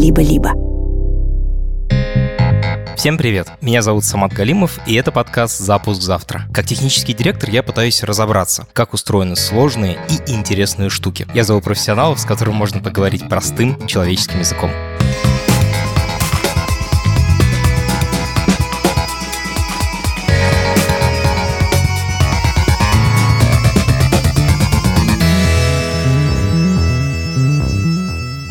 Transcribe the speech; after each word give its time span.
«Либо-либо». 0.00 0.54
Всем 2.96 3.18
привет! 3.18 3.48
Меня 3.60 3.82
зовут 3.82 4.04
Самат 4.04 4.32
Галимов, 4.32 4.78
и 4.86 4.94
это 4.94 5.12
подкаст 5.12 5.58
«Запуск 5.58 6.00
завтра». 6.00 6.44
Как 6.54 6.64
технический 6.64 7.12
директор 7.12 7.50
я 7.50 7.62
пытаюсь 7.62 8.02
разобраться, 8.02 8.66
как 8.72 8.94
устроены 8.94 9.36
сложные 9.36 9.98
и 10.08 10.32
интересные 10.32 10.88
штуки. 10.88 11.26
Я 11.34 11.44
зову 11.44 11.60
профессионалов, 11.60 12.18
с 12.18 12.24
которыми 12.24 12.54
можно 12.54 12.80
поговорить 12.80 13.28
простым 13.28 13.86
человеческим 13.86 14.38
языком. 14.38 14.70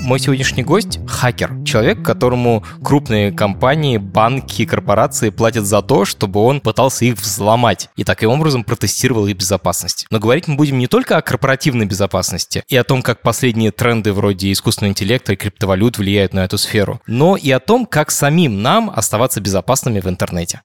Мой 0.09 0.17
сегодняшний 0.17 0.63
гость— 0.63 0.97
хакер. 1.07 1.63
Человек, 1.63 2.01
которому 2.03 2.65
крупные 2.83 3.31
компании, 3.31 3.97
банки, 3.97 4.65
корпорации 4.65 5.29
платят 5.29 5.65
за 5.65 5.83
то, 5.83 6.03
чтобы 6.03 6.39
он 6.39 6.61
пытался 6.61 7.05
их 7.05 7.13
взломать 7.13 7.89
и 7.95 8.03
таким 8.03 8.31
образом 8.31 8.63
протестировал 8.63 9.27
их 9.27 9.37
безопасность. 9.37 10.07
Но 10.09 10.17
говорить 10.17 10.47
мы 10.47 10.55
будем 10.55 10.79
не 10.79 10.87
только 10.87 11.15
о 11.15 11.21
корпоративной 11.21 11.85
безопасности 11.85 12.63
и 12.67 12.75
о 12.75 12.83
том, 12.83 13.03
как 13.03 13.21
последние 13.21 13.69
тренды 13.69 14.11
вроде 14.11 14.51
искусственного 14.51 14.93
интеллекта 14.93 15.33
и 15.33 15.35
криптовалют 15.35 15.99
влияют 15.99 16.33
на 16.33 16.43
эту 16.43 16.57
сферу, 16.57 16.99
но 17.05 17.37
и 17.37 17.51
о 17.51 17.59
том, 17.59 17.85
как 17.85 18.09
самим 18.09 18.63
нам 18.63 18.89
оставаться 18.89 19.41
безопасными 19.41 19.99
в 19.99 20.07
интернете. 20.07 20.61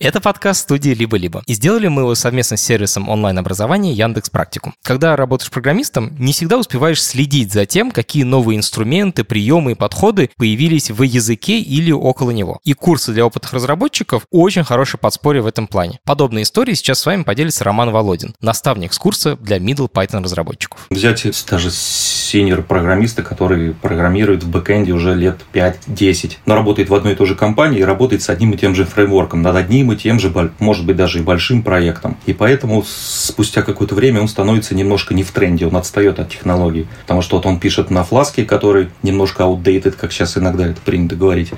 Это 0.00 0.20
подкаст 0.20 0.60
студии 0.60 0.90
«Либо-либо». 0.90 1.42
И 1.46 1.54
сделали 1.54 1.88
мы 1.88 2.02
его 2.02 2.14
совместно 2.14 2.56
с 2.56 2.60
сервисом 2.62 3.08
онлайн-образования 3.08 3.92
Яндекс 3.92 4.30
Практикум. 4.30 4.74
Когда 4.84 5.16
работаешь 5.16 5.50
программистом, 5.50 6.14
не 6.20 6.32
всегда 6.32 6.56
успеваешь 6.56 7.02
следить 7.02 7.52
за 7.52 7.66
тем, 7.66 7.90
какие 7.90 8.22
новые 8.22 8.58
инструменты, 8.58 9.24
приемы 9.24 9.72
и 9.72 9.74
подходы 9.74 10.30
появились 10.36 10.92
в 10.92 11.02
языке 11.02 11.58
или 11.58 11.90
около 11.90 12.30
него. 12.30 12.60
И 12.62 12.74
курсы 12.74 13.10
для 13.12 13.26
опытных 13.26 13.52
разработчиков 13.52 14.22
очень 14.30 14.62
хорошее 14.62 15.00
подспорье 15.00 15.42
в 15.42 15.48
этом 15.48 15.66
плане. 15.66 15.98
Подобные 16.04 16.44
истории 16.44 16.74
сейчас 16.74 17.00
с 17.00 17.06
вами 17.06 17.24
поделится 17.24 17.64
Роман 17.64 17.90
Володин, 17.90 18.36
наставник 18.40 18.92
с 18.92 19.00
курса 19.00 19.34
для 19.34 19.58
middle 19.58 19.90
Python 19.90 20.22
разработчиков. 20.22 20.86
Взять 20.90 21.26
даже 21.50 21.72
senior-программиста, 21.72 23.24
который 23.24 23.74
программирует 23.74 24.44
в 24.44 24.48
бэкэнде 24.48 24.92
уже 24.92 25.16
лет 25.16 25.40
5-10, 25.52 26.36
но 26.46 26.54
работает 26.54 26.88
в 26.88 26.94
одной 26.94 27.14
и 27.14 27.16
той 27.16 27.26
же 27.26 27.34
компании 27.34 27.80
и 27.80 27.82
работает 27.84 28.22
с 28.22 28.28
одним 28.28 28.52
и 28.52 28.56
тем 28.56 28.76
же 28.76 28.84
фреймворком, 28.84 29.42
над 29.42 29.56
одним 29.56 29.87
одним 29.88 29.92
и 29.92 29.96
тем 29.96 30.20
же, 30.20 30.32
может 30.58 30.86
быть, 30.86 30.96
даже 30.96 31.18
и 31.18 31.22
большим 31.22 31.62
проектом. 31.62 32.16
И 32.26 32.32
поэтому 32.32 32.84
спустя 32.86 33.62
какое-то 33.62 33.94
время 33.94 34.20
он 34.20 34.28
становится 34.28 34.74
немножко 34.74 35.14
не 35.14 35.22
в 35.22 35.30
тренде, 35.30 35.66
он 35.66 35.76
отстает 35.76 36.18
от 36.18 36.30
технологий. 36.30 36.86
Потому 37.02 37.22
что 37.22 37.36
вот 37.36 37.46
он 37.46 37.58
пишет 37.58 37.90
на 37.90 38.04
Flask 38.04 38.33
е, 38.33 38.44
который 38.44 38.88
немножко 39.02 39.44
outdated, 39.44 39.92
как 39.92 40.12
сейчас 40.12 40.36
иногда 40.36 40.66
это 40.66 40.80
принято 40.80 41.16
говорить. 41.16 41.50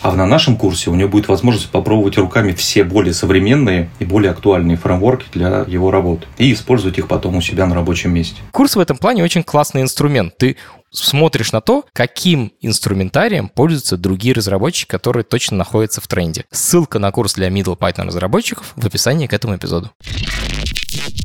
А 0.00 0.14
на 0.14 0.26
нашем 0.26 0.56
курсе 0.56 0.90
у 0.90 0.94
него 0.94 1.08
будет 1.08 1.28
возможность 1.28 1.70
попробовать 1.70 2.16
руками 2.18 2.52
все 2.52 2.84
более 2.84 3.12
современные 3.12 3.90
и 3.98 4.04
более 4.04 4.30
актуальные 4.30 4.76
фреймворки 4.76 5.26
для 5.32 5.64
его 5.66 5.90
работы. 5.90 6.26
И 6.38 6.52
использовать 6.52 6.98
их 6.98 7.08
потом 7.08 7.36
у 7.36 7.40
себя 7.40 7.66
на 7.66 7.74
рабочем 7.74 8.12
месте. 8.12 8.36
Курс 8.52 8.76
в 8.76 8.80
этом 8.80 8.96
плане 8.96 9.24
очень 9.24 9.42
классный 9.42 9.82
инструмент. 9.82 10.36
Ты 10.38 10.56
смотришь 10.90 11.52
на 11.52 11.60
то, 11.60 11.84
каким 11.92 12.52
инструментарием 12.60 13.48
пользуются 13.48 13.96
другие 13.96 14.34
разработчики, 14.34 14.88
которые 14.88 15.24
точно 15.24 15.56
находятся 15.56 16.00
в 16.00 16.06
тренде. 16.06 16.44
Ссылка 16.50 16.98
на 16.98 17.10
курс 17.10 17.34
для 17.34 17.48
middle 17.48 17.76
Python 17.78 18.06
разработчиков 18.06 18.72
в 18.76 18.86
описании 18.86 19.26
к 19.26 19.32
этому 19.32 19.56
эпизоду. 19.56 19.90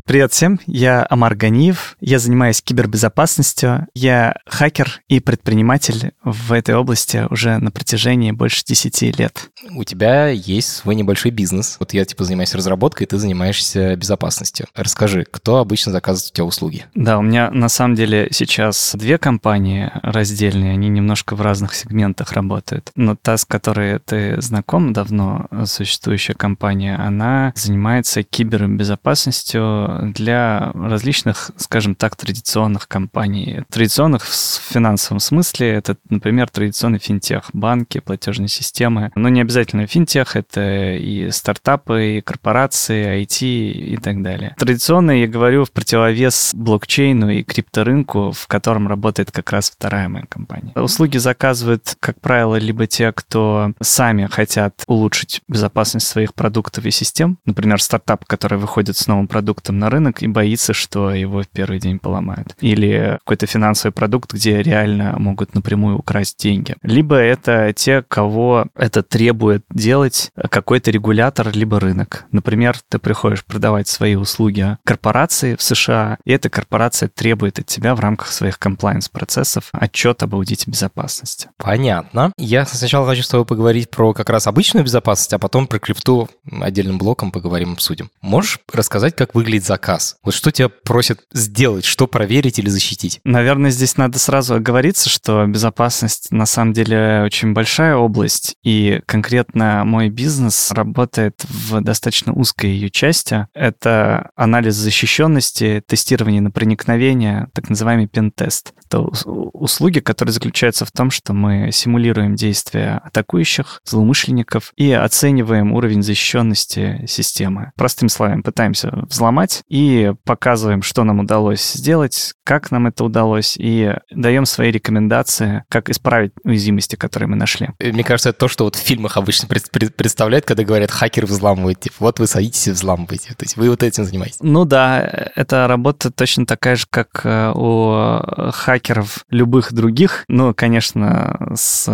Привет 0.06 0.32
всем, 0.32 0.60
я 0.66 1.06
Амар 1.08 1.34
Ганиев, 1.34 1.96
я 1.98 2.18
занимаюсь 2.18 2.60
кибербезопасностью, 2.60 3.86
я 3.94 4.36
хакер 4.44 5.00
и 5.08 5.18
предприниматель 5.18 6.12
в 6.22 6.52
этой 6.52 6.74
области 6.74 7.26
уже 7.30 7.56
на 7.56 7.70
протяжении 7.70 8.30
больше 8.30 8.62
10 8.66 9.18
лет. 9.18 9.48
У 9.74 9.82
тебя 9.82 10.28
есть 10.28 10.68
свой 10.68 10.94
небольшой 10.94 11.30
бизнес. 11.30 11.76
Вот 11.80 11.94
я 11.94 12.04
типа 12.04 12.24
занимаюсь 12.24 12.54
разработкой, 12.54 13.06
ты 13.06 13.16
занимаешься 13.16 13.96
безопасностью. 13.96 14.66
Расскажи, 14.74 15.24
кто 15.30 15.56
обычно 15.56 15.90
заказывает 15.90 16.32
у 16.32 16.34
тебя 16.34 16.44
услуги? 16.44 16.84
Да, 16.94 17.16
у 17.18 17.22
меня 17.22 17.50
на 17.50 17.70
самом 17.70 17.94
деле 17.94 18.28
сейчас 18.30 18.94
две 18.94 19.16
компании 19.16 19.90
раздельные, 20.02 20.72
они 20.72 20.90
немножко 20.90 21.34
в 21.34 21.40
разных 21.40 21.74
сегментах 21.74 22.32
работают. 22.32 22.90
Но 22.94 23.16
та, 23.16 23.38
с 23.38 23.46
которой 23.46 24.00
ты 24.00 24.38
знаком 24.42 24.92
давно, 24.92 25.48
существующая 25.64 26.34
компания, 26.34 26.94
она 26.96 27.54
занимается 27.56 28.22
кибербезопасностью 28.22 29.93
для 30.02 30.72
различных, 30.74 31.50
скажем 31.56 31.94
так, 31.94 32.16
традиционных 32.16 32.88
компаний. 32.88 33.62
Традиционных 33.70 34.24
в 34.24 34.60
финансовом 34.72 35.20
смысле 35.20 35.70
это, 35.70 35.96
например, 36.08 36.48
традиционный 36.48 36.98
финтех, 36.98 37.50
банки, 37.52 38.00
платежные 38.00 38.48
системы. 38.48 39.12
Но 39.14 39.28
не 39.28 39.40
обязательно 39.40 39.86
финтех, 39.86 40.36
это 40.36 40.94
и 40.94 41.30
стартапы, 41.30 42.18
и 42.18 42.20
корпорации, 42.20 43.22
IT 43.22 43.46
и 43.46 43.96
так 43.96 44.22
далее. 44.22 44.54
Традиционно 44.58 45.12
я 45.12 45.26
говорю 45.26 45.64
в 45.64 45.72
противовес 45.72 46.52
блокчейну 46.54 47.30
и 47.30 47.42
крипторынку, 47.42 48.32
в 48.32 48.46
котором 48.46 48.88
работает 48.88 49.30
как 49.30 49.50
раз 49.52 49.70
вторая 49.70 50.08
моя 50.08 50.26
компания. 50.26 50.72
Услуги 50.74 51.18
заказывают, 51.18 51.96
как 52.00 52.20
правило, 52.20 52.56
либо 52.56 52.86
те, 52.86 53.12
кто 53.12 53.72
сами 53.80 54.26
хотят 54.26 54.82
улучшить 54.86 55.40
безопасность 55.48 56.06
своих 56.06 56.34
продуктов 56.34 56.84
и 56.86 56.90
систем. 56.90 57.38
Например, 57.44 57.80
стартап, 57.80 58.24
который 58.24 58.58
выходит 58.58 58.96
с 58.96 59.06
новым 59.06 59.28
продуктом 59.28 59.78
на 59.84 59.90
рынок 59.90 60.22
и 60.22 60.26
боится, 60.26 60.72
что 60.72 61.10
его 61.10 61.42
в 61.42 61.48
первый 61.48 61.78
день 61.78 61.98
поломают. 61.98 62.56
Или 62.60 63.18
какой-то 63.20 63.46
финансовый 63.46 63.92
продукт, 63.92 64.32
где 64.32 64.62
реально 64.62 65.16
могут 65.18 65.54
напрямую 65.54 65.98
украсть 65.98 66.38
деньги. 66.42 66.74
Либо 66.82 67.16
это 67.16 67.72
те, 67.74 68.02
кого 68.02 68.66
это 68.74 69.02
требует 69.02 69.64
делать 69.70 70.30
какой-то 70.50 70.90
регулятор, 70.90 71.50
либо 71.54 71.78
рынок. 71.78 72.24
Например, 72.32 72.76
ты 72.88 72.98
приходишь 72.98 73.44
продавать 73.44 73.86
свои 73.86 74.14
услуги 74.14 74.78
корпорации 74.84 75.54
в 75.54 75.62
США, 75.62 76.16
и 76.24 76.32
эта 76.32 76.48
корпорация 76.48 77.10
требует 77.10 77.58
от 77.58 77.66
тебя 77.66 77.94
в 77.94 78.00
рамках 78.00 78.28
своих 78.28 78.58
комплайенс-процессов 78.58 79.68
отчет 79.72 80.22
об 80.22 80.34
аудите 80.34 80.70
безопасности. 80.70 81.50
Понятно. 81.58 82.32
Я 82.38 82.64
сначала 82.64 83.06
хочу 83.06 83.22
с 83.22 83.28
тобой 83.28 83.44
поговорить 83.44 83.90
про 83.90 84.14
как 84.14 84.30
раз 84.30 84.46
обычную 84.46 84.84
безопасность, 84.84 85.34
а 85.34 85.38
потом 85.38 85.66
про 85.66 85.78
крипту 85.78 86.28
отдельным 86.60 86.96
блоком 86.96 87.30
поговорим, 87.30 87.74
обсудим. 87.74 88.10
Можешь 88.22 88.60
рассказать, 88.72 89.14
как 89.14 89.34
выглядит 89.34 89.66
заказ. 89.74 90.16
Вот 90.22 90.34
что 90.34 90.52
тебя 90.52 90.68
просят 90.68 91.20
сделать, 91.32 91.84
что 91.84 92.06
проверить 92.06 92.58
или 92.58 92.68
защитить? 92.68 93.20
Наверное, 93.24 93.70
здесь 93.70 93.96
надо 93.96 94.18
сразу 94.18 94.54
оговориться, 94.54 95.10
что 95.10 95.44
безопасность 95.46 96.30
на 96.30 96.46
самом 96.46 96.72
деле 96.72 97.22
очень 97.24 97.52
большая 97.52 97.96
область, 97.96 98.56
и 98.62 99.00
конкретно 99.06 99.84
мой 99.84 100.10
бизнес 100.10 100.70
работает 100.70 101.44
в 101.48 101.80
достаточно 101.80 102.32
узкой 102.32 102.70
ее 102.70 102.88
части. 102.88 103.48
Это 103.52 104.30
анализ 104.36 104.74
защищенности, 104.76 105.82
тестирование 105.86 106.40
на 106.40 106.50
проникновение, 106.50 107.48
так 107.52 107.68
называемый 107.68 108.06
пентест. 108.06 108.74
Это 108.86 109.00
услуги, 109.00 110.00
которые 110.00 110.32
заключаются 110.32 110.84
в 110.84 110.92
том, 110.92 111.10
что 111.10 111.32
мы 111.32 111.70
симулируем 111.72 112.34
действия 112.34 113.00
атакующих, 113.04 113.80
злоумышленников 113.84 114.72
и 114.76 114.92
оцениваем 114.92 115.72
уровень 115.72 116.02
защищенности 116.02 117.04
системы. 117.06 117.72
Простыми 117.76 118.08
словами, 118.08 118.42
пытаемся 118.42 118.90
взломать 119.08 119.62
и 119.68 120.12
показываем, 120.24 120.82
что 120.82 121.04
нам 121.04 121.20
удалось 121.20 121.72
сделать, 121.72 122.34
как 122.44 122.70
нам 122.70 122.86
это 122.86 123.04
удалось, 123.04 123.56
и 123.58 123.94
даем 124.10 124.46
свои 124.46 124.70
рекомендации, 124.70 125.64
как 125.68 125.90
исправить 125.90 126.32
уязвимости, 126.44 126.96
которые 126.96 127.28
мы 127.28 127.36
нашли. 127.36 127.70
Мне 127.80 128.04
кажется, 128.04 128.30
это 128.30 128.38
то, 128.40 128.48
что 128.48 128.64
вот 128.64 128.76
в 128.76 128.80
фильмах 128.80 129.16
обычно 129.16 129.48
представляют, 129.48 130.44
когда 130.44 130.64
говорят, 130.64 130.90
хакер 130.90 131.26
взламывает. 131.26 131.80
Типа, 131.80 131.96
вот 132.00 132.18
вы 132.18 132.26
садитесь 132.26 132.68
и 132.68 132.70
взламываете. 132.70 133.34
То 133.34 133.44
есть 133.44 133.56
вы 133.56 133.70
вот 133.70 133.82
этим 133.82 134.04
занимаетесь. 134.04 134.38
Ну 134.40 134.64
да, 134.64 135.30
это 135.34 135.66
работа 135.66 136.10
точно 136.10 136.46
такая 136.46 136.76
же, 136.76 136.86
как 136.88 137.20
э, 137.24 137.52
у 137.54 138.50
хакеров 138.74 139.24
любых 139.30 139.72
других. 139.72 140.24
Ну, 140.28 140.52
конечно, 140.52 141.52
с 141.54 141.86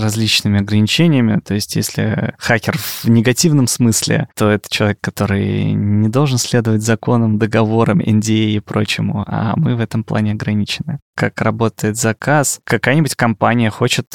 различными 0.00 0.60
ограничениями. 0.60 1.40
То 1.44 1.54
есть 1.54 1.74
если 1.74 2.34
хакер 2.38 2.76
в 2.78 3.06
негативном 3.08 3.66
смысле, 3.66 4.28
то 4.36 4.48
это 4.48 4.68
человек, 4.70 4.98
который 5.00 5.72
не 5.72 6.08
должен 6.08 6.38
следовать 6.38 6.82
законам, 6.82 7.38
договорам, 7.38 8.00
NDA 8.00 8.50
и 8.50 8.60
прочему, 8.60 9.24
а 9.26 9.54
мы 9.56 9.74
в 9.74 9.80
этом 9.80 10.04
плане 10.04 10.32
ограничены. 10.32 11.00
Как 11.16 11.40
работает 11.40 11.96
заказ, 11.96 12.60
какая-нибудь 12.62 13.16
компания 13.16 13.70
хочет 13.70 14.06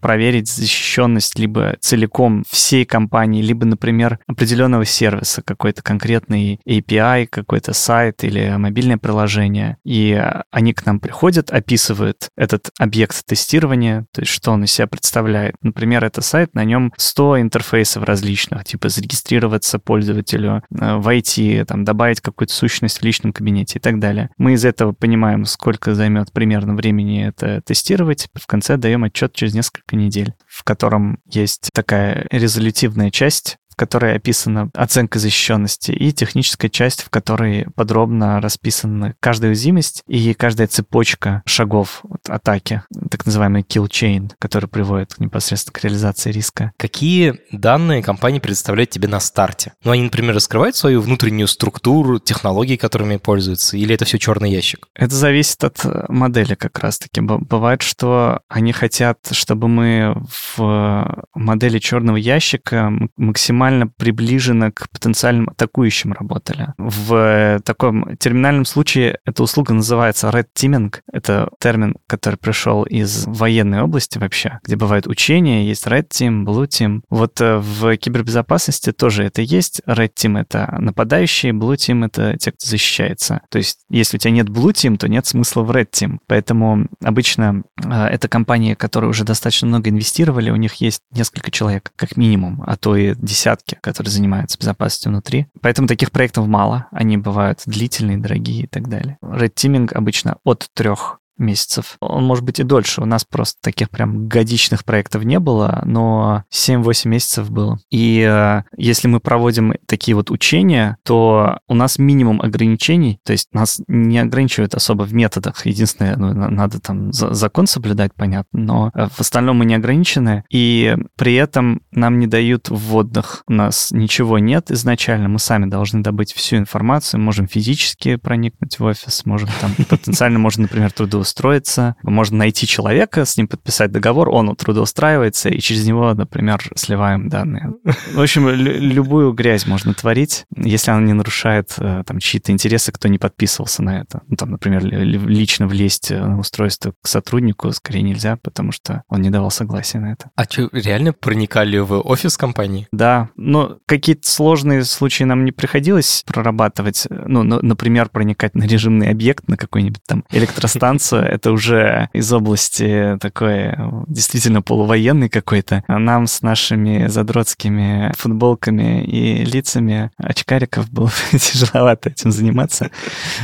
проверить 0.00 0.50
защищенность 0.50 1.38
либо 1.38 1.76
целиком 1.78 2.42
всей 2.50 2.84
компании, 2.84 3.40
либо, 3.40 3.64
например, 3.64 4.18
определенного 4.26 4.84
сервиса, 4.84 5.42
какой-то 5.42 5.82
конкретный 5.82 6.58
API, 6.66 7.28
какой-то 7.28 7.72
сайт 7.72 8.24
или 8.24 8.56
мобильное 8.56 8.98
приложение. 8.98 9.76
И 9.84 10.20
они 10.50 10.72
к 10.72 10.84
нам 10.84 10.98
приходят, 10.98 11.52
описывает 11.60 12.28
этот 12.36 12.70
объект 12.78 13.24
тестирования, 13.24 14.06
то 14.12 14.22
есть 14.22 14.32
что 14.32 14.50
он 14.52 14.64
из 14.64 14.72
себя 14.72 14.86
представляет. 14.86 15.54
Например, 15.62 16.04
это 16.04 16.20
сайт, 16.20 16.54
на 16.54 16.64
нем 16.64 16.92
100 16.96 17.40
интерфейсов 17.40 18.02
различных, 18.02 18.64
типа 18.64 18.88
зарегистрироваться 18.88 19.78
пользователю, 19.78 20.62
э, 20.70 20.96
войти, 20.96 21.64
там, 21.66 21.84
добавить 21.84 22.20
какую-то 22.20 22.52
сущность 22.52 22.98
в 22.98 23.04
личном 23.04 23.32
кабинете 23.32 23.78
и 23.78 23.82
так 23.82 23.98
далее. 24.00 24.30
Мы 24.36 24.54
из 24.54 24.64
этого 24.64 24.92
понимаем, 24.92 25.44
сколько 25.44 25.94
займет 25.94 26.32
примерно 26.32 26.74
времени 26.74 27.26
это 27.26 27.62
тестировать. 27.62 28.28
В 28.34 28.46
конце 28.46 28.76
даем 28.76 29.04
отчет 29.04 29.32
через 29.32 29.54
несколько 29.54 29.96
недель, 29.96 30.34
в 30.46 30.64
котором 30.64 31.20
есть 31.26 31.68
такая 31.72 32.26
резолютивная 32.30 33.10
часть, 33.10 33.56
которой 33.80 34.14
описана 34.14 34.68
оценка 34.74 35.18
защищенности, 35.18 35.90
и 35.90 36.12
техническая 36.12 36.68
часть, 36.68 37.02
в 37.02 37.08
которой 37.08 37.66
подробно 37.74 38.38
расписана 38.38 39.14
каждая 39.20 39.52
уязвимость 39.52 40.02
и 40.06 40.34
каждая 40.34 40.66
цепочка 40.66 41.42
шагов 41.46 42.02
от 42.10 42.28
атаки, 42.28 42.82
так 43.10 43.24
называемый 43.24 43.62
kill 43.62 43.86
chain, 43.86 44.32
который 44.38 44.68
приводит 44.68 45.18
непосредственно 45.18 45.72
к 45.72 45.82
реализации 45.82 46.30
риска. 46.30 46.72
Какие 46.76 47.36
данные 47.52 48.02
компания 48.02 48.38
предоставляет 48.38 48.90
тебе 48.90 49.08
на 49.08 49.18
старте? 49.18 49.72
Ну, 49.82 49.92
они, 49.92 50.02
например, 50.02 50.34
раскрывают 50.34 50.76
свою 50.76 51.00
внутреннюю 51.00 51.48
структуру, 51.48 52.18
технологии, 52.18 52.76
которыми 52.76 53.16
пользуются, 53.16 53.78
или 53.78 53.94
это 53.94 54.04
все 54.04 54.18
черный 54.18 54.52
ящик? 54.52 54.88
Это 54.94 55.14
зависит 55.14 55.64
от 55.64 56.10
модели 56.10 56.54
как 56.54 56.78
раз-таки. 56.80 57.22
Бывает, 57.22 57.80
что 57.80 58.42
они 58.50 58.72
хотят, 58.72 59.20
чтобы 59.30 59.68
мы 59.68 60.22
в 60.56 61.24
модели 61.34 61.78
черного 61.78 62.18
ящика 62.18 62.92
максимально 63.16 63.69
максимально 63.70 63.86
приближенно 63.86 64.72
к 64.72 64.88
потенциальным 64.90 65.48
атакующим 65.48 66.12
работали. 66.12 66.74
В 66.78 67.60
таком 67.64 68.16
терминальном 68.16 68.64
случае 68.64 69.18
эта 69.24 69.42
услуга 69.42 69.74
называется 69.74 70.28
Red 70.28 70.48
Teaming. 70.54 70.94
Это 71.12 71.48
термин, 71.60 71.96
который 72.06 72.36
пришел 72.36 72.82
из 72.82 73.26
военной 73.26 73.82
области 73.82 74.18
вообще, 74.18 74.58
где 74.64 74.76
бывают 74.76 75.06
учения, 75.06 75.66
есть 75.66 75.86
Red 75.86 76.08
Team, 76.08 76.44
Blue 76.44 76.66
Team. 76.66 77.02
Вот 77.10 77.40
э, 77.40 77.58
в 77.58 77.96
кибербезопасности 77.96 78.92
тоже 78.92 79.24
это 79.24 79.42
есть. 79.42 79.82
Red 79.86 80.14
Team— 80.14 80.40
это 80.40 80.76
нападающие, 80.78 81.52
Blue 81.52 81.76
Team— 81.76 82.06
это 82.06 82.36
те, 82.38 82.52
кто 82.52 82.66
защищается. 82.66 83.40
То 83.50 83.58
есть 83.58 83.80
если 83.88 84.16
у 84.16 84.20
тебя 84.20 84.32
нет 84.32 84.48
Blue 84.48 84.72
Team, 84.72 84.96
то 84.96 85.08
нет 85.08 85.26
смысла 85.26 85.62
в 85.62 85.70
Red 85.70 85.90
Team. 85.90 86.18
Поэтому 86.26 86.88
обычно 87.02 87.62
э, 87.82 88.06
это 88.06 88.28
компании, 88.28 88.74
которые 88.74 89.10
уже 89.10 89.24
достаточно 89.24 89.68
много 89.68 89.90
инвестировали, 89.90 90.50
у 90.50 90.56
них 90.56 90.74
есть 90.74 91.02
несколько 91.12 91.50
человек, 91.50 91.92
как 91.96 92.16
минимум, 92.16 92.62
а 92.66 92.76
то 92.76 92.96
и 92.96 93.14
десятки 93.16 93.59
десятки, 93.60 93.78
которые 93.80 94.10
занимаются 94.10 94.58
безопасностью 94.58 95.10
внутри. 95.10 95.46
Поэтому 95.60 95.88
таких 95.88 96.10
проектов 96.10 96.46
мало. 96.46 96.86
Они 96.90 97.16
бывают 97.16 97.62
длительные, 97.66 98.18
дорогие 98.18 98.64
и 98.64 98.66
так 98.66 98.88
далее. 98.88 99.18
Red 99.22 99.54
Teaming 99.54 99.92
обычно 99.92 100.36
от 100.44 100.68
трех 100.74 101.19
месяцев. 101.40 101.96
Он 102.00 102.24
может 102.24 102.44
быть 102.44 102.60
и 102.60 102.62
дольше. 102.62 103.00
У 103.00 103.06
нас 103.06 103.24
просто 103.24 103.58
таких 103.62 103.90
прям 103.90 104.28
годичных 104.28 104.84
проектов 104.84 105.24
не 105.24 105.38
было, 105.40 105.82
но 105.84 106.44
7-8 106.52 107.08
месяцев 107.08 107.50
было. 107.50 107.78
И 107.90 108.20
э, 108.20 108.62
если 108.76 109.08
мы 109.08 109.20
проводим 109.20 109.74
такие 109.86 110.14
вот 110.14 110.30
учения, 110.30 110.96
то 111.04 111.58
у 111.66 111.74
нас 111.74 111.98
минимум 111.98 112.40
ограничений, 112.40 113.18
то 113.24 113.32
есть 113.32 113.48
нас 113.52 113.80
не 113.88 114.18
ограничивают 114.18 114.74
особо 114.74 115.04
в 115.04 115.14
методах. 115.14 115.66
Единственное, 115.66 116.16
ну, 116.16 116.32
надо 116.32 116.80
там 116.80 117.12
закон 117.12 117.66
соблюдать, 117.66 118.12
понятно, 118.14 118.60
но 118.60 118.90
э, 118.94 119.08
в 119.10 119.20
остальном 119.20 119.56
мы 119.56 119.64
не 119.64 119.74
ограничены, 119.74 120.44
и 120.50 120.96
при 121.16 121.34
этом 121.34 121.82
нам 121.90 122.18
не 122.18 122.26
дают 122.26 122.68
вводных. 122.68 123.42
У 123.48 123.52
нас 123.52 123.90
ничего 123.90 124.38
нет 124.38 124.70
изначально, 124.70 125.28
мы 125.28 125.38
сами 125.38 125.66
должны 125.66 126.02
добыть 126.02 126.32
всю 126.32 126.56
информацию, 126.56 127.20
можем 127.20 127.48
физически 127.48 128.16
проникнуть 128.16 128.78
в 128.78 128.84
офис, 128.84 129.24
можем 129.24 129.48
там 129.60 129.74
потенциально, 129.88 130.38
можно, 130.38 130.62
например, 130.62 130.92
трудоустроиться 130.92 131.29
трудоустроиться. 131.34 131.96
Можно 132.02 132.38
найти 132.38 132.66
человека, 132.66 133.24
с 133.24 133.36
ним 133.36 133.48
подписать 133.48 133.92
договор, 133.92 134.28
он 134.30 134.54
трудоустраивается, 134.56 135.48
и 135.48 135.58
через 135.60 135.86
него, 135.86 136.12
например, 136.14 136.62
сливаем 136.74 137.28
данные. 137.28 137.74
В 138.14 138.20
общем, 138.20 138.48
любую 138.48 139.32
грязь 139.32 139.66
можно 139.66 139.94
творить, 139.94 140.44
если 140.56 140.90
она 140.90 141.02
не 141.02 141.12
нарушает 141.12 141.74
э, 141.78 142.02
там 142.06 142.18
чьи-то 142.18 142.52
интересы, 142.52 142.92
кто 142.92 143.08
не 143.08 143.18
подписывался 143.18 143.82
на 143.82 144.00
это. 144.00 144.22
Ну, 144.28 144.36
там, 144.36 144.50
например, 144.50 144.84
лично 144.84 145.66
влезть 145.66 146.10
на 146.10 146.38
устройство 146.38 146.94
к 147.02 147.08
сотруднику 147.08 147.72
скорее 147.72 148.02
нельзя, 148.02 148.36
потому 148.42 148.72
что 148.72 149.02
он 149.08 149.22
не 149.22 149.30
давал 149.30 149.50
согласия 149.50 149.98
на 149.98 150.12
это. 150.12 150.30
А 150.34 150.44
что, 150.44 150.68
реально 150.72 151.12
проникали 151.12 151.78
в 151.78 152.00
офис 152.00 152.36
компании? 152.36 152.88
Да, 152.92 153.28
но 153.36 153.78
какие-то 153.86 154.28
сложные 154.28 154.84
случаи 154.84 155.24
нам 155.24 155.44
не 155.44 155.52
приходилось 155.52 156.24
прорабатывать. 156.26 157.06
Ну, 157.10 157.42
например, 157.42 158.08
проникать 158.08 158.54
на 158.54 158.64
режимный 158.64 159.10
объект, 159.10 159.48
на 159.48 159.56
какой-нибудь 159.56 160.02
там 160.06 160.24
электростанцию, 160.30 161.19
это 161.22 161.52
уже 161.52 162.08
из 162.12 162.32
области 162.32 163.16
такой 163.20 163.74
действительно 164.06 164.62
полувоенный 164.62 165.28
какой-то. 165.28 165.84
А 165.86 165.98
нам 165.98 166.26
с 166.26 166.42
нашими 166.42 167.06
задротскими 167.06 168.12
футболками 168.16 169.04
и 169.04 169.44
лицами 169.44 170.10
очкариков 170.16 170.90
было 170.90 171.10
тяжеловато 171.32 172.10
этим 172.10 172.32
заниматься. 172.32 172.90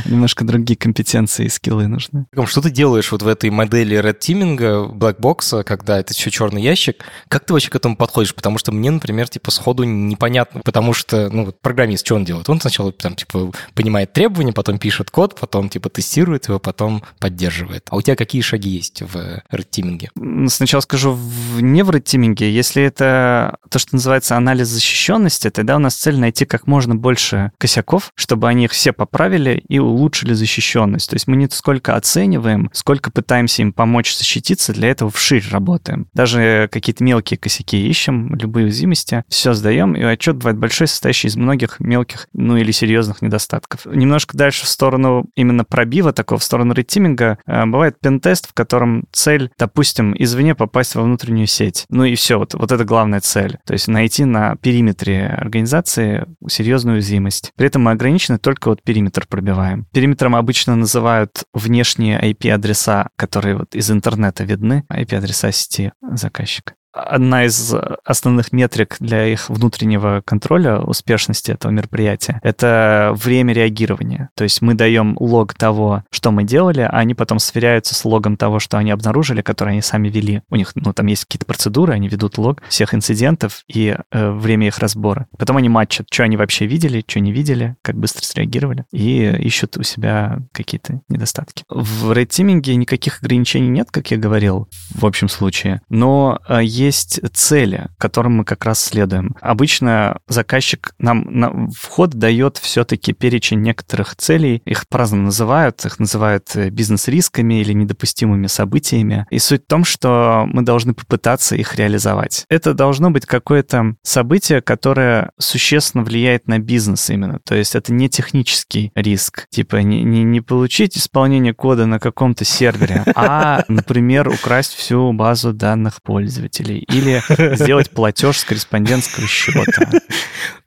Немножко 0.05 0.45
другие 0.45 0.77
компетенции 0.77 1.45
и 1.45 1.49
скиллы 1.49 1.87
нужны. 1.87 2.25
Что 2.45 2.61
ты 2.61 2.69
делаешь 2.69 3.11
вот 3.11 3.21
в 3.21 3.27
этой 3.27 3.49
модели 3.49 3.97
Red 3.97 4.19
Teaming, 4.19 4.91
Blackbox, 4.93 5.63
когда 5.63 5.99
это 5.99 6.13
все 6.13 6.29
черный 6.29 6.61
ящик? 6.61 7.03
Как 7.27 7.45
ты 7.45 7.53
вообще 7.53 7.69
к 7.69 7.75
этому 7.75 7.95
подходишь? 7.95 8.33
Потому 8.33 8.57
что 8.57 8.71
мне, 8.71 8.91
например, 8.91 9.27
типа 9.27 9.51
сходу 9.51 9.83
непонятно, 9.83 10.61
потому 10.61 10.93
что, 10.93 11.29
ну, 11.29 11.51
программист, 11.61 12.05
что 12.05 12.15
он 12.15 12.25
делает? 12.25 12.49
Он 12.49 12.59
сначала 12.59 12.91
там, 12.91 13.15
типа, 13.15 13.51
понимает 13.73 14.13
требования, 14.13 14.53
потом 14.53 14.79
пишет 14.79 15.11
код, 15.11 15.39
потом, 15.39 15.69
типа, 15.69 15.89
тестирует 15.89 16.47
его, 16.47 16.59
потом 16.59 17.03
поддерживает 17.19 17.66
поддерживает. 17.67 17.87
А 17.89 17.95
у 17.95 18.01
тебя 18.01 18.15
какие 18.15 18.41
шаги 18.41 18.69
есть 18.69 19.01
в 19.01 19.41
редтиминге? 19.51 20.09
Сначала 20.47 20.81
скажу, 20.81 21.13
в, 21.13 21.61
не 21.61 21.83
в 21.83 21.91
редтиминге. 21.91 22.51
Если 22.51 22.83
это 22.83 23.57
то, 23.69 23.79
что 23.79 23.95
называется 23.95 24.35
анализ 24.35 24.67
защищенности, 24.67 25.49
тогда 25.49 25.75
у 25.75 25.79
нас 25.79 25.95
цель 25.95 26.17
найти 26.17 26.45
как 26.45 26.67
можно 26.67 26.95
больше 26.95 27.51
косяков, 27.57 28.11
чтобы 28.15 28.47
они 28.47 28.65
их 28.65 28.71
все 28.71 28.93
поправили 28.93 29.63
и 29.67 29.79
улучшили 29.79 30.33
защищенность. 30.33 31.09
То 31.09 31.15
есть 31.15 31.27
мы 31.27 31.35
не 31.35 31.47
сколько 31.49 31.95
оцениваем, 31.95 32.69
сколько 32.73 33.11
пытаемся 33.11 33.61
им 33.61 33.73
помочь 33.73 34.15
защититься, 34.15 34.73
для 34.73 34.89
этого 34.89 35.09
вширь 35.09 35.45
работаем. 35.51 36.07
Даже 36.13 36.69
какие-то 36.71 37.03
мелкие 37.03 37.37
косяки 37.37 37.87
ищем, 37.87 38.35
любые 38.35 38.65
уязвимости, 38.65 39.23
все 39.29 39.53
сдаем, 39.53 39.95
и 39.95 40.01
отчет 40.01 40.37
бывает 40.37 40.57
большой, 40.57 40.87
состоящий 40.87 41.27
из 41.27 41.35
многих 41.35 41.79
мелких, 41.79 42.27
ну 42.33 42.57
или 42.57 42.71
серьезных 42.71 43.21
недостатков. 43.21 43.85
Немножко 43.85 44.37
дальше 44.37 44.65
в 44.65 44.69
сторону 44.69 45.25
именно 45.35 45.63
пробива 45.63 46.13
такого, 46.13 46.39
в 46.39 46.43
сторону 46.43 46.73
ретиминга, 46.73 47.37
бывает 47.47 47.99
пентест, 47.99 48.49
в 48.49 48.53
котором 48.53 49.05
цель, 49.11 49.51
допустим, 49.57 50.15
извне 50.17 50.55
попасть 50.55 50.95
во 50.95 51.03
внутреннюю 51.03 51.47
сеть. 51.47 51.85
Ну 51.89 52.03
и 52.03 52.15
все, 52.15 52.37
вот, 52.37 52.53
вот 52.53 52.71
это 52.71 52.85
главная 52.85 53.19
цель. 53.19 53.57
То 53.65 53.73
есть 53.73 53.87
найти 53.87 54.25
на 54.25 54.55
периметре 54.57 55.27
организации 55.27 56.25
серьезную 56.47 56.95
уязвимость. 56.95 57.51
При 57.55 57.67
этом 57.67 57.83
мы 57.83 57.91
ограничены 57.91 58.37
только 58.37 58.69
вот 58.69 58.83
периметр 58.83 59.25
пробиваем. 59.27 59.85
Периметром 59.93 60.35
обычно 60.35 60.75
называют 60.75 61.43
внешние 61.53 62.19
IP-адреса, 62.21 63.09
которые 63.15 63.57
вот 63.57 63.75
из 63.75 63.89
интернета 63.91 64.43
видны, 64.43 64.83
IP-адреса 64.91 65.51
сети 65.51 65.91
заказчика 66.01 66.73
одна 67.05 67.45
из 67.45 67.73
основных 68.03 68.51
метрик 68.51 68.97
для 68.99 69.27
их 69.27 69.49
внутреннего 69.49 70.21
контроля 70.25 70.79
успешности 70.79 71.51
этого 71.51 71.71
мероприятия— 71.71 72.39
это 72.43 73.13
время 73.15 73.53
реагирования. 73.53 74.29
То 74.35 74.43
есть 74.43 74.61
мы 74.61 74.73
даем 74.73 75.15
лог 75.19 75.53
того, 75.53 76.03
что 76.11 76.31
мы 76.31 76.43
делали, 76.43 76.81
а 76.81 76.97
они 76.97 77.13
потом 77.13 77.39
сверяются 77.39 77.95
с 77.95 78.05
логом 78.05 78.37
того, 78.37 78.59
что 78.59 78.77
они 78.77 78.91
обнаружили, 78.91 79.41
который 79.41 79.73
они 79.73 79.81
сами 79.81 80.09
вели. 80.09 80.41
У 80.49 80.55
них, 80.55 80.71
ну, 80.75 80.93
там 80.93 81.07
есть 81.07 81.25
какие-то 81.25 81.45
процедуры, 81.45 81.93
они 81.93 82.07
ведут 82.07 82.37
лог 82.37 82.61
всех 82.69 82.93
инцидентов 82.93 83.63
и 83.67 83.95
э, 84.11 84.31
время 84.31 84.67
их 84.67 84.79
разбора. 84.79 85.27
Потом 85.37 85.57
они 85.57 85.69
матчат, 85.69 86.07
что 86.11 86.23
они 86.23 86.37
вообще 86.37 86.65
видели, 86.65 87.03
что 87.07 87.19
не 87.19 87.31
видели, 87.31 87.75
как 87.81 87.97
быстро 87.97 88.23
среагировали, 88.23 88.85
и 88.91 89.23
ищут 89.39 89.77
у 89.77 89.83
себя 89.83 90.39
какие-то 90.51 91.01
недостатки. 91.09 91.63
В 91.69 92.11
рейтиминге 92.11 92.75
никаких 92.75 93.19
ограничений 93.21 93.69
нет, 93.69 93.89
как 93.91 94.11
я 94.11 94.17
говорил, 94.17 94.67
в 94.95 95.05
общем 95.05 95.29
случае, 95.29 95.81
но 95.89 96.39
э, 96.47 96.63
есть 96.87 97.19
цели, 97.33 97.87
которым 97.97 98.37
мы 98.37 98.43
как 98.43 98.65
раз 98.65 98.83
следуем. 98.83 99.35
Обычно 99.41 100.19
заказчик 100.27 100.93
нам 100.97 101.27
на 101.29 101.69
вход 101.71 102.11
дает 102.11 102.57
все-таки 102.57 103.13
перечень 103.13 103.61
некоторых 103.61 104.15
целей. 104.15 104.61
Их 104.65 104.87
по-разному 104.87 105.25
называют. 105.25 105.85
Их 105.85 105.99
называют 105.99 106.55
э, 106.55 106.69
бизнес-рисками 106.69 107.61
или 107.61 107.73
недопустимыми 107.73 108.47
событиями. 108.47 109.25
И 109.29 109.39
суть 109.39 109.63
в 109.63 109.67
том, 109.67 109.83
что 109.83 110.45
мы 110.47 110.63
должны 110.63 110.93
попытаться 110.93 111.55
их 111.55 111.75
реализовать. 111.75 112.45
Это 112.49 112.73
должно 112.73 113.11
быть 113.11 113.25
какое-то 113.25 113.95
событие, 114.03 114.61
которое 114.61 115.31
существенно 115.37 116.03
влияет 116.03 116.47
на 116.47 116.59
бизнес 116.59 117.09
именно. 117.09 117.39
То 117.45 117.55
есть 117.55 117.75
это 117.75 117.93
не 117.93 118.09
технический 118.09 118.91
риск. 118.95 119.47
Типа 119.49 119.77
не, 119.77 120.03
не, 120.03 120.23
не 120.23 120.41
получить 120.41 120.97
исполнение 120.97 121.53
кода 121.53 121.85
на 121.85 121.99
каком-то 121.99 122.45
сервере, 122.45 123.03
а, 123.15 123.63
например, 123.67 124.27
украсть 124.29 124.73
всю 124.73 125.11
базу 125.13 125.53
данных 125.53 126.01
пользователей 126.01 126.66
пользователей 126.67 126.85
или 126.89 127.55
сделать 127.55 127.89
платеж 127.89 128.39
с 128.39 128.43
корреспондентского 128.43 129.27
счета. 129.27 129.61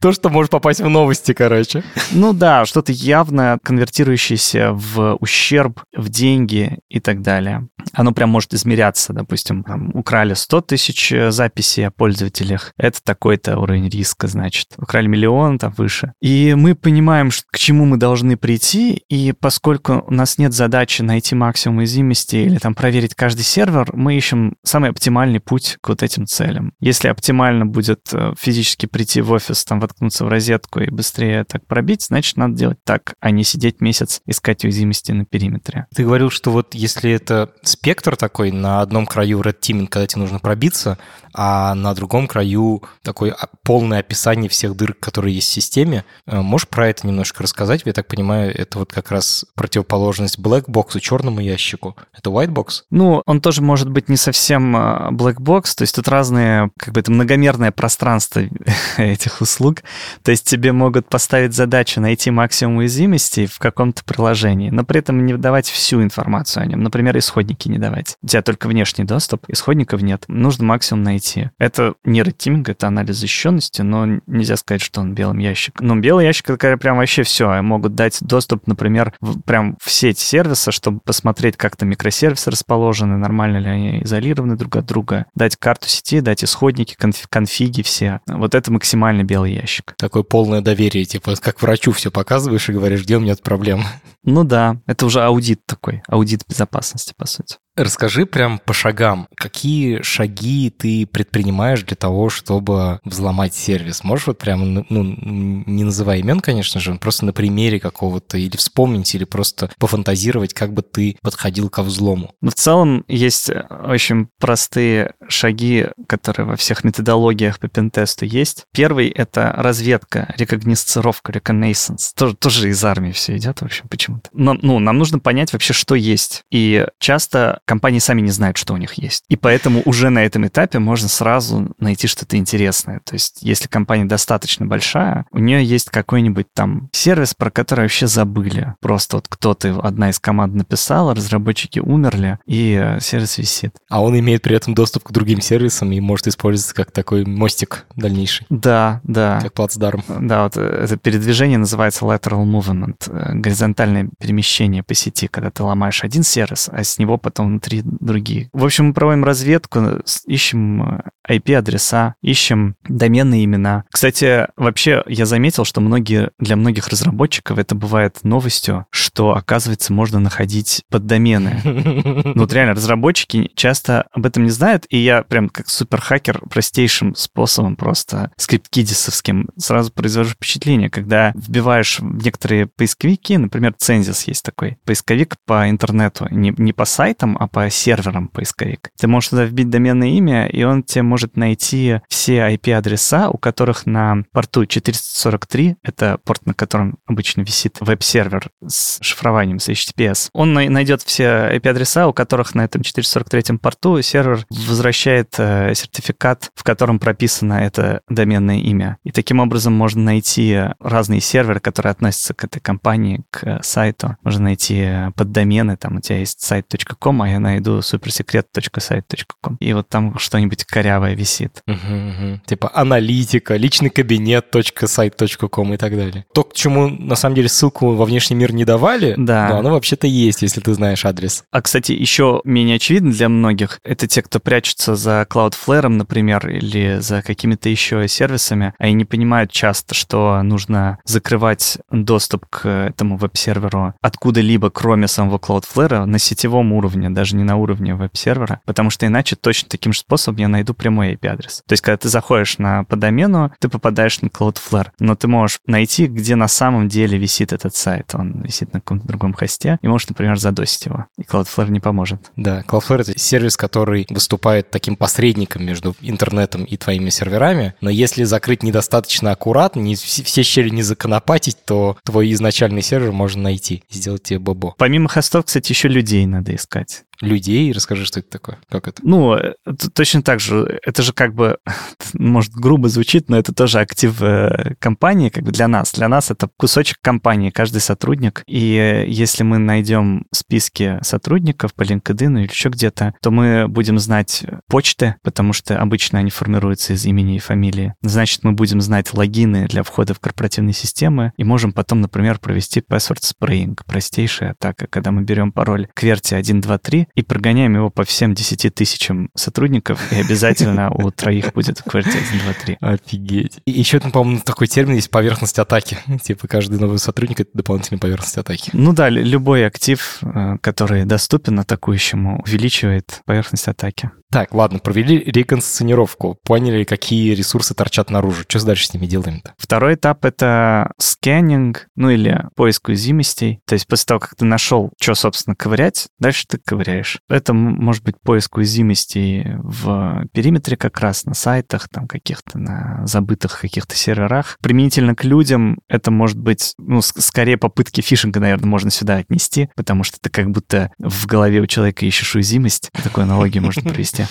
То, 0.01 0.13
что 0.13 0.31
может 0.31 0.51
попасть 0.51 0.81
в 0.81 0.89
новости, 0.89 1.33
короче. 1.33 1.83
Ну 2.13 2.33
да, 2.33 2.65
что-то 2.65 2.93
явно 2.93 3.59
конвертирующееся 3.63 4.73
в 4.73 5.17
ущерб, 5.21 5.83
в 5.95 6.09
деньги 6.09 6.79
и 6.89 7.01
так 7.01 7.23
далее. 7.23 7.69
Оно 7.93 8.13
прям 8.13 8.31
может 8.31 8.55
измеряться, 8.55 9.13
допустим, 9.13 9.63
там, 9.63 9.91
украли 9.95 10.35
100 10.35 10.61
тысяч 10.63 11.13
э, 11.13 11.31
записей 11.31 11.87
о 11.87 11.91
пользователях, 11.91 12.73
это 12.77 13.03
такой-то 13.03 13.59
уровень 13.59 13.89
риска, 13.89 14.27
значит. 14.27 14.69
Украли 14.77 15.07
миллион, 15.07 15.59
там 15.59 15.73
выше. 15.77 16.13
И 16.21 16.55
мы 16.57 16.75
понимаем, 16.75 17.31
к 17.31 17.59
чему 17.59 17.85
мы 17.85 17.97
должны 17.97 18.37
прийти, 18.37 19.03
и 19.09 19.33
поскольку 19.33 20.05
у 20.07 20.13
нас 20.13 20.39
нет 20.39 20.53
задачи 20.53 21.03
найти 21.03 21.35
максимум 21.35 21.79
уязвимости 21.79 22.37
или 22.37 22.59
там 22.59 22.75
проверить 22.75 23.15
каждый 23.15 23.43
сервер, 23.43 23.91
мы 23.93 24.17
ищем 24.17 24.57
самый 24.63 24.91
оптимальный 24.91 25.41
путь 25.41 25.79
к 25.81 25.90
вот 25.91 26.03
этим 26.03 26.27
целям. 26.27 26.73
Если 26.81 27.09
оптимально 27.09 27.67
будет 27.67 28.09
э, 28.13 28.33
физически 28.39 28.87
прийти 28.87 29.21
в 29.21 29.31
офис, 29.33 29.65
там 29.65 29.81
воткнуться 29.81 30.25
в 30.25 30.29
розетку 30.29 30.81
и 30.81 30.91
быстрее 30.91 31.45
так 31.45 31.67
пробить, 31.67 32.05
значит, 32.05 32.37
надо 32.37 32.55
делать 32.55 32.79
так, 32.85 33.15
а 33.21 33.31
не 33.31 33.45
сидеть 33.45 33.81
месяц 33.81 34.21
искать 34.27 34.65
уязвимости 34.65 35.13
на 35.13 35.25
периметре. 35.25 35.87
Ты 35.95 36.05
говорил, 36.05 36.31
что 36.31 36.51
вот 36.51 36.75
если 36.75 37.11
это 37.11 37.53
спектр 37.63 38.17
такой, 38.17 38.51
на 38.51 38.81
одном 38.81 39.07
краю 39.07 39.41
red 39.41 39.61
teaming, 39.61 39.87
когда 39.87 40.07
тебе 40.07 40.23
нужно 40.23 40.39
пробиться, 40.39 40.99
а 41.33 41.75
на 41.75 41.95
другом 41.95 42.27
краю 42.27 42.83
такое 43.03 43.37
полное 43.65 44.01
описание 44.01 44.49
всех 44.49 44.77
дыр, 44.77 44.95
которые 44.95 45.35
есть 45.35 45.49
в 45.49 45.53
системе. 45.53 46.05
Э, 46.27 46.41
можешь 46.41 46.69
про 46.69 46.89
это 46.89 47.07
немножко 47.07 47.43
рассказать? 47.43 47.83
Я 47.85 47.93
так 47.93 48.09
понимаю, 48.09 48.57
это 48.57 48.79
вот 48.79 48.93
как 48.93 49.11
раз 49.11 49.45
противоположность 49.55 50.39
black 50.39 50.67
box 50.67 50.99
черному 51.01 51.41
ящику. 51.41 51.97
Это 52.17 52.31
white 52.31 52.49
box? 52.49 52.83
Ну, 52.91 53.23
он 53.27 53.41
тоже 53.41 53.63
может 53.63 53.91
быть 53.91 54.09
не 54.09 54.17
совсем 54.17 54.77
э, 54.77 55.11
black 55.11 55.37
box, 55.37 55.80
то 55.81 55.85
есть 55.85 55.95
тут 55.95 56.09
разные, 56.09 56.71
как 56.77 56.93
бы 56.93 57.01
это 57.01 57.11
многомерное 57.11 57.71
пространство 57.71 58.43
этих 58.99 59.41
услуг. 59.41 59.83
То 60.23 60.31
есть 60.31 60.47
тебе 60.47 60.73
могут 60.73 61.09
поставить 61.09 61.55
задачу 61.55 62.03
найти 62.03 62.31
максимум 62.31 62.77
уязвимостей 62.77 63.47
в 63.47 63.59
каком-то 63.59 64.05
приложении, 64.05 64.69
но 64.69 64.85
при 64.85 64.99
этом 64.99 65.25
не 65.25 65.39
давать 65.39 65.71
всю 65.71 66.03
информацию 66.03 66.65
о 66.65 66.67
нем. 66.67 66.83
Например, 66.83 67.17
исходники 67.17 67.71
не 67.71 67.79
давать. 67.79 68.19
У 68.23 68.27
тебя 68.27 68.43
только 68.43 68.69
внешний 68.69 69.07
доступ, 69.07 69.47
исходников 69.49 70.03
нет. 70.03 70.25
Нужно 70.29 70.67
максимум 70.67 71.03
найти. 71.03 71.49
Это 71.59 71.95
не 72.05 72.23
рейтинг, 72.23 72.69
это 72.69 72.87
анализ 72.87 73.17
защищенности, 73.17 73.81
но 73.81 74.21
нельзя 74.27 74.59
сказать, 74.59 74.83
что 74.83 75.01
он 75.01 75.15
белым 75.15 75.39
ящик. 75.39 75.81
Ну, 75.81 75.99
белый 75.99 76.27
ящик, 76.27 76.51
это 76.51 76.77
прям 76.77 76.99
вообще 76.99 77.23
все. 77.23 77.63
Могут 77.63 77.95
дать 77.95 78.19
доступ, 78.21 78.67
например, 78.67 79.15
в, 79.23 79.41
прям 79.41 79.79
в 79.83 79.91
сеть 79.91 80.19
сервиса, 80.19 80.73
чтобы 80.73 81.01
посмотреть, 81.01 81.57
как 81.57 81.77
там 81.77 81.89
микросервисы 81.89 82.51
расположены, 82.51 83.17
нормально 83.17 83.57
ли 83.57 83.71
они 83.71 84.03
изолированы 84.03 84.57
друг 84.57 84.77
от 84.77 84.85
друга, 84.85 85.25
дать 85.35 85.57
карту 85.71 85.89
сети, 85.89 86.21
дать 86.21 86.43
исходники, 86.43 86.97
конф, 86.99 87.29
конфиги 87.29 87.83
все. 87.83 88.19
Вот 88.27 88.57
это 88.57 88.73
максимально 88.73 89.23
белый 89.23 89.55
ящик. 89.55 89.95
Такое 89.99 90.25
полное 90.25 90.63
доверие, 90.63 91.05
типа, 91.05 91.37
как 91.41 91.63
врачу 91.63 91.93
все 91.93 92.11
показываешь 92.11 92.69
и 92.69 92.73
говоришь, 92.73 93.05
где 93.05 93.19
у 93.19 93.21
меня 93.21 93.37
проблем. 93.37 93.85
Ну 94.25 94.43
да, 94.43 94.79
это 94.87 95.07
уже 95.07 95.23
аудит 95.23 95.61
такой, 95.67 96.03
аудит 96.09 96.43
безопасности, 96.49 97.15
по 97.17 97.29
сути. 97.29 97.59
Расскажи 97.81 98.27
прям 98.27 98.59
по 98.59 98.75
шагам, 98.75 99.27
какие 99.35 100.03
шаги 100.03 100.69
ты 100.69 101.07
предпринимаешь 101.07 101.83
для 101.83 101.97
того, 101.97 102.29
чтобы 102.29 103.01
взломать 103.05 103.55
сервис? 103.55 104.05
Можешь 104.05 104.27
вот 104.27 104.39
прям, 104.39 104.75
ну, 104.75 104.87
ну 104.91 105.03
не 105.03 105.85
называя 105.85 106.19
имен, 106.19 106.41
конечно 106.41 106.79
же, 106.79 106.95
просто 106.97 107.25
на 107.25 107.33
примере 107.33 107.81
какого-то 107.81 108.37
или 108.37 108.55
вспомнить, 108.59 109.15
или 109.15 109.25
просто 109.25 109.71
пофантазировать, 109.79 110.53
как 110.53 110.75
бы 110.75 110.83
ты 110.83 111.17
подходил 111.23 111.71
ко 111.71 111.83
взлому? 111.83 112.35
Ну, 112.43 112.51
в 112.51 112.55
целом 112.55 113.03
есть 113.09 113.51
очень 113.71 114.29
простые 114.39 115.15
шаги, 115.29 115.87
которые 116.07 116.47
во 116.47 116.57
всех 116.57 116.85
методологиях 116.85 117.59
по 117.61 117.69
пентесту 117.69 118.27
есть. 118.27 118.67
Первый— 118.75 119.09
это 119.09 119.55
разведка, 119.57 120.35
рекогносцировка, 120.37 121.33
reconnaissance. 121.33 122.13
Тоже, 122.15 122.37
тоже 122.37 122.69
из 122.69 122.85
армии 122.85 123.13
все 123.13 123.39
идет, 123.39 123.63
в 123.63 123.65
общем, 123.65 123.89
почему-то. 123.89 124.29
Но, 124.35 124.53
ну, 124.53 124.79
нам 124.81 124.99
нужно 124.99 125.19
понять 125.19 125.55
вообще, 125.55 125.73
что 125.73 125.95
есть. 125.95 126.43
И 126.51 126.87
часто 126.99 127.61
компании 127.71 128.01
сами 128.01 128.21
не 128.21 128.33
знают, 128.33 128.57
что 128.57 128.75
у 128.75 128.79
них 128.79 128.95
есть. 128.95 129.23
И 129.29 129.37
поэтому 129.37 129.83
уже 129.85 130.11
на 130.11 130.25
этом 130.25 130.45
этапе 130.45 130.81
можно 130.81 131.09
сразу 131.09 131.73
найти 131.79 132.09
что-то 132.09 132.37
интересное. 132.37 133.01
То 133.05 133.15
есть, 133.15 133.43
если 133.43 133.69
компания 133.69 134.07
достаточно 134.07 134.67
большая, 134.67 135.25
у 135.31 135.39
нее 135.39 135.65
есть 135.65 135.89
какой-нибудь 135.89 136.47
там 136.53 136.89
сервис, 136.91 137.33
про 137.33 137.53
который 137.53 137.83
вообще 137.83 138.09
забыли. 138.09 138.75
Просто 138.81 139.19
вот 139.19 139.29
кто-то, 139.29 139.79
одна 139.85 140.11
из 140.11 140.19
команд 140.19 140.53
написала, 140.53 141.15
разработчики 141.15 141.79
умерли, 141.79 142.41
и 142.45 142.73
э, 142.73 142.99
сервис 142.99 143.39
висит. 143.39 143.77
А 143.89 144.03
он 144.03 144.19
имеет 144.19 144.43
при 144.43 144.57
этом 144.57 144.75
доступ 144.75 145.05
к 145.05 145.13
другим 145.13 145.41
сервисам 145.41 145.93
и 145.93 146.01
может 146.01 146.27
использоваться 146.27 146.75
как 146.75 146.91
такой 146.91 147.25
мостик 147.25 147.87
дальнейший. 147.95 148.47
Да, 148.51 149.01
да. 149.05 149.39
Как 149.43 149.53
плацдарм. 149.53 150.03
Да, 150.09 150.43
вот 150.43 150.57
э, 150.57 150.61
это 150.61 150.97
передвижение 150.97 151.59
называется 151.59 152.05
lateral 152.05 152.45
movement, 152.45 152.97
э, 153.07 153.35
горизонтальное 153.35 154.11
перемещение 154.19 154.83
по 154.83 154.95
сети, 154.95 155.29
когда 155.29 155.53
ты 155.53 155.63
ломаешь 155.63 156.03
один 156.03 156.25
сервис, 156.25 156.69
а 156.73 156.83
с 156.83 156.99
него 156.99 157.17
потом 157.17 157.60
внутри 157.61 157.83
другие. 157.85 158.49
В 158.53 158.65
общем, 158.65 158.87
мы 158.87 158.95
проводим 158.95 159.25
разведку, 159.25 159.81
ищем 160.27 161.03
IP-адреса, 161.29 162.15
э, 162.23 162.27
ищем 162.27 162.77
доменные 162.89 163.45
имена. 163.45 163.85
Кстати, 163.91 164.49
вообще 164.57 165.03
я 165.07 165.27
заметил, 165.27 165.65
что 165.65 165.81
многие, 165.81 166.31
для 166.39 166.57
многих 166.57 166.89
разработчиков 166.89 167.59
это 167.59 167.75
бывает 167.75 168.19
новостью, 168.23 168.87
что, 168.91 169.37
оказывается, 169.37 169.93
можно 169.93 170.19
находить 170.19 170.83
поддомены. 170.91 171.61
Ну, 172.31 172.43
вот 172.43 172.53
реально, 172.53 172.75
разработчики 172.75 173.51
часто 173.55 174.07
об 174.13 174.25
этом 174.27 174.45
не 174.45 174.51
знают, 174.51 174.85
и 174.89 174.99
я 174.99 175.23
прям 175.23 175.49
как 175.49 175.69
суперхакер 175.69 176.41
простейшим 176.49 177.15
способом 177.15 177.77
просто 177.77 178.31
скрипт-кидисовским 178.37 179.49
сразу 179.57 179.93
произвожу 179.93 180.31
впечатление, 180.31 180.91
когда 180.91 181.33
вбиваешь 181.35 181.99
в 181.99 182.25
некоторые 182.25 182.67
поисковики, 182.67 183.37
например, 183.37 183.75
Цензис 183.77 184.25
есть 184.25 184.45
такой 184.45 184.79
поисковик 184.85 185.37
по 185.47 185.69
интернету, 185.69 186.27
не, 186.31 186.55
не 186.57 186.73
по 186.73 186.85
сайтам, 186.85 187.37
а 187.41 187.49
по 187.49 187.71
серверам 187.71 188.29
поисковик. 188.29 188.91
Ты 188.99 189.09
можешь 189.09 189.31
туда 189.31 189.45
вбить 189.45 189.71
доменное 189.71 190.09
имя, 190.09 190.47
и 190.47 190.63
он 190.63 190.83
тебе 190.83 191.01
может 191.03 191.39
найти 191.39 192.01
все 192.07 192.55
IP-адреса, 192.55 193.31
у 193.31 193.39
которых 193.39 193.87
на 193.87 194.25
порту 194.31 194.67
443, 194.67 195.77
это 195.83 196.19
порт, 196.23 196.45
на 196.45 196.53
котором 196.53 196.99
обычно 197.07 197.41
висит 197.41 197.79
веб-сервер 197.81 198.51
с 198.67 198.99
шифрованием, 199.01 199.59
с 199.59 199.71
HTTPS, 199.71 200.29
он 200.35 200.53
найдет 200.53 201.01
все 201.01 201.51
IP-адреса, 201.55 202.09
у 202.09 202.13
которых 202.13 202.55
на 202.55 202.67
этом 202.67 202.83
443 202.83 203.57
порту 203.57 204.03
сервер 204.03 204.45
возвращает 204.51 205.35
э, 205.39 205.73
сертификат, 205.75 206.51
в 206.55 206.63
котором 206.63 206.99
прописано 206.99 207.55
это 207.55 208.03
доменное 208.11 208.59
имя. 208.59 208.99
И 209.03 209.13
таким 209.13 209.41
образом 209.41 209.73
можно 209.73 210.03
найти 210.03 210.61
разные 210.79 211.23
серверы, 211.23 211.61
которые 211.61 211.93
относятся 211.93 212.35
к 212.35 212.45
этой 212.45 212.61
компании, 212.61 213.23
к 213.31 213.61
сайту. 213.63 214.19
Можно 214.23 214.45
найти 214.45 214.91
поддомены, 215.17 215.79
там 215.79 215.97
у 215.97 216.01
тебя 216.01 216.19
есть 216.19 216.43
сайт.com, 216.43 217.23
а 217.23 217.30
я 217.31 217.41
найду 217.41 217.83
суперсекрет.сайт.ком. 217.83 219.57
И 219.61 219.73
вот 219.73 219.89
там 219.89 220.19
что-нибудь 220.19 220.65
корявое 220.65 221.15
висит. 221.15 221.63
Угу, 221.67 221.77
угу. 221.77 222.41
Типа 222.47 222.71
аналитика, 222.75 223.57
личный 223.57 223.91
кабинет.сайт.ком 223.91 225.75
и 225.75 225.77
так 225.77 225.97
далее. 225.97 226.25
То, 226.35 226.45
к 226.45 226.55
чему 226.55 226.89
на 226.89 227.15
самом 227.15 227.35
деле 227.35 227.49
ссылку 227.49 227.95
во 227.95 228.05
внешний 228.05 228.37
мир 228.37 228.53
не 228.53 228.65
давали, 228.65 229.15
да. 229.17 229.49
но 229.49 229.59
оно 229.59 229.71
вообще-то 229.71 230.07
есть, 230.07 230.43
если 230.43 230.61
ты 230.61 230.75
знаешь 230.75 231.05
адрес. 231.05 231.45
А, 231.51 231.63
кстати, 231.63 231.93
еще 231.93 232.41
менее 232.45 232.77
очевидно 232.77 233.13
для 233.13 233.29
многих, 233.29 233.81
это 233.85 234.07
те, 234.07 234.23
кто 234.23 234.41
прячется 234.41 234.97
за 234.97 235.27
Cloudflare, 235.29 235.89
например, 235.89 236.49
или 236.49 236.99
за 237.01 237.23
какими-то 237.23 237.69
еще 237.69 238.07
сервисами, 238.09 238.75
они 238.79 238.95
не 238.95 239.05
понимают 239.05 239.53
часто, 239.53 239.95
что 239.95 240.43
нужно 240.43 240.99
закрывать 241.05 241.79
доступ 241.91 242.47
к 242.47 242.67
этому 242.67 243.17
веб-серверу 243.17 243.95
откуда-либо, 244.01 244.71
кроме 244.71 245.09
самого 245.09 245.39
Cloudflare, 245.39 246.05
на 246.05 246.19
сетевом 246.19 246.73
уровне, 246.73 247.11
даже 247.21 247.37
не 247.37 247.45
на 247.45 247.57
уровне 247.57 247.95
веб-сервера, 247.95 248.63
потому 248.65 248.89
что 248.89 249.07
иначе 249.07 249.37
точно 249.37 249.69
таким 249.69 249.93
же 249.93 250.01
способом 250.01 250.41
я 250.41 250.49
найду 250.49 250.73
прямой 250.73 251.13
IP-адрес. 251.13 251.63
То 251.67 251.75
есть, 251.75 251.83
когда 251.83 251.99
ты 251.99 252.09
заходишь 252.09 252.57
на 252.57 252.85
по 252.85 252.97
домену, 252.97 253.53
ты 253.59 253.69
попадаешь 253.69 254.23
на 254.23 254.29
Cloudflare, 254.29 254.89
но 254.99 255.15
ты 255.17 255.29
можешь 255.29 255.61
найти, 255.67 256.07
где 256.07 256.35
на 256.35 256.49
самом 256.49 256.89
деле 256.89 257.19
висит 257.19 257.53
этот 257.53 257.77
сайт. 257.77 258.15
Он 258.15 258.41
висит 258.41 258.73
на 258.73 258.81
каком-то 258.81 259.07
другом 259.07 259.35
хосте, 259.35 259.79
и 259.83 259.89
можешь, 259.89 260.09
например, 260.09 260.39
задосить 260.39 260.87
его. 260.87 261.07
И 261.19 261.23
Cloudflare 261.23 261.71
не 261.71 261.81
поможет. 261.81 262.31
Да, 262.37 262.63
Cloudflare— 262.63 263.01
это 263.03 263.19
сервис, 263.19 263.59
который 263.59 264.07
выступает 264.09 264.71
таким 264.71 264.97
посредником 264.97 265.63
между 265.67 265.95
интернетом 266.01 266.65
и 266.65 266.79
твоими 266.79 267.11
серверами, 267.11 267.75
но 267.83 267.91
если 267.91 268.25
закрыть 268.25 268.63
недостаточно 268.63 269.33
аккуратно, 269.33 269.81
не, 269.81 269.95
все 269.95 270.43
щели 270.43 270.71
не 270.71 270.83
законопатить, 270.83 271.59
то 271.67 271.99
твой 272.03 272.33
изначальный 272.33 272.81
сервер 272.81 273.13
можно 273.13 273.43
найти 273.43 273.85
и 273.91 273.95
сделать 273.95 274.23
тебе 274.23 274.39
бобо. 274.39 274.75
Помимо 274.79 275.11
хостов, 275.11 275.45
кстати, 275.45 275.73
еще 275.73 275.89
людей 275.89 276.25
надо 276.25 276.55
искать. 276.55 277.05
Людей. 277.21 277.73
Расскажи, 277.73 278.05
что 278.05 278.21
это 278.21 278.31
такое, 278.31 278.59
как 278.69 278.89
это? 278.89 279.01
Ну, 279.05 279.35
это 279.35 279.91
точно 279.93 280.23
так 280.23 280.41
же. 280.41 280.81
Это 280.85 281.03
же 281.03 281.13
как 281.13 281.35
бы, 281.35 281.59
может, 282.15 282.53
грубо 282.53 282.89
звучит, 282.89 283.29
но 283.29 283.39
это 283.39 283.55
тоже 283.55 283.81
актив 283.81 284.21
э, 284.23 284.75
компании, 284.79 285.29
как 285.29 285.45
бы 285.45 285.53
для 285.53 285.69
нас. 285.69 285.93
Для 285.93 286.09
нас 286.09 286.31
это 286.31 286.49
кусочек 286.57 286.99
компании, 287.01 287.51
каждый 287.51 287.81
сотрудник. 287.81 288.43
И 288.47 289.05
если 289.09 289.43
мы 289.43 289.59
найдем 289.59 290.27
списки 290.33 290.99
сотрудников 291.03 291.75
по 291.75 291.83
LinkedIn 291.83 292.41
или 292.41 292.51
еще 292.51 292.69
где-то, 292.69 293.15
то 293.23 293.31
мы 293.31 293.69
будем 293.69 293.99
знать 293.99 294.45
почты, 294.69 295.17
потому 295.23 295.53
что 295.53 295.79
обычно 295.79 296.19
они 296.19 296.31
формируются 296.31 296.95
из 296.95 297.05
имени 297.05 297.37
и 297.37 297.39
фамилии. 297.39 297.95
Значит, 298.03 298.45
мы 298.45 298.53
будем 298.53 298.81
знать 298.81 299.13
логины 299.15 299.67
для 299.69 299.83
входа 299.83 300.15
в 300.15 300.21
корпоративные 300.21 300.75
системы 300.75 301.33
и 301.37 301.45
можем 301.45 301.73
потом, 301.73 302.01
например, 302.01 302.39
провести 302.39 302.81
password 302.81 303.21
spraying, 303.23 303.79
простейшая 303.87 304.53
атака, 304.53 304.87
когда 304.87 305.11
мы 305.11 305.23
берем 305.23 305.53
пароль 305.53 305.89
QWERTY123 305.99 307.07
и 307.15 307.23
прогоняем 307.23 307.75
его 307.75 307.91
по 307.91 308.05
всем 308.05 308.35
10 308.35 308.75
тысячам 308.75 309.31
сотрудников, 309.35 310.13
и 310.13 310.17
обязательно 310.17 310.91
у 310.91 311.11
троих 311.11 311.53
будет 311.53 311.81
QWERTY123. 311.81 312.77
Офигеть. 312.81 313.59
И 313.67 313.73
еще 313.73 314.01
там, 314.01 314.13
по-моему, 314.13 314.41
такой 314.45 314.67
термин 314.67 314.95
есть 314.97 315.11
поверхность 315.11 315.59
атаки. 315.59 315.99
Типа 316.23 316.49
каждый 316.49 316.79
новый 316.79 316.99
сотрудник— 316.99 317.41
это 317.41 317.51
дополнительная 317.55 318.01
поверхность 318.01 318.39
атаки. 318.39 318.71
Ну 318.73 318.93
да, 318.93 319.09
любой 319.09 319.67
актив, 319.67 320.19
э, 320.23 320.57
который 320.61 321.05
доступен 321.05 321.59
атакующему, 321.59 322.43
увеличивает 322.43 323.21
поверхность 323.25 323.69
атаки. 323.69 324.11
Так, 324.31 324.55
ладно, 324.55 324.79
провели 324.79 325.19
реконсценировку, 325.19 326.39
поняли, 326.45 326.85
какие 326.85 327.35
ресурсы 327.35 327.75
торчат 327.75 328.11
наружу. 328.11 328.45
Что 328.47 328.65
дальше 328.65 328.87
с 328.87 328.95
ними 328.95 329.07
делаем-то? 329.07 329.55
Второй 329.59 329.95
этап— 329.95 330.25
это 330.25 330.93
сканинг, 330.99 331.89
ну 331.97 332.11
или 332.11 332.45
поиск 332.55 332.89
уязвимостей. 332.89 333.61
То 333.67 333.75
есть 333.75 333.89
после 333.89 334.07
того, 334.07 334.21
как 334.21 334.37
ты 334.37 334.45
нашел, 334.45 334.93
что, 335.01 335.17
собственно, 335.17 335.57
ковырять, 335.57 336.07
дальше 336.21 336.45
ты 336.49 336.59
ковыряешь. 336.65 337.00
Это 337.29 337.53
может 337.53 338.05
быть 338.05 338.21
поиск 338.21 338.57
уязвимостей 338.57 339.47
в 339.59 340.27
периметре 340.33 340.77
как 340.77 341.01
раз, 341.01 341.25
на 341.25 341.35
сайтах, 341.35 341.89
там 341.89 342.07
каких-то, 342.07 342.59
на 342.59 343.07
забытых 343.07 343.61
каких-то 343.61 343.95
серверах. 343.97 344.59
Применительно 344.63 345.15
к 345.15 345.25
людям 345.25 345.81
это 345.89 346.11
может 346.11 346.39
быть, 346.39 346.75
ну, 346.79 347.01
скорее 347.03 347.57
попытки 347.57 348.01
фишинга, 348.01 348.41
наверное, 348.41 348.69
можно 348.69 348.91
сюда 348.91 349.17
отнести, 349.17 349.69
потому 349.77 350.05
что 350.05 350.19
ты 350.21 350.31
как 350.31 350.51
будто 350.51 350.91
в 350.99 351.27
голове 351.27 351.61
у 351.61 351.67
человека 351.67 352.05
ищешь 352.07 352.35
уязвимость. 352.35 352.91
Такую 353.03 353.25
аналогию 353.25 353.63
можно 353.63 353.83
провести. 353.83 354.25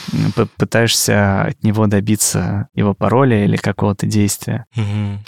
Пытаешься 0.57 1.43
от 1.43 1.63
него 1.63 1.88
добиться 1.88 2.67
его 2.73 2.93
пароля 2.93 3.43
или 3.45 3.55
какого-то 3.55 4.05
действия. 4.05 4.65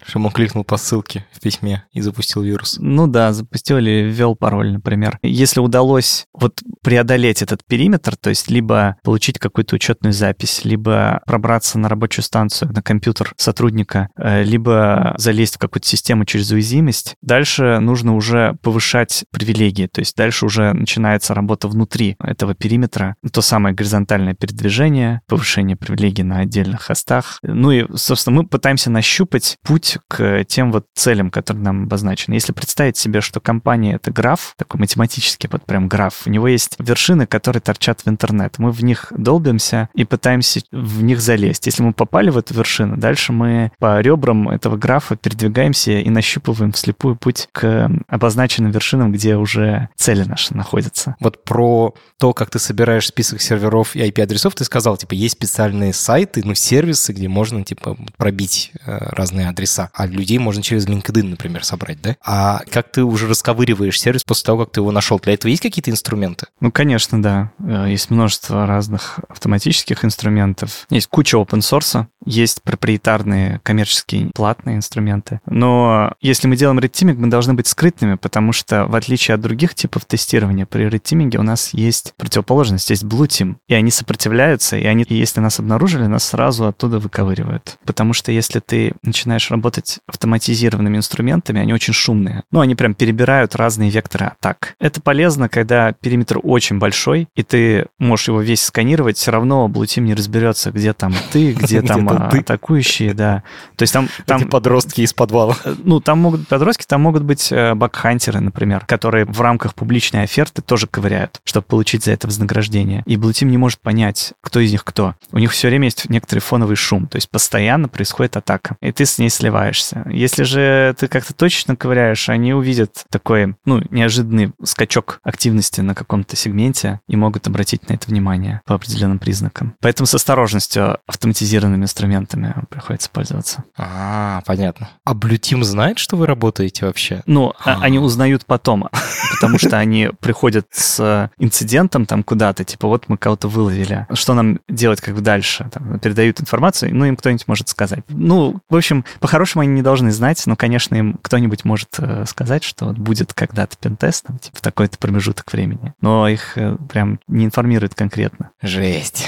Чтобы 0.05 0.25
он 0.27 0.31
кликнул 0.31 0.63
по 0.63 0.77
ссылке 0.77 1.25
в 1.31 1.39
письме 1.39 1.86
и 1.91 2.01
запустил 2.01 2.41
вирус. 2.41 2.77
Ну 2.79 3.07
да, 3.07 3.33
запустил 3.33 3.77
или 3.77 4.10
ввел 4.10 4.36
пароль, 4.36 4.74
например. 4.74 5.19
Если 5.21 5.60
удалось 5.60 6.25
вот 6.33 6.62
преодолеть 6.81 7.30
этот 7.39 7.63
периметр, 7.65 8.15
то 8.17 8.29
есть 8.29 8.50
либо 8.50 8.97
получить 9.03 9.39
какую-то 9.39 9.75
учетную 9.75 10.13
запись, 10.13 10.61
либо 10.63 11.21
пробраться 11.25 11.77
на 11.77 11.88
рабочую 11.88 12.23
станцию, 12.23 12.71
на 12.73 12.81
компьютер 12.81 13.33
сотрудника, 13.38 14.09
э, 14.17 14.43
либо 14.43 15.13
залезть 15.17 15.55
в 15.55 15.59
какую-то 15.59 15.88
систему 15.88 16.25
через 16.25 16.51
уязвимость, 16.51 17.15
дальше 17.21 17.79
нужно 17.79 18.15
уже 18.15 18.57
повышать 18.61 19.25
привилегии, 19.31 19.88
то 19.88 20.01
есть 20.01 20.15
дальше 20.15 20.45
уже 20.45 20.73
начинается 20.73 21.33
работа 21.33 21.67
внутри 21.67 22.15
этого 22.19 22.55
периметра, 22.55 23.15
то 23.31 23.41
самое 23.41 23.75
горизонтальное 23.75 24.33
передвижение, 24.33 25.21
повышение 25.27 25.77
привилегий 25.77 26.23
на 26.23 26.39
отдельных 26.39 26.81
хостах. 26.81 27.39
Ну 27.43 27.71
и, 27.71 27.85
собственно, 27.95 28.38
мы 28.38 28.47
пытаемся 28.47 28.89
нащупать 28.89 29.57
путь 29.63 29.97
к 30.07 30.43
тем 30.45 30.71
вот 30.71 30.85
целям, 30.95 31.29
которые 31.29 31.63
нам 31.63 31.83
обозначены. 31.83 32.35
Если 32.35 32.53
представить 32.53 32.97
себе, 32.97 33.21
что 33.21 33.39
компания— 33.39 33.95
это 33.95 34.11
граф, 34.11 34.53
такой 34.57 34.79
математический 34.79 35.50
вот 35.51 35.65
прям 35.65 35.88
граф, 35.88 36.23
у 36.25 36.29
него 36.29 36.47
есть 36.47 36.77
вершины, 37.21 37.27
которые 37.27 37.61
торчат 37.61 38.01
в 38.01 38.09
интернет. 38.09 38.59
Мы 38.59 38.71
в 38.71 38.83
них 38.83 39.11
долбимся 39.15 39.89
и 39.93 40.05
пытаемся 40.05 40.61
в 40.71 41.03
них 41.03 41.21
залезть. 41.21 41.65
Если 41.65 41.83
мы 41.83 41.93
попали 41.93 42.29
в 42.29 42.37
эту 42.37 42.53
вершину, 42.53 42.97
дальше 42.97 43.33
мы 43.33 43.71
по 43.79 43.99
ребрам 44.01 44.49
этого 44.49 44.77
графа 44.77 45.15
передвигаемся 45.15 45.91
и 45.91 46.09
нащупываем 46.09 46.71
вслепую 46.71 47.15
путь 47.15 47.47
к 47.51 47.89
обозначенным 48.07 48.71
вершинам, 48.71 49.11
где 49.11 49.35
уже 49.35 49.89
цели 49.95 50.23
наши 50.23 50.55
находятся. 50.55 51.15
Вот 51.19 51.43
про 51.43 51.93
то, 52.17 52.33
как 52.33 52.49
ты 52.49 52.59
собираешь 52.59 53.07
список 53.07 53.41
серверов 53.41 53.95
и 53.95 53.99
IP-адресов 53.99 54.31
адресов 54.31 54.55
ты 54.55 54.63
сказал, 54.63 54.97
типа, 54.97 55.13
есть 55.13 55.33
специальные 55.33 55.93
сайты, 55.93 56.41
ну, 56.43 56.55
сервисы, 56.55 57.13
где 57.13 57.27
можно, 57.27 57.63
типа, 57.63 57.97
пробить 58.17 58.71
э, 58.85 58.97
разные 59.11 59.49
адреса. 59.49 59.89
А 59.93 60.07
людей 60.07 60.37
можно 60.37 60.63
через 60.63 60.87
LinkedIn, 60.87 61.23
например, 61.23 61.63
собрать, 61.63 62.01
да? 62.01 62.15
А 62.25 62.61
как 62.69 62.91
ты 62.91 63.03
уже 63.03 63.27
расковыриваешь 63.27 63.99
сервис 63.99 64.23
после 64.23 64.45
того, 64.45 64.65
как 64.65 64.73
ты 64.73 64.79
его 64.79 64.91
нашел? 64.91 65.19
Для 65.19 65.33
этого 65.33 65.49
есть 65.49 65.61
какие-то 65.61 65.91
инструменты? 65.91 66.47
Ну, 66.59 66.71
конечно, 66.71 67.00
да. 67.10 67.51
Э, 67.60 67.88
есть 67.89 68.10
множество 68.10 68.65
разных 68.65 69.20
автоматических 69.29 70.05
инструментов. 70.05 70.86
Есть 70.89 71.08
куча 71.08 71.38
open 71.38 71.60
source, 71.60 72.05
есть 72.25 72.62
проприетарные 72.62 73.60
коммерческие 73.63 74.31
платные 74.34 74.77
инструменты. 74.77 75.41
Но 75.46 76.13
если 76.22 76.48
мы 76.48 76.55
делаем 76.55 76.79
редтиминг, 76.79 77.20
мы 77.20 77.27
должны 77.27 77.53
быть 77.53 77.67
скрытными, 77.67 78.15
потому 78.15 78.53
что, 78.53 78.86
в 78.86 78.96
отличие 78.96 79.36
от 79.36 79.41
других 79.41 79.74
типов 79.74 80.05
тестирования, 80.05 80.65
при 80.65 80.84
редтиминге 80.84 81.39
у 81.39 81.43
нас 81.43 81.74
есть 81.74 82.13
противоположность, 82.17 82.89
есть 82.89 83.03
Blue 83.03 83.27
Team, 83.27 83.55
и 83.67 83.74
они 83.74 83.91
сопротивляются, 83.91 84.77
и 84.77 84.86
они, 84.86 85.05
если 85.10 85.39
нас 85.39 85.60
обнаружили, 85.60 86.05
нас 86.05 86.25
сразу 86.25 86.67
оттуда 86.67 87.00
выковыривают. 87.00 87.77
Потому 87.86 88.13
что 88.13 88.31
если 88.31 88.60
ты 88.60 88.93
начинаешь 89.04 89.49
работать 89.49 89.99
автоматизированными 90.08 90.97
инструментами, 90.97 91.62
они 91.62 91.73
очень 91.73 91.93
шумные. 91.93 92.43
Ну, 92.52 92.60
они 92.60 92.75
прям 92.75 92.93
перебирают 92.93 93.56
разные 93.56 93.89
векторы 93.89 94.28
атак. 94.28 94.75
Это 94.80 95.02
полезно, 95.02 95.49
когда 95.49 95.93
периметр 95.93 96.39
очень 96.41 96.80
большой, 96.80 96.90
и 97.36 97.43
ты 97.43 97.88
можешь 97.99 98.27
его 98.27 98.41
весь 98.41 98.63
сканировать, 98.63 99.17
все 99.17 99.32
равно 99.32 99.67
Team 99.67 100.01
не 100.01 100.13
разберется, 100.13 100.71
где 100.71 100.93
там 100.93 101.13
ты, 101.32 101.54
где 101.60 101.82
там 101.82 102.30
ты. 102.30 102.39
атакующие, 102.39 103.13
да. 103.13 103.43
То 103.75 103.84
есть 103.84 103.93
там... 103.93 104.10
там 104.25 104.47
подростки 104.47 105.01
из 105.01 105.13
подвала. 105.13 105.56
Ну, 105.84 105.99
там 105.99 106.19
могут 106.19 106.47
подростки, 106.47 106.86
там 106.88 107.01
могут 107.01 107.23
быть 107.23 107.51
э, 107.51 107.73
бакхантеры, 107.73 108.39
например, 108.39 108.86
которые 108.86 109.25
в 109.25 109.41
рамках 109.41 109.73
публичной 109.73 110.23
оферты 110.23 110.62
тоже 110.62 110.88
ковыряют, 110.88 111.41
чтобы 111.43 111.65
получить 111.65 112.04
за 112.04 112.12
это 112.12 112.27
вознаграждение. 112.27 113.04
И 113.08 113.15
Team 113.15 113.45
не 113.45 113.58
может 113.58 113.80
понять, 113.80 114.34
кто 114.41 114.60
из 114.60 114.71
них 114.71 114.84
кто. 114.84 115.15
У 115.32 115.39
них 115.39 115.51
все 115.51 115.69
время 115.69 115.86
есть 115.86 116.10
некоторый 116.10 116.39
фоновый 116.39 116.75
шум, 116.75 117.08
то 117.08 117.15
есть 117.15 117.30
постоянно 117.30 117.88
происходит 117.88 118.38
атака, 118.38 118.75
и 118.82 118.91
ты 118.91 119.06
с 119.06 119.17
ней 119.17 119.30
сливаешься. 119.30 120.06
Если 120.10 120.43
же 120.43 120.95
ты 120.99 121.08
как-то 121.08 121.34
точно 121.34 121.75
ковыряешь, 121.75 122.30
они 122.30 122.54
увидят 122.54 123.06
такой, 123.10 123.56
ну, 123.65 123.82
неожиданный 123.89 124.51
скачок 124.63 125.19
активности 125.23 125.82
на 125.82 125.95
каком-то 125.95 126.36
сегменте 126.36 126.81
и 127.08 127.15
могут 127.15 127.48
обратить 127.48 127.88
на 127.89 127.94
это 127.94 128.08
внимание 128.08 128.62
по 128.65 128.76
определенным 128.76 129.20
признакам. 129.20 129.76
Поэтому 129.82 130.08
с 130.08 130.13
осторожностью 130.13 130.98
автоматизированными 131.08 131.84
инструментами 131.84 132.56
приходится 132.70 133.10
пользоваться. 133.10 133.63
А, 133.78 134.41
понятно. 134.46 134.89
А 135.06 135.13
Blue 135.13 135.39
Team 135.39 135.63
знает, 135.63 136.00
что 136.00 136.17
вы 136.17 136.26
работаете 136.26 136.86
вообще? 136.86 137.22
Ну, 137.26 137.54
а. 137.63 137.80
они 137.82 138.00
узнают 138.00 138.46
потом, 138.46 138.89
потому 139.32 139.58
что 139.58 139.78
они 139.78 140.10
приходят 140.20 140.67
с 140.72 141.30
инцидентом 141.38 142.06
там 142.06 142.24
куда-то, 142.24 142.63
типа 142.63 142.88
вот 142.88 143.08
мы 143.08 143.17
кого-то 143.17 143.48
выловили. 143.48 144.08
Что 144.13 144.34
нам 144.34 144.60
делать 144.67 145.02
как 145.02 145.15
бы 145.15 145.22
дальше? 145.22 145.70
Там, 145.72 146.00
передают 146.00 146.41
информацию, 146.41 146.96
ну, 146.96 147.06
им 147.06 147.15
кто-нибудь 147.15 147.48
может 147.48 147.70
сказать. 147.70 148.04
Ну, 148.10 148.62
в 148.70 148.76
общем, 148.76 149.06
по-хорошему 149.20 149.63
они 149.63 149.74
не 149.74 149.82
должны 149.82 150.12
знать, 150.12 150.41
но, 150.46 150.56
конечно, 150.56 150.96
им 150.96 151.20
кто-нибудь 151.22 151.65
может 151.65 151.89
э, 152.00 152.26
сказать, 152.28 152.63
что 152.63 152.86
вот 152.86 152.98
будет 152.98 153.34
когда-то 153.34 153.78
пентест, 153.78 154.26
там, 154.26 154.39
типа, 154.39 154.62
такой-то 154.62 154.98
промежуток 154.98 155.52
времени. 155.52 155.94
Но 156.02 156.28
их 156.28 156.58
э, 156.58 156.70
прям 156.77 157.19
не 157.27 157.45
информируют 157.45 157.95
конкретно. 157.95 158.51
Жесть 158.62 159.27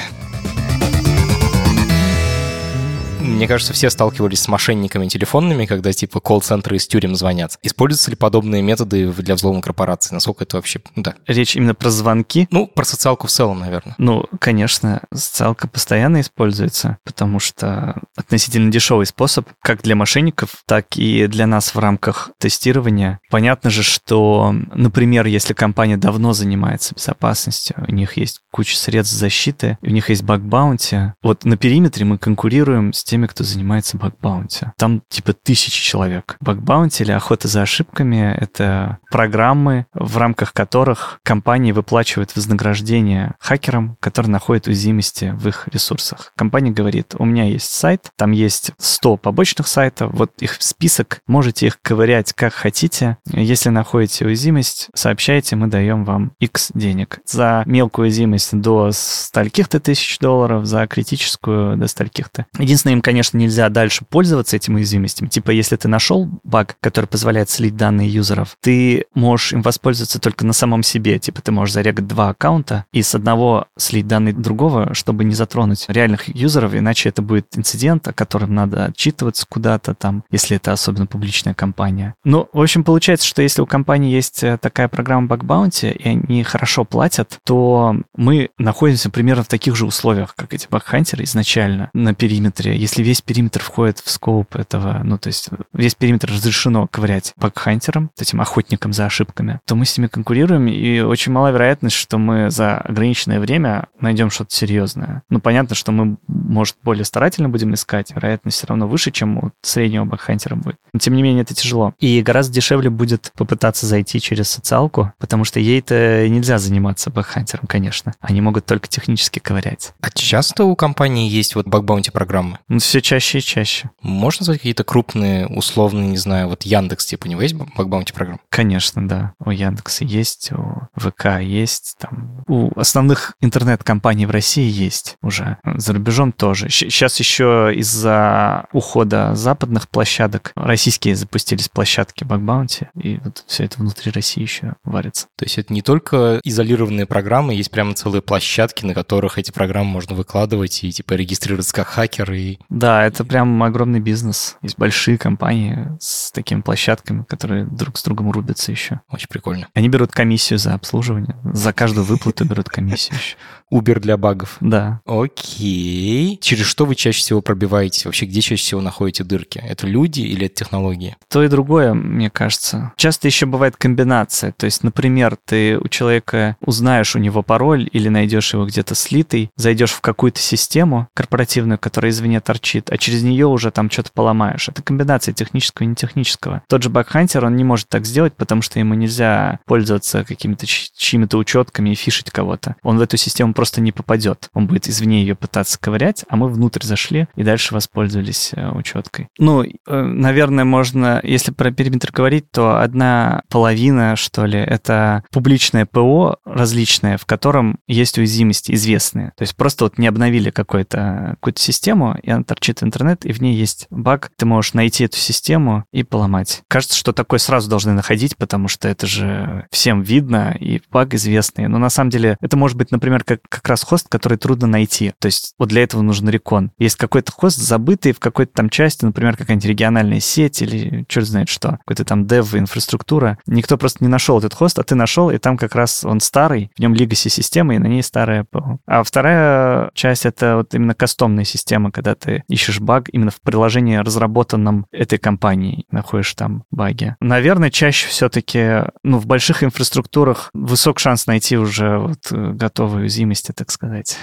мне 3.24 3.48
кажется, 3.48 3.74
все 3.74 3.90
сталкивались 3.90 4.42
с 4.42 4.48
мошенниками 4.48 5.08
телефонными, 5.08 5.66
когда 5.66 5.92
типа 5.92 6.20
колл-центры 6.20 6.78
из 6.78 6.88
тюрем 6.88 7.16
звонят. 7.16 7.58
Используются 7.62 8.12
ли 8.12 8.16
подобные 8.16 8.62
методы 8.62 9.12
для 9.12 9.36
взлома 9.36 9.62
корпорации? 9.62 10.14
Насколько 10.14 10.44
это 10.44 10.58
вообще... 10.58 10.82
Ну, 10.96 11.04
да. 11.04 11.16
Речь 11.28 11.56
именно 11.56 11.74
про 11.74 11.90
звонки? 11.90 12.48
Ну, 12.52 12.68
про 12.68 12.86
социалку 12.86 13.28
в 13.28 13.32
целом, 13.32 13.60
наверное. 13.60 13.96
Ну, 13.98 14.26
конечно, 14.40 15.02
социалка 15.14 15.68
постоянно 15.68 16.22
используется, 16.22 16.98
потому 17.04 17.40
что 17.40 17.96
относительно 18.16 18.72
дешевый 18.72 19.06
способ 19.06 19.48
как 19.62 19.82
для 19.82 19.96
мошенников, 19.96 20.64
так 20.66 20.98
и 20.98 21.28
для 21.28 21.48
нас 21.48 21.74
в 21.76 21.80
рамках 21.80 22.32
тестирования. 22.38 23.20
Понятно 23.30 23.70
же, 23.70 23.84
что, 23.84 24.54
например, 24.74 25.26
если 25.26 25.54
компания 25.54 25.98
давно 25.98 26.34
занимается 26.34 26.96
безопасностью, 26.96 27.76
у 27.88 27.92
них 27.92 28.18
есть 28.18 28.42
куча 28.52 28.78
средств 28.78 29.16
защиты, 29.16 29.78
у 29.82 29.90
них 29.90 30.10
есть 30.10 30.24
баг-баунти, 30.24 31.14
вот 31.22 31.46
на 31.46 31.58
периметре 31.58 32.06
мы 32.06 32.18
конкурируем 32.18 32.94
с 32.94 33.04
теми 33.14 33.28
кто 33.28 33.44
занимается 33.44 33.96
бакбаунти. 33.96 34.72
Там 34.76 35.04
типа 35.08 35.34
тысячи 35.34 35.84
человек. 35.84 36.36
Бакбаунти 36.40 37.04
или 37.04 37.12
охота 37.12 37.48
за 37.48 37.62
ошибками— 37.62 38.36
это 38.40 38.98
программы, 39.12 39.86
в 39.94 40.18
рамках 40.18 40.52
которых 40.52 41.20
компании 41.22 41.74
выплачивают 41.74 42.36
вознаграждение 42.36 43.36
хакерам, 43.40 43.98
которые 44.00 44.32
находят 44.32 44.66
уязвимости 44.66 45.32
в 45.38 45.48
их 45.48 45.68
ресурсах. 45.72 46.34
Компания 46.36 46.72
говорит, 46.72 47.14
у 47.20 47.26
меня 47.26 47.44
есть 47.44 47.70
сайт, 47.70 48.10
там 48.16 48.32
есть 48.32 48.72
100 48.80 49.18
побочных 49.18 49.68
сайтов, 49.68 50.12
вот 50.12 50.32
их 50.40 50.58
список, 50.60 51.20
можете 51.28 51.68
их 51.68 51.80
ковырять 51.84 52.34
как 52.34 52.54
хотите. 52.54 53.18
Если 53.32 53.70
находите 53.70 54.26
уязвимость, 54.26 54.90
сообщайте, 54.96 55.56
мы 55.56 55.68
даем 55.68 56.04
вам 56.04 56.32
X 56.40 56.72
денег. 56.74 57.20
За 57.28 57.62
мелкую 57.68 58.06
уязвимость 58.06 58.60
до 58.60 58.90
стольких-то 58.92 59.80
тысяч 59.80 60.18
долларов, 60.18 60.66
за 60.66 60.88
критическую 60.88 61.78
до 61.78 61.88
стольких-то. 61.88 62.48
Единственное, 62.58 62.94
им, 62.94 63.03
конечно, 63.04 63.38
нельзя 63.38 63.70
дальше 63.70 64.06
пользоваться 64.10 64.56
этими 64.56 64.76
уязвимостями. 64.76 65.28
Типа, 65.28 65.52
если 65.52 65.76
ты 65.76 65.88
нашел 65.88 66.30
баг, 66.44 66.78
который 66.82 67.06
позволяет 67.06 67.50
слить 67.50 67.76
данные 67.76 68.10
юзеров, 68.10 68.58
ты 68.62 69.06
можешь 69.14 69.54
им 69.54 69.62
воспользоваться 69.62 70.20
только 70.20 70.46
на 70.46 70.54
самом 70.54 70.82
себе. 70.84 71.20
Типа, 71.20 71.42
ты 71.42 71.52
можешь 71.52 71.74
зарегать 71.74 72.08
два 72.08 72.30
аккаунта 72.30 72.86
и 72.92 73.02
с 73.02 73.14
одного 73.14 73.68
слить 73.78 74.08
данные 74.08 74.34
другого, 74.34 74.94
чтобы 74.94 75.24
не 75.24 75.34
затронуть 75.34 75.86
реальных 75.88 76.34
юзеров, 76.34 76.74
иначе 76.74 77.10
это 77.10 77.22
будет 77.22 77.48
инцидент, 77.56 78.08
о 78.08 78.14
котором 78.14 78.56
надо 78.56 78.86
отчитываться 78.86 79.46
куда-то 79.48 79.94
там, 79.94 80.24
если 80.32 80.58
это 80.58 80.72
особенно 80.72 81.06
публичная 81.06 81.54
компания. 81.54 82.16
Ну, 82.24 82.48
в 82.54 82.62
общем, 82.62 82.84
получается, 82.84 83.28
что 83.28 83.42
если 83.42 83.62
у 83.62 83.66
компании 83.66 84.14
есть 84.14 84.44
э, 84.44 84.58
такая 84.58 84.88
программа 84.88 85.28
Bug 85.28 85.42
Bounty, 85.46 85.92
и 85.92 86.08
они 86.08 86.44
хорошо 86.44 86.86
платят, 86.86 87.40
то 87.44 87.96
мы 88.16 88.50
находимся 88.58 89.10
примерно 89.10 89.44
в 89.44 89.48
таких 89.48 89.76
же 89.76 89.86
условиях, 89.86 90.36
как 90.36 90.54
эти 90.54 90.68
бакхантеры 90.70 91.24
изначально 91.24 91.90
на 91.94 92.14
периметре. 92.14 92.78
Если 92.78 92.93
весь 93.02 93.22
периметр 93.22 93.62
входит 93.62 94.00
в 94.00 94.10
скоп 94.10 94.56
этого, 94.56 95.02
ну, 95.04 95.18
то 95.18 95.28
есть 95.28 95.50
весь 95.74 95.96
периметр 95.96 96.30
разрешено 96.30 96.88
ковырять 96.88 97.34
бакхантерам, 97.38 98.12
этим 98.20 98.42
охотникам 98.42 98.94
за 98.94 99.06
ошибками, 99.06 99.60
то 99.66 99.76
мы 99.76 99.86
с 99.86 99.98
ними 99.98 100.08
конкурируем, 100.08 100.68
и 100.68 101.00
очень 101.00 101.32
мала 101.32 101.52
вероятность, 101.52 101.96
что 101.96 102.18
мы 102.18 102.50
за 102.50 102.78
ограниченное 102.78 103.40
время 103.40 103.88
найдем 104.00 104.30
что-то 104.30 104.54
серьезное. 104.56 105.24
Ну, 105.30 105.40
понятно, 105.40 105.76
что 105.76 105.92
мы, 105.92 106.18
может, 106.28 106.76
более 106.84 107.06
старательно 107.06 107.50
будем 107.50 107.74
искать, 107.74 108.14
вероятность 108.14 108.58
все 108.58 108.68
равно 108.68 108.88
выше, 108.88 109.12
чем 109.12 109.38
у 109.38 109.52
среднего 109.62 110.06
бакхантера 110.06 110.56
будет. 110.56 110.78
Но, 110.94 111.00
тем 111.00 111.16
не 111.16 111.24
менее, 111.24 111.44
это 111.44 111.54
тяжело. 111.54 111.94
И 112.00 112.22
гораздо 112.22 112.54
дешевле 112.54 112.90
будет 112.90 113.32
попытаться 113.36 113.88
зайти 113.88 114.20
через 114.20 114.50
социалку, 114.50 115.14
потому 115.18 115.44
что 115.44 115.60
ей-то 115.60 116.28
нельзя 116.28 116.60
заниматься 116.60 117.10
бакхантером, 117.10 117.66
конечно. 117.68 118.14
Они 118.22 118.42
могут 118.42 118.66
только 118.66 118.88
технически 118.88 119.40
ковырять. 119.40 119.94
А 120.02 120.10
часто 120.12 120.66
у 120.66 120.76
компании 120.76 121.30
есть 121.30 121.56
вот 121.56 121.68
баг-баунти 121.68 122.12
программы? 122.12 122.60
Ну, 122.68 122.80
все 122.84 123.02
чаще 123.02 123.40
и 123.40 123.42
чаще. 123.42 123.90
Можно 124.02 124.42
назвать 124.42 124.60
какие-то 124.60 124.84
крупные, 124.84 125.48
условные, 125.48 126.08
не 126.08 126.18
знаю, 126.18 126.50
вот 126.50 126.64
Яндекс, 126.64 127.06
типа, 127.06 127.28
у 127.28 127.30
него 127.30 127.42
есть 127.42 127.56
баг-баунти 127.56 128.14
программа? 128.14 128.40
Конечно, 128.50 129.08
да. 129.08 129.34
У 129.40 129.50
Яндекса 129.50 130.04
есть, 130.06 130.52
у 130.52 130.88
ВК 130.96 131.40
есть, 131.42 131.96
там, 132.00 132.44
у 132.48 132.72
основных 132.80 133.36
интернет-компаний 133.42 134.26
в 134.26 134.32
России 134.32 134.70
есть 134.70 135.18
уже. 135.22 135.58
За 135.64 135.94
рубежом 135.94 136.32
тоже. 136.32 136.70
Сейчас 136.70 137.20
еще 137.20 137.72
из-за 137.76 138.66
ухода 138.72 139.36
западных 139.36 139.90
площадок 139.90 140.52
российские 140.56 141.16
запустились 141.16 141.70
площадки 141.70 142.24
баг-баунти, 142.24 142.88
и 143.02 143.20
вот 143.24 143.44
все 143.48 143.66
это 143.66 143.80
внутри 143.80 144.12
России 144.12 144.42
еще 144.42 144.76
варится. 144.84 145.28
То 145.38 145.46
есть 145.46 145.58
это 145.58 145.74
не 145.74 145.82
только 145.82 146.40
изолированные 146.44 147.06
программы, 147.06 147.54
есть 147.54 147.72
прямо 147.72 147.94
целые 147.94 148.22
площадки, 148.22 148.86
на 148.86 148.94
которых 148.94 149.38
эти 149.38 149.52
программы 149.52 149.90
можно 149.92 150.16
выкладывать 150.16 150.84
и 150.84 150.92
типа 150.92 151.14
регистрироваться 151.14 151.74
как 151.74 151.88
хакер. 151.88 152.32
И... 152.34 152.58
Да, 152.74 153.06
это 153.06 153.24
прям 153.24 153.62
огромный 153.62 154.00
бизнес. 154.00 154.58
Есть 154.64 154.80
большие 154.80 155.20
компании 155.20 155.96
с 156.00 156.32
такими 156.32 156.62
площадками, 156.62 157.24
которые 157.24 157.66
друг 157.66 158.00
с 158.00 158.04
другом 158.04 158.32
рубятся 158.32 158.72
еще. 158.72 159.02
Очень 159.10 159.28
прикольно. 159.28 159.68
Они 159.76 159.90
берут 159.90 160.12
комиссию 160.12 160.58
за 160.58 160.74
обслуживание. 160.74 161.38
За 161.44 161.72
каждую 161.72 162.04
выплату 162.04 162.46
берут 162.46 162.70
комиссию 162.70 163.20
еще. 163.20 163.38
Uber 163.74 164.00
для 164.00 164.18
багов. 164.18 164.58
Да. 164.62 165.02
Окей. 165.06 166.38
Через 166.42 166.66
что 166.68 166.86
вы 166.86 166.96
чаще 166.96 167.20
всего 167.20 167.42
пробиваетесь? 167.42 168.06
Вообще, 168.06 168.26
где 168.26 168.42
чаще 168.42 168.62
всего 168.62 168.82
находите 168.82 169.24
дырки? 169.24 169.58
Это 169.58 169.88
люди 169.88 170.22
или 170.22 170.46
это 170.46 170.56
технологии? 170.56 171.18
То 171.30 171.44
и 171.44 171.48
другое, 171.48 171.94
мне 171.94 172.30
кажется. 172.30 172.94
Часто 172.98 173.28
еще 173.28 173.46
бывает 173.46 173.76
комбинация. 173.76 174.52
То 174.52 174.66
есть, 174.66 174.84
например, 174.84 175.38
ты 175.46 175.78
у 175.80 175.88
человека 175.88 176.56
узнаешь 176.62 177.16
у 177.16 177.20
него 177.20 177.42
пароль 177.42 177.90
или 177.92 178.10
найдешь 178.10 178.54
его 178.54 178.66
где-то 178.66 178.94
слитый, 178.96 179.50
зайдешь 179.56 179.92
в 179.92 180.02
какую-то 180.02 180.40
систему 180.40 181.08
корпоративную, 181.16 181.80
которая 181.80 182.12
извне 182.12 182.40
торчит, 182.42 182.92
а 182.92 182.98
через 182.98 183.24
нее 183.24 183.48
уже 183.48 183.72
там 183.72 183.90
что-то 183.90 184.12
поломаешь. 184.14 184.70
Это 184.70 184.84
комбинация 184.84 185.34
технического 185.34 185.86
и 185.86 185.88
нетехнического. 185.88 186.62
Тот 186.70 186.84
же 186.84 186.90
бакхантер, 186.90 187.46
он 187.46 187.56
не 187.56 187.64
может 187.64 187.90
так 187.90 188.06
сделать, 188.06 188.36
потому 188.36 188.62
что 188.62 188.80
ему 188.80 188.94
нельзя 188.94 189.60
пользоваться 189.66 190.24
какими-то 190.24 190.66
чьими-то 190.68 191.38
учетками 191.38 191.90
и 191.90 191.96
фишить 191.96 192.30
кого-то. 192.30 192.76
Он 192.84 192.98
в 192.98 193.02
эту 193.02 193.18
систему 193.18 193.54
просто 193.54 193.63
не 193.82 193.92
попадет. 193.92 194.50
Он 194.54 194.68
будет 194.68 194.88
извне 194.88 195.22
ее 195.22 195.36
пытаться 195.36 195.80
ковырять, 195.80 196.26
а 196.28 196.36
мы 196.36 196.50
внутрь 196.50 196.84
зашли 196.84 197.28
и 197.36 197.44
дальше 197.44 197.74
воспользовались 197.74 198.52
э, 198.56 198.70
учеткой. 198.72 199.28
Ну, 199.38 199.64
э, 199.64 200.02
наверное, 200.02 200.66
можно, 200.66 201.20
если 201.24 201.52
про 201.52 201.72
периметр 201.72 202.12
говорить, 202.12 202.50
то 202.52 202.82
одна 202.82 203.44
половина, 203.50 204.16
что 204.16 204.46
ли, 204.46 204.60
это 204.60 205.24
публичное 205.32 205.86
ПО 205.86 206.38
различное, 206.46 207.18
в 207.18 207.26
котором 207.26 207.80
есть 207.88 208.18
уязвимости 208.18 208.74
известные. 208.74 209.34
То 209.38 209.44
есть 209.44 209.56
просто 209.56 209.86
вот 209.86 209.98
не 209.98 210.08
обновили 210.08 210.50
какую-то 210.50 211.38
какую 211.40 211.54
систему, 211.58 212.16
и 212.22 212.30
она 212.30 212.44
торчит 212.44 212.82
в 212.82 212.84
интернет, 212.84 213.26
и 213.26 213.32
в 213.32 213.42
ней 213.42 213.56
есть 213.56 213.88
баг. 213.90 214.32
Ты 214.38 214.46
можешь 214.46 214.74
найти 214.74 215.06
эту 215.06 215.18
систему 215.18 215.86
и 215.92 216.04
поломать. 216.04 216.64
Кажется, 216.68 216.98
что 216.98 217.14
такое 217.14 217.40
сразу 217.40 217.70
должны 217.70 217.94
находить, 217.94 218.38
потому 218.38 218.68
что 218.68 218.88
это 218.88 219.08
же 219.08 219.68
всем 219.72 220.02
видно, 220.02 220.56
и 220.60 220.82
баг 220.92 221.14
известный. 221.14 221.68
Но 221.68 221.78
на 221.78 221.90
самом 221.90 222.10
деле 222.10 222.38
это 222.42 222.58
может 222.58 222.78
быть, 222.78 222.92
например, 222.92 223.24
как, 223.24 223.42
как 223.54 223.68
раз 223.70 223.84
хост, 223.84 224.08
который 224.10 224.38
трудно 224.38 224.68
найти. 224.68 225.14
То 225.20 225.28
есть 225.28 225.54
вот 225.60 225.70
для 225.70 225.84
этого 225.84 226.02
нужен 226.02 226.30
рекон. 226.30 226.72
Есть 226.78 226.96
какой-то 226.96 227.32
хост 227.32 227.58
забытый 227.58 228.14
в 228.14 228.20
какой-то 228.20 228.54
там 228.54 228.70
части, 228.70 229.06
например, 229.06 229.38
какая-нибудь 229.38 229.68
региональная 229.68 230.20
сеть 230.20 230.62
или 230.62 231.06
черт 231.08 231.28
знает 231.28 231.50
что, 231.50 231.78
какой-то 231.86 232.06
там 232.06 232.26
дев 232.26 232.54
инфраструктура. 232.56 233.38
Никто 233.46 233.78
просто 233.78 234.04
не 234.04 234.10
нашел 234.10 234.40
этот 234.40 234.54
хост, 234.54 234.80
а 234.80 234.84
ты 234.84 234.96
нашел, 234.96 235.30
и 235.30 235.38
там 235.38 235.58
как 235.58 235.76
раз 235.76 236.04
он 236.04 236.20
старый, 236.20 236.72
в 236.76 236.80
нем 236.80 236.94
legacy 236.94 237.30
система, 237.30 237.76
и 237.76 237.80
на 237.80 237.88
ней 237.88 238.04
старая 238.04 238.44
ПО. 238.44 238.80
А 238.86 239.04
вторая 239.04 239.92
часть— 239.94 240.26
это 240.26 240.58
вот 240.58 240.74
именно 240.74 240.94
кастомная 240.94 241.44
система, 241.44 241.92
когда 241.92 242.16
ты 242.16 242.44
ищешь 242.48 242.80
баг 242.80 243.10
именно 243.12 243.32
в 243.32 243.42
приложении, 243.42 243.98
разработанном 243.98 244.86
этой 244.92 245.18
компанией, 245.20 245.86
находишь 245.92 246.34
там 246.34 246.64
баги. 246.72 247.16
Наверное, 247.20 247.70
чаще 247.70 248.08
все-таки, 248.08 248.84
ну, 249.04 249.18
в 249.18 249.26
больших 249.26 249.64
инфраструктурах 249.64 250.50
высок 250.54 251.00
шанс 251.00 251.28
найти 251.28 251.58
уже 251.58 251.98
вот 251.98 252.32
э, 252.32 252.52
готовые 252.54 253.10
уязвимости, 253.34 253.52
так 253.52 253.72
сказать, 253.72 254.18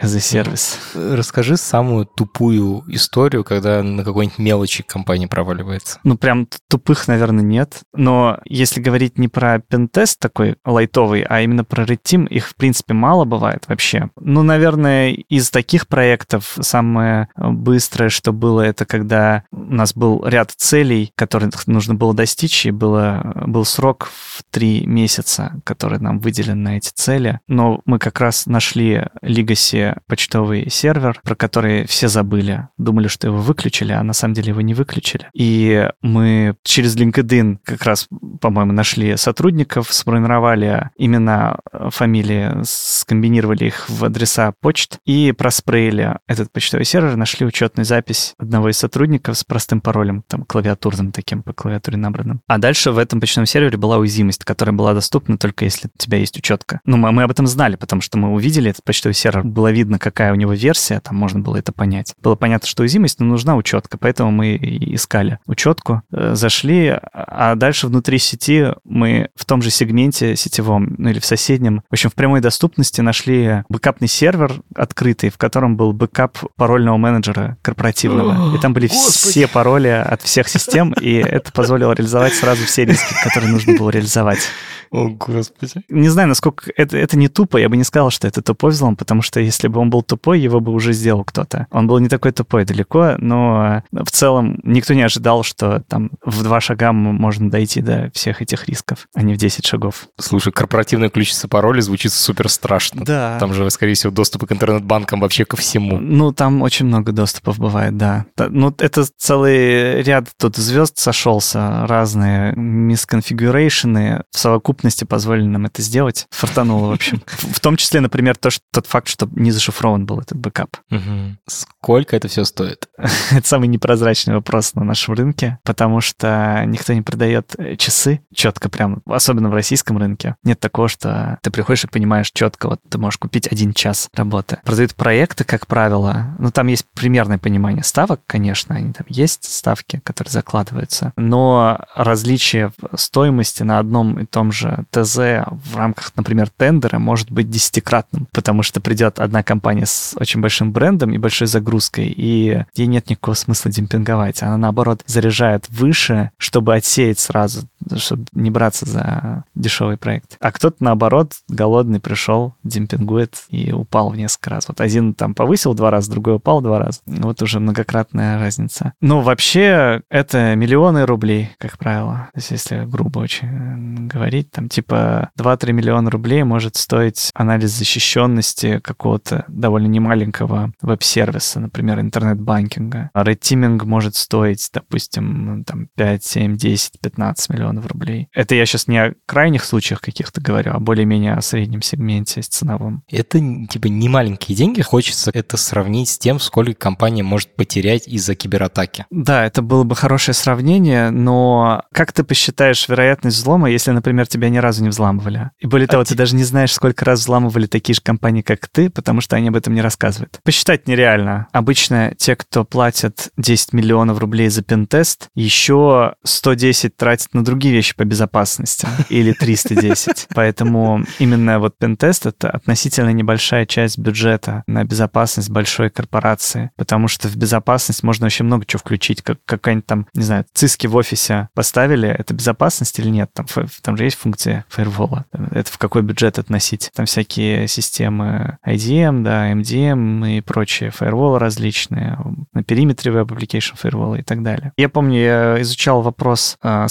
за 0.00 0.20
сервис. 0.20 0.78
Расскажи 0.94 1.56
самую 1.56 2.06
тупую 2.06 2.84
историю, 2.88 3.44
когда 3.44 3.82
на 3.82 4.04
какой-нибудь 4.04 4.38
мелочи 4.38 4.82
компания 4.82 5.26
проваливается. 5.26 5.98
Ну, 6.04 6.16
прям 6.16 6.48
тупых, 6.68 7.08
наверное, 7.08 7.44
нет. 7.44 7.80
Но 7.94 8.38
если 8.44 8.80
говорить 8.80 9.18
не 9.18 9.28
про 9.28 9.58
пентест 9.58 10.18
такой 10.20 10.56
лайтовый, 10.64 11.22
а 11.22 11.40
именно 11.40 11.64
про 11.64 11.84
Red 11.84 12.00
Team, 12.04 12.28
их, 12.28 12.48
в 12.48 12.56
принципе, 12.56 12.94
мало 12.94 13.24
бывает 13.24 13.64
вообще. 13.68 14.10
Ну, 14.16 14.42
наверное, 14.42 15.10
из 15.10 15.50
таких 15.50 15.88
проектов 15.88 16.56
самое 16.60 17.28
быстрое, 17.36 18.10
что 18.10 18.32
было, 18.32 18.60
это 18.60 18.84
когда 18.84 19.44
у 19.50 19.74
нас 19.74 19.94
был 19.94 20.24
ряд 20.26 20.52
целей, 20.56 21.12
которые 21.16 21.50
нужно 21.66 21.94
было 21.94 22.14
достичь, 22.14 22.66
и 22.66 22.70
было, 22.70 23.32
был 23.46 23.64
срок 23.64 24.10
в 24.12 24.42
три 24.50 24.86
месяца, 24.86 25.60
который 25.64 25.98
нам 25.98 26.18
выделен 26.18 26.62
на 26.62 26.76
эти 26.76 26.90
цели. 26.94 27.40
Но 27.48 27.80
мы 27.86 27.98
как 27.98 28.20
раз 28.20 28.35
нашли 28.46 29.04
Legacy 29.22 29.98
почтовый 30.06 30.68
сервер, 30.70 31.20
про 31.22 31.34
который 31.34 31.86
все 31.86 32.08
забыли. 32.08 32.68
Думали, 32.76 33.08
что 33.08 33.28
его 33.28 33.38
выключили, 33.38 33.92
а 33.92 34.02
на 34.02 34.12
самом 34.12 34.34
деле 34.34 34.48
его 34.48 34.60
не 34.60 34.74
выключили. 34.74 35.28
И 35.32 35.88
мы 36.02 36.56
через 36.62 36.96
LinkedIn 36.96 37.58
как 37.64 37.84
раз, 37.84 38.08
по-моему, 38.40 38.72
нашли 38.72 39.16
сотрудников, 39.16 39.92
сформировали 39.92 40.90
имена, 40.96 41.58
э, 41.72 41.88
фамилии, 41.90 42.50
скомбинировали 42.64 43.66
их 43.66 43.88
в 43.88 44.04
адреса 44.04 44.52
почт 44.60 44.98
и 45.04 45.32
проспреили 45.32 46.18
этот 46.26 46.52
почтовый 46.52 46.84
сервер, 46.84 47.16
нашли 47.16 47.46
учетную 47.46 47.84
запись 47.84 48.34
одного 48.38 48.70
из 48.70 48.78
сотрудников 48.78 49.38
с 49.38 49.44
простым 49.44 49.80
паролем, 49.80 50.24
там, 50.26 50.44
клавиатурным 50.44 51.12
таким, 51.12 51.42
по 51.42 51.52
клавиатуре 51.52 51.96
набранным. 51.96 52.40
А 52.46 52.58
дальше 52.58 52.90
в 52.90 52.98
этом 52.98 53.20
почтовом 53.20 53.46
сервере 53.46 53.78
была 53.78 53.98
уязвимость, 53.98 54.44
которая 54.44 54.74
была 54.74 54.94
доступна 54.94 55.38
только 55.38 55.64
если 55.64 55.88
у 55.88 55.98
тебя 55.98 56.18
есть 56.18 56.36
учетка. 56.36 56.80
Ну, 56.84 56.96
мы 56.96 57.22
об 57.22 57.30
этом 57.30 57.46
знали, 57.46 57.76
потому 57.76 58.02
что 58.02 58.18
мы 58.18 58.25
увидели 58.32 58.70
этот 58.70 58.84
почтовый 58.84 59.14
сервер, 59.14 59.44
было 59.44 59.70
видно, 59.70 59.98
какая 59.98 60.32
у 60.32 60.36
него 60.36 60.52
версия, 60.52 61.00
там 61.00 61.16
можно 61.16 61.40
было 61.40 61.56
это 61.56 61.72
понять. 61.72 62.14
Было 62.22 62.34
понятно, 62.34 62.68
что 62.68 62.82
уязвимость, 62.82 63.20
но 63.20 63.26
нужна 63.26 63.56
учетка, 63.56 63.98
поэтому 63.98 64.30
мы 64.30 64.56
искали 64.56 65.38
учетку, 65.46 66.02
э, 66.12 66.34
зашли, 66.34 66.98
а 67.12 67.54
дальше 67.54 67.86
внутри 67.86 68.18
сети 68.18 68.66
мы 68.84 69.28
в 69.34 69.44
том 69.44 69.62
же 69.62 69.70
сегменте 69.70 70.36
сетевом, 70.36 70.94
ну 70.98 71.10
или 71.10 71.18
в 71.18 71.24
соседнем, 71.24 71.82
в 71.90 71.92
общем, 71.92 72.10
в 72.10 72.14
прямой 72.14 72.40
доступности 72.40 73.00
нашли 73.00 73.64
бэкапный 73.68 74.08
сервер 74.08 74.52
открытый, 74.74 75.30
в 75.30 75.38
котором 75.38 75.76
был 75.76 75.92
бэкап 75.92 76.38
парольного 76.56 76.96
менеджера 76.96 77.56
корпоративного. 77.62 78.56
И 78.56 78.60
там 78.60 78.72
были 78.72 78.86
все 78.88 79.48
пароли 79.48 79.88
от 79.88 80.22
всех 80.22 80.48
систем, 80.48 80.92
и 81.00 81.14
это 81.14 81.52
позволило 81.52 81.92
реализовать 81.92 82.34
сразу 82.34 82.64
все 82.64 82.84
риски, 82.84 83.14
которые 83.22 83.52
нужно 83.52 83.76
было 83.76 83.90
реализовать. 83.90 84.48
О, 84.90 85.08
господи. 85.08 85.82
Не 85.88 86.08
знаю, 86.08 86.28
насколько 86.28 86.70
это, 86.76 86.96
это 86.96 87.18
не 87.18 87.28
тупо, 87.28 87.56
я 87.56 87.68
бы 87.68 87.76
не 87.76 87.84
сказал, 87.84 88.10
что 88.16 88.26
это 88.26 88.42
тупой 88.42 88.70
взлом, 88.70 88.96
потому 88.96 89.22
что 89.22 89.40
если 89.40 89.68
бы 89.68 89.78
он 89.78 89.90
был 89.90 90.02
тупой, 90.02 90.40
его 90.40 90.60
бы 90.60 90.72
уже 90.72 90.92
сделал 90.92 91.22
кто-то. 91.22 91.66
Он 91.70 91.86
был 91.86 91.98
не 91.98 92.08
такой 92.08 92.32
тупой 92.32 92.64
далеко, 92.64 93.14
но 93.18 93.82
в 93.92 94.10
целом 94.10 94.58
никто 94.64 94.94
не 94.94 95.02
ожидал, 95.02 95.42
что 95.42 95.82
там 95.88 96.10
в 96.24 96.42
два 96.42 96.60
шага 96.60 96.92
можно 96.92 97.50
дойти 97.50 97.82
до 97.82 98.10
всех 98.14 98.42
этих 98.42 98.68
рисков, 98.68 99.06
а 99.14 99.22
не 99.22 99.34
в 99.34 99.36
10 99.36 99.64
шагов. 99.64 100.08
Слушай, 100.18 100.52
корпоративный 100.52 101.10
ключ 101.10 101.32
с 101.32 101.46
пароля 101.46 101.80
звучит 101.82 102.12
супер 102.12 102.48
страшно. 102.48 103.04
Да. 103.04 103.36
Там 103.38 103.52
же, 103.52 103.68
скорее 103.70 103.94
всего, 103.94 104.12
доступы 104.12 104.46
к 104.46 104.52
интернет-банкам 104.52 105.20
вообще 105.20 105.44
ко 105.44 105.56
всему. 105.56 105.98
Ну, 105.98 106.32
там 106.32 106.62
очень 106.62 106.86
много 106.86 107.12
доступов 107.12 107.58
бывает, 107.58 107.96
да. 107.96 108.24
Ну, 108.38 108.74
это 108.78 109.04
целый 109.18 110.02
ряд 110.02 110.28
тут 110.38 110.56
звезд 110.56 110.98
сошелся, 110.98 111.86
разные 111.86 112.54
misconfiguration 112.56 114.12
ы 114.12 114.22
в 114.30 114.38
совокупности 114.38 115.04
позволили 115.04 115.46
нам 115.46 115.66
это 115.66 115.82
сделать. 115.82 116.26
Фартануло, 116.30 116.88
в 116.88 116.92
общем. 116.92 117.22
В 117.36 117.60
том 117.60 117.76
числе, 117.76 118.00
например, 118.06 118.36
то, 118.36 118.50
что, 118.50 118.64
тот 118.72 118.86
факт, 118.86 119.08
что 119.08 119.28
не 119.32 119.50
зашифрован 119.50 120.06
был 120.06 120.20
этот 120.20 120.38
бэкап. 120.38 120.76
Угу. 120.90 121.36
Сколько 121.46 122.16
это 122.16 122.28
все 122.28 122.44
стоит? 122.44 122.88
это 123.32 123.46
самый 123.46 123.68
непрозрачный 123.68 124.34
вопрос 124.34 124.74
на 124.74 124.84
нашем 124.84 125.14
рынке, 125.14 125.58
потому 125.64 126.00
что 126.00 126.62
никто 126.66 126.92
не 126.92 127.02
продает 127.02 127.54
э, 127.58 127.76
часы 127.76 128.20
четко 128.34 128.68
прям, 128.68 129.02
особенно 129.06 129.48
в 129.48 129.54
российском 129.54 129.98
рынке. 129.98 130.36
Нет 130.44 130.60
такого, 130.60 130.88
что 130.88 131.38
ты 131.42 131.50
приходишь 131.50 131.84
и 131.84 131.88
понимаешь 131.88 132.30
четко, 132.32 132.68
вот 132.68 132.80
ты 132.88 132.98
можешь 132.98 133.18
купить 133.18 133.50
один 133.50 133.72
час 133.72 134.08
работы. 134.14 134.58
Продают 134.64 134.94
проекты, 134.94 135.44
как 135.44 135.66
правило, 135.66 136.36
ну 136.38 136.50
там 136.50 136.68
есть 136.68 136.86
примерное 136.94 137.38
понимание 137.38 137.82
ставок, 137.82 138.20
конечно, 138.26 138.76
они 138.76 138.92
там 138.92 139.06
есть 139.08 139.44
ставки, 139.44 140.00
которые 140.04 140.30
закладываются, 140.30 141.12
но 141.16 141.80
различие 141.94 142.72
в 142.78 142.96
стоимости 142.96 143.62
на 143.62 143.78
одном 143.78 144.20
и 144.20 144.26
том 144.26 144.52
же 144.52 144.84
ТЗ 144.90 145.16
в 145.50 145.76
рамках, 145.76 146.12
например, 146.16 146.50
тендера 146.50 146.98
может 146.98 147.30
быть 147.30 147.50
десятикратным, 147.50 147.95
потому 148.32 148.62
что 148.62 148.80
придет 148.80 149.18
одна 149.18 149.42
компания 149.42 149.86
с 149.86 150.14
очень 150.18 150.40
большим 150.40 150.72
брендом 150.72 151.12
и 151.12 151.18
большой 151.18 151.46
загрузкой, 151.46 152.06
и 152.06 152.64
ей 152.74 152.86
нет 152.86 153.10
никакого 153.10 153.34
смысла 153.34 153.70
демпинговать. 153.70 154.42
Она, 154.42 154.56
наоборот, 154.56 155.02
заряжает 155.06 155.68
выше, 155.68 156.30
чтобы 156.38 156.74
отсеять 156.74 157.18
сразу, 157.18 157.68
чтобы 157.96 158.24
не 158.32 158.50
браться 158.50 158.86
за 158.86 159.44
дешевый 159.54 159.96
проект. 159.96 160.36
А 160.40 160.52
кто-то, 160.52 160.76
наоборот, 160.80 161.34
голодный 161.48 162.00
пришел, 162.00 162.54
демпингует 162.64 163.36
и 163.48 163.72
упал 163.72 164.10
в 164.10 164.16
несколько 164.16 164.50
раз. 164.50 164.68
Вот 164.68 164.80
один 164.80 165.14
там 165.14 165.34
повысил 165.34 165.74
два 165.74 165.90
раза, 165.90 166.10
другой 166.10 166.36
упал 166.36 166.60
два 166.60 166.78
раза. 166.78 167.00
Вот 167.06 167.42
уже 167.42 167.60
многократная 167.60 168.38
разница. 168.38 168.92
Ну, 169.00 169.20
вообще, 169.20 170.02
это 170.10 170.54
миллионы 170.54 171.06
рублей, 171.06 171.50
как 171.58 171.78
правило. 171.78 172.28
То 172.32 172.38
есть, 172.38 172.50
если 172.50 172.84
грубо 172.84 173.20
очень 173.20 174.08
говорить, 174.08 174.50
там 174.50 174.68
типа 174.68 175.30
2-3 175.38 175.72
миллиона 175.72 176.10
рублей 176.10 176.42
может 176.42 176.76
стоить 176.76 177.30
анализ 177.34 177.70
защищенности 177.70 178.78
какого-то 178.80 179.44
довольно 179.48 179.86
немаленького 179.86 180.72
веб-сервиса, 180.80 181.60
например, 181.60 182.00
интернет-банкинга. 182.00 183.10
Рейтиминг 183.14 183.84
может 183.84 184.16
стоить, 184.16 184.68
допустим, 184.72 185.64
там 185.64 185.88
5, 185.94 186.24
7, 186.24 186.56
10, 186.56 187.00
15 187.00 187.50
миллионов 187.50 187.75
рублей. 187.84 188.28
Это 188.32 188.54
я 188.54 188.64
сейчас 188.64 188.86
не 188.86 188.98
о 188.98 189.14
крайних 189.26 189.64
случаях 189.64 190.00
каких-то 190.00 190.40
говорю, 190.40 190.72
а 190.72 190.78
более-менее 190.78 191.34
о 191.34 191.42
среднем 191.42 191.82
сегменте 191.82 192.42
с 192.42 192.48
ценовым. 192.48 193.02
Это 193.10 193.38
типа 193.38 193.88
не 193.88 194.08
маленькие 194.08 194.56
деньги, 194.56 194.82
хочется 194.82 195.30
это 195.34 195.56
сравнить 195.56 196.08
с 196.08 196.18
тем, 196.18 196.38
сколько 196.38 196.74
компания 196.74 197.22
может 197.22 197.54
потерять 197.56 198.06
из-за 198.06 198.34
кибератаки. 198.34 199.06
Да, 199.10 199.44
это 199.44 199.62
было 199.62 199.84
бы 199.84 199.96
хорошее 199.96 200.34
сравнение, 200.34 201.10
но 201.10 201.82
как 201.92 202.12
ты 202.12 202.24
посчитаешь 202.24 202.88
вероятность 202.88 203.38
взлома, 203.38 203.70
если, 203.70 203.90
например, 203.90 204.26
тебя 204.26 204.48
ни 204.48 204.58
разу 204.58 204.82
не 204.82 204.90
взламывали? 204.90 205.50
И 205.58 205.66
более 205.66 205.86
а 205.86 205.88
того, 205.88 206.04
ты 206.04 206.14
даже 206.14 206.36
не 206.36 206.44
знаешь, 206.44 206.72
сколько 206.72 207.04
раз 207.04 207.20
взламывали 207.20 207.66
такие 207.66 207.94
же 207.94 208.00
компании, 208.00 208.42
как 208.42 208.68
ты, 208.68 208.90
потому 208.90 209.20
что 209.20 209.36
они 209.36 209.48
об 209.48 209.56
этом 209.56 209.74
не 209.74 209.80
рассказывают. 209.80 210.40
Посчитать 210.44 210.86
нереально. 210.86 211.48
Обычно 211.52 212.14
те, 212.16 212.36
кто 212.36 212.64
платят 212.64 213.30
10 213.36 213.72
миллионов 213.72 214.18
рублей 214.18 214.48
за 214.48 214.62
пентест, 214.62 215.28
еще 215.34 216.14
110 216.24 216.96
тратят 216.96 217.34
на 217.34 217.44
другие 217.44 217.55
вещи 217.64 217.94
по 217.96 218.04
безопасности. 218.04 218.86
Или 219.08 219.32
310. 219.32 220.28
Поэтому 220.34 221.04
именно 221.18 221.58
вот 221.58 221.78
пентест— 221.78 222.26
это 222.26 222.50
относительно 222.50 223.10
небольшая 223.10 223.66
часть 223.66 223.98
бюджета 223.98 224.62
на 224.66 224.84
безопасность 224.84 225.50
большой 225.50 225.90
корпорации. 225.90 226.70
Потому 226.76 227.08
что 227.08 227.28
в 227.28 227.36
безопасность 227.36 228.02
можно 228.02 228.26
вообще 228.26 228.44
много 228.44 228.64
чего 228.66 228.80
включить. 228.80 229.22
Как 229.22 229.38
какая-нибудь 229.44 229.86
там, 229.86 230.06
не 230.14 230.22
знаю, 230.22 230.44
циски 230.52 230.86
в 230.86 230.96
офисе 230.96 231.48
поставили, 231.54 232.08
это 232.08 232.34
безопасность 232.34 232.98
или 232.98 233.08
нет? 233.08 233.30
Там, 233.32 233.46
там 233.82 233.96
же 233.96 234.04
есть 234.04 234.16
функция 234.16 234.64
фаервола. 234.68 235.24
Это 235.50 235.70
в 235.70 235.78
какой 235.78 236.02
бюджет 236.02 236.38
относить? 236.38 236.90
Там 236.94 237.06
всякие 237.06 237.68
системы 237.68 238.58
IDM, 238.66 239.22
да, 239.22 239.52
MDM 239.52 240.38
и 240.38 240.40
прочие 240.40 240.90
фаерволы 240.90 241.38
различные, 241.38 242.18
на 242.52 242.62
периметре 242.62 243.12
Web 243.12 243.28
Application 243.28 243.74
Firewall 243.80 244.18
и 244.18 244.22
так 244.22 244.42
далее. 244.42 244.72
Я 244.76 244.88
помню, 244.88 245.18
я 245.20 245.62
изучал 245.62 246.02
вопрос 246.02 246.56
э, 246.62 246.86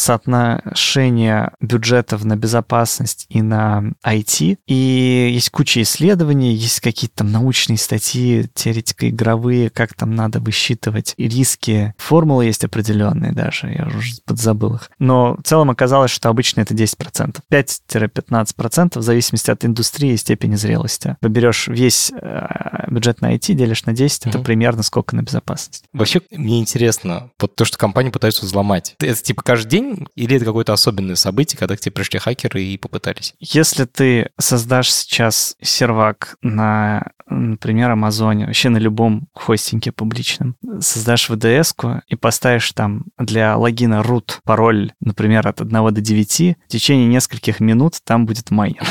соотношения 0.56 1.54
бюджетов 1.60 2.24
на 2.24 2.36
безопасность 2.36 3.26
и 3.30 3.42
на 3.42 3.94
IT, 4.06 4.58
и 4.68 5.30
есть 5.34 5.50
куча 5.50 5.82
исследований, 5.82 6.54
есть 6.54 6.80
какие-то 6.80 7.18
там 7.18 7.32
научные 7.32 7.78
статьи, 7.78 8.48
теоретико 8.54 9.10
игровые, 9.10 9.70
как 9.70 9.94
там 9.94 10.16
надо 10.16 10.40
высчитывать 10.40 11.14
риски. 11.18 11.94
Формулы 11.98 12.46
есть 12.46 12.64
определенные 12.64 13.32
даже, 13.32 13.68
я 13.68 13.88
уже 13.88 14.16
подзабыл 14.26 14.76
их. 14.76 14.92
Но 15.00 15.36
в 15.36 15.44
целом 15.44 15.70
оказалось, 15.70 16.12
что 16.12 16.30
обычно 16.30 16.62
это 16.62 16.74
10%. 16.74 17.40
5-15% 17.52 19.00
в 19.00 19.02
зависимости 19.02 19.52
от 19.52 19.66
индустрии 19.66 20.14
и 20.14 20.18
степени 20.18 20.56
зрелости. 20.56 21.18
Вы 21.22 21.30
берешь 21.30 21.68
весь 21.68 22.12
э, 22.12 22.86
бюджет 22.88 23.22
на 23.22 23.36
IT, 23.36 23.54
делишь 23.54 23.86
на 23.86 23.94
10, 23.94 24.24
mm-hmm. 24.26 24.30
это 24.30 24.40
примерно 24.40 24.84
сколько 24.84 25.16
на 25.16 25.22
безопасность. 25.22 25.86
Вообще, 25.94 26.22
мне 26.32 26.60
интересно, 26.60 27.32
вот 27.40 27.56
то, 27.56 27.66
что 27.66 27.78
компании 27.78 28.10
пытаются 28.10 28.46
взломать, 28.46 28.96
это 29.00 29.22
типа 29.22 29.42
каждый 29.42 29.70
день 29.70 30.08
или 30.16 30.36
это 30.36 30.45
какое-то 30.46 30.74
особенное 30.74 31.16
событие, 31.16 31.58
когда 31.58 31.76
к 31.76 31.80
тебе 31.80 31.92
пришли 31.92 32.20
хакеры 32.20 32.64
и 32.64 32.78
попытались? 32.78 33.34
Если 33.40 33.86
ты 33.86 34.30
создашь 34.40 34.92
сейчас 34.92 35.56
сервак 35.62 36.38
на, 36.42 37.12
например, 37.28 37.92
Амазоне, 37.92 38.46
вообще 38.46 38.70
на 38.70 38.78
любом 38.78 39.28
хостинге 39.34 39.92
публичном, 39.92 40.56
создашь 40.80 41.30
VDS-ку 41.30 42.02
и 42.08 42.16
поставишь 42.16 42.72
там 42.72 43.06
для 43.18 43.58
логина 43.58 44.02
root 44.02 44.40
пароль, 44.44 44.94
например, 45.00 45.48
от 45.48 45.62
1 45.62 45.94
до 45.94 46.02
9, 46.02 46.58
в 46.68 46.72
течение 46.72 47.08
нескольких 47.08 47.60
минут 47.60 47.96
там 48.04 48.26
будет 48.26 48.52
майнер. 48.52 48.86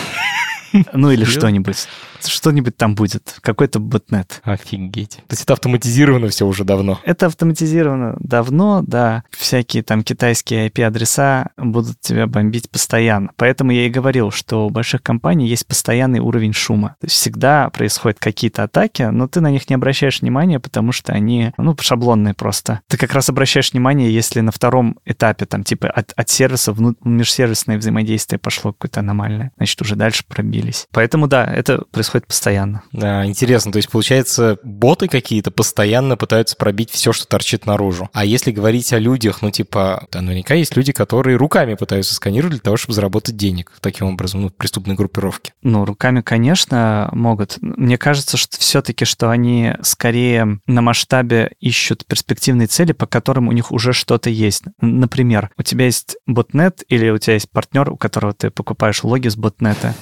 Ну 0.92 1.10
или 1.10 1.24
что-нибудь. 1.24 1.86
Что-нибудь 2.24 2.76
там 2.76 2.94
будет. 2.94 3.36
Какой-то 3.40 3.78
ботнет. 3.78 4.40
Офигеть. 4.44 5.16
То 5.16 5.32
есть 5.32 5.42
это 5.42 5.52
автоматизировано 5.52 6.28
все 6.28 6.46
уже 6.46 6.64
давно? 6.64 7.00
Это 7.04 7.26
автоматизировано 7.26 8.16
давно, 8.18 8.82
да. 8.86 9.24
Всякие 9.30 9.82
там 9.82 10.02
китайские 10.02 10.68
IP-адреса 10.68 11.50
будут 11.56 12.00
тебя 12.00 12.26
бомбить 12.26 12.70
постоянно. 12.70 13.30
Поэтому 13.36 13.72
я 13.72 13.86
и 13.86 13.90
говорил, 13.90 14.30
что 14.30 14.66
у 14.66 14.70
больших 14.70 15.02
компаний 15.02 15.46
есть 15.46 15.66
постоянный 15.66 16.20
уровень 16.20 16.52
шума. 16.52 16.96
То 17.00 17.06
есть 17.06 17.16
всегда 17.16 17.70
происходят 17.70 18.18
какие-то 18.18 18.62
атаки, 18.62 19.02
но 19.02 19.28
ты 19.28 19.40
на 19.40 19.50
них 19.50 19.68
не 19.68 19.74
обращаешь 19.74 20.22
внимания, 20.22 20.58
потому 20.60 20.92
что 20.92 21.12
они, 21.12 21.52
ну, 21.58 21.76
шаблонные 21.78 22.34
просто. 22.34 22.80
Ты 22.88 22.96
как 22.96 23.12
раз 23.12 23.28
обращаешь 23.28 23.72
внимание, 23.72 24.12
если 24.12 24.40
на 24.40 24.52
втором 24.52 24.98
этапе, 25.04 25.46
там, 25.46 25.64
типа, 25.64 25.88
от, 25.88 26.12
от 26.16 26.28
сервиса 26.30 26.72
в 26.72 26.94
межсервисное 27.04 27.78
взаимодействие 27.78 28.38
пошло 28.38 28.72
какое-то 28.72 29.00
аномальное, 29.00 29.52
значит, 29.56 29.80
уже 29.82 29.96
дальше 29.96 30.24
пробили 30.26 30.63
появились. 30.64 30.86
Поэтому 30.92 31.26
да, 31.26 31.44
это 31.44 31.84
происходит 31.90 32.26
постоянно. 32.26 32.82
Да, 32.92 33.24
интересно. 33.26 33.72
То 33.72 33.76
есть, 33.76 33.90
получается, 33.90 34.58
боты 34.62 35.08
какие-то 35.08 35.50
постоянно 35.50 36.16
пытаются 36.16 36.56
пробить 36.56 36.90
все, 36.90 37.12
что 37.12 37.26
торчит 37.26 37.66
наружу. 37.66 38.08
А 38.12 38.24
если 38.24 38.50
говорить 38.50 38.92
о 38.92 38.98
людях, 38.98 39.42
ну, 39.42 39.50
типа, 39.50 40.06
да, 40.10 40.20
наверняка 40.20 40.54
есть 40.54 40.76
люди, 40.76 40.92
которые 40.92 41.36
руками 41.36 41.74
пытаются 41.74 42.14
сканировать 42.14 42.54
для 42.54 42.60
того, 42.60 42.76
чтобы 42.76 42.94
заработать 42.94 43.36
денег 43.36 43.72
таким 43.80 44.08
образом, 44.08 44.42
ну, 44.42 44.50
преступной 44.50 44.94
группировки. 44.94 45.52
Ну, 45.62 45.84
руками, 45.84 46.20
конечно, 46.20 47.08
могут. 47.12 47.58
Мне 47.60 47.98
кажется, 47.98 48.36
что 48.36 48.58
все-таки, 48.58 49.04
что 49.04 49.30
они 49.30 49.72
скорее 49.82 50.60
на 50.66 50.82
масштабе 50.82 51.52
ищут 51.60 52.06
перспективные 52.06 52.66
цели, 52.66 52.92
по 52.92 53.06
которым 53.06 53.48
у 53.48 53.52
них 53.52 53.72
уже 53.72 53.92
что-то 53.92 54.30
есть. 54.30 54.64
Например, 54.80 55.50
у 55.58 55.62
тебя 55.62 55.86
есть 55.86 56.16
ботнет 56.26 56.82
или 56.88 57.10
у 57.10 57.18
тебя 57.18 57.34
есть 57.34 57.50
партнер, 57.50 57.90
у 57.90 57.96
которого 57.96 58.32
ты 58.32 58.50
покупаешь 58.50 59.04
логи 59.04 59.28
с 59.28 59.36
ботнета, 59.36 59.94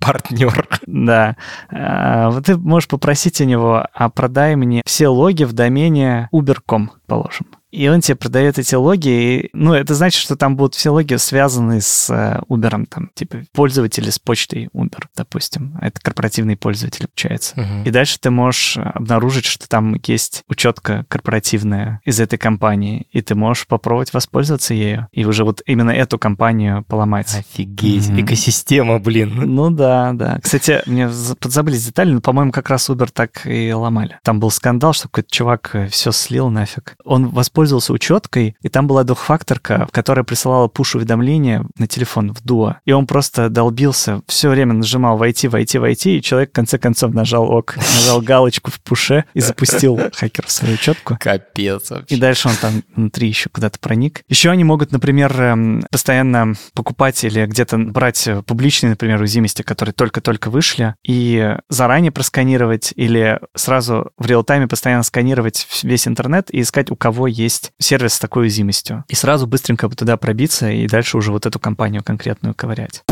партнер. 0.00 0.66
Да. 0.86 1.36
А, 1.70 2.30
вот 2.30 2.46
ты 2.46 2.56
можешь 2.56 2.88
попросить 2.88 3.40
у 3.40 3.44
него, 3.44 3.86
а 3.94 4.08
продай 4.08 4.56
мне 4.56 4.82
все 4.84 5.08
логи 5.08 5.44
в 5.44 5.52
домене 5.52 6.28
uber.com, 6.32 6.90
положим. 7.06 7.46
И 7.70 7.88
он 7.88 8.00
тебе 8.00 8.16
продает 8.16 8.58
эти 8.58 8.74
логи, 8.74 9.08
и, 9.08 9.50
ну, 9.52 9.74
это 9.74 9.94
значит, 9.94 10.20
что 10.20 10.36
там 10.36 10.56
будут 10.56 10.74
все 10.74 10.90
логи 10.90 11.14
связаны 11.16 11.80
с 11.80 12.10
э, 12.10 12.40
Uber, 12.48 12.86
там, 12.86 13.10
типа, 13.14 13.44
пользователи 13.52 14.10
с 14.10 14.18
почтой 14.18 14.68
Uber, 14.74 15.04
допустим. 15.16 15.78
Это 15.80 16.00
корпоративный 16.00 16.56
пользователь 16.56 17.06
получается. 17.06 17.54
Мгм. 17.60 17.84
И 17.84 17.90
дальше 17.90 18.18
ты 18.20 18.30
можешь 18.30 18.76
обнаружить, 18.76 19.44
что 19.46 19.68
там 19.68 19.94
есть 20.06 20.42
учетка 20.48 21.04
корпоративная 21.08 22.00
из 22.04 22.18
этой 22.20 22.38
компании, 22.38 23.06
и 23.12 23.22
ты 23.22 23.34
можешь 23.34 23.66
попробовать 23.66 24.12
воспользоваться 24.12 24.74
ею, 24.74 25.06
и 25.12 25.24
уже 25.24 25.44
вот 25.44 25.62
именно 25.66 25.90
эту 25.90 26.18
компанию 26.18 26.84
поломать. 26.84 27.32
Офигеть, 27.38 28.08
Мгм. 28.08 28.20
экосистема, 28.24 28.98
блин. 28.98 29.32
Ну 29.54 29.70
да, 29.70 30.12
да. 30.12 30.38
Кстати, 30.42 30.82
мне 30.86 31.08
за- 31.08 31.36
подзабылись 31.36 31.86
детали, 31.86 32.10
но, 32.12 32.20
по-моему, 32.20 32.50
как 32.52 32.68
раз 32.68 32.90
Uber 32.90 33.08
так 33.12 33.46
и 33.46 33.72
ломали. 33.72 34.18
Там 34.24 34.40
был 34.40 34.50
скандал, 34.50 34.92
что 34.92 35.08
какой-то 35.08 35.30
чувак 35.30 35.76
все 35.90 36.10
слил 36.12 36.50
нафиг. 36.50 36.96
Он 37.04 37.28
воспользовался 37.28 37.59
учеткой, 37.92 38.56
и 38.62 38.68
там 38.68 38.86
была 38.86 39.04
двухфакторка, 39.04 39.88
которая 39.90 40.24
присылала 40.24 40.68
пуш-уведомления 40.68 41.66
на 41.78 41.86
телефон 41.86 42.32
в 42.32 42.42
дуо. 42.42 42.76
И 42.84 42.92
он 42.92 43.06
просто 43.06 43.48
долбился, 43.48 44.22
все 44.26 44.48
время 44.48 44.74
нажимал 44.74 45.16
«Войти, 45.16 45.48
войти, 45.48 45.78
войти», 45.78 46.18
и 46.18 46.22
человек 46.22 46.50
в 46.50 46.52
конце 46.52 46.78
концов 46.78 47.14
нажал 47.14 47.50
«Ок», 47.50 47.76
нажал 47.76 48.20
галочку 48.20 48.70
в 48.70 48.80
пуше 48.80 49.24
и 49.34 49.40
запустил 49.40 49.98
хакер 50.14 50.46
в 50.46 50.50
свою 50.50 50.74
учетку. 50.74 51.16
Капец 51.20 51.90
вообще. 51.90 52.14
И 52.14 52.18
дальше 52.18 52.48
он 52.48 52.54
там 52.60 52.82
внутри 52.94 53.28
еще 53.28 53.48
куда-то 53.50 53.78
проник. 53.78 54.22
Еще 54.28 54.50
они 54.50 54.64
могут, 54.64 54.92
например, 54.92 55.40
эм, 55.40 55.84
постоянно 55.90 56.54
покупать 56.74 57.22
или 57.24 57.46
где-то 57.46 57.78
брать 57.78 58.28
публичные, 58.46 58.90
например, 58.90 59.20
уязвимости, 59.20 59.62
которые 59.62 59.92
только-только 59.92 60.50
вышли, 60.50 60.94
и 61.04 61.56
заранее 61.68 62.12
просканировать 62.12 62.92
или 62.96 63.40
сразу 63.54 64.10
в 64.16 64.26
реал-тайме 64.26 64.68
постоянно 64.68 65.02
сканировать 65.02 65.66
весь 65.82 66.06
интернет 66.06 66.52
и 66.52 66.60
искать, 66.60 66.90
у 66.90 66.96
кого 66.96 67.26
есть 67.26 67.49
сервис 67.78 68.14
с 68.14 68.18
такой 68.18 68.44
уязвимостью. 68.44 69.04
И 69.08 69.14
сразу 69.14 69.46
быстренько 69.46 69.88
туда 69.88 70.16
пробиться 70.16 70.70
и 70.70 70.86
дальше 70.86 71.16
уже 71.16 71.32
вот 71.32 71.46
эту 71.46 71.58
компанию 71.58 72.02
конкретную 72.02 72.54
ковырять. 72.54 73.02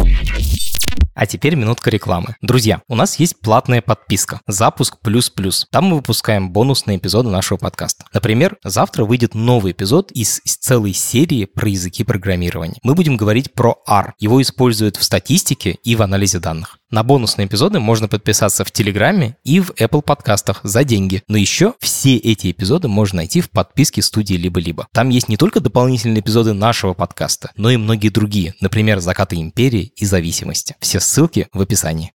А 1.14 1.26
теперь 1.26 1.56
минутка 1.56 1.90
рекламы. 1.90 2.36
Друзья, 2.42 2.80
у 2.86 2.94
нас 2.94 3.18
есть 3.18 3.40
платная 3.40 3.82
подписка 3.82 4.40
«Запуск 4.46 4.98
плюс 5.00 5.30
плюс». 5.30 5.66
Там 5.72 5.86
мы 5.86 5.96
выпускаем 5.96 6.52
бонусные 6.52 6.98
эпизоды 6.98 7.28
нашего 7.28 7.58
подкаста. 7.58 8.04
Например, 8.14 8.56
завтра 8.62 9.04
выйдет 9.04 9.34
новый 9.34 9.72
эпизод 9.72 10.12
из 10.12 10.38
целой 10.38 10.92
серии 10.92 11.44
про 11.44 11.68
языки 11.68 12.04
программирования. 12.04 12.78
Мы 12.84 12.94
будем 12.94 13.16
говорить 13.16 13.52
про 13.52 13.82
R. 13.88 14.14
Его 14.20 14.40
используют 14.40 14.96
в 14.96 15.02
статистике 15.02 15.78
и 15.82 15.96
в 15.96 16.02
анализе 16.02 16.38
данных. 16.38 16.78
На 16.90 17.02
бонусные 17.02 17.46
эпизоды 17.46 17.80
можно 17.80 18.08
подписаться 18.08 18.64
в 18.64 18.70
Телеграме 18.70 19.36
и 19.44 19.60
в 19.60 19.72
Apple 19.72 20.00
подкастах 20.00 20.60
за 20.62 20.84
деньги. 20.84 21.22
Но 21.28 21.36
еще 21.36 21.74
все 21.80 22.16
эти 22.16 22.50
эпизоды 22.50 22.88
можно 22.88 23.16
найти 23.18 23.42
в 23.42 23.50
подписке 23.50 24.00
студии 24.00 24.34
«Либо-либо». 24.34 24.86
Там 24.92 25.10
есть 25.10 25.28
не 25.28 25.36
только 25.36 25.60
дополнительные 25.60 26.20
эпизоды 26.20 26.54
нашего 26.54 26.94
подкаста, 26.94 27.50
но 27.56 27.70
и 27.70 27.76
многие 27.76 28.08
другие, 28.08 28.54
например, 28.60 29.00
«Закаты 29.00 29.36
империи» 29.36 29.92
и 29.96 30.06
«Зависимости». 30.06 30.76
Все 30.88 31.00
ссылки 31.00 31.48
в 31.52 31.60
описании. 31.60 32.14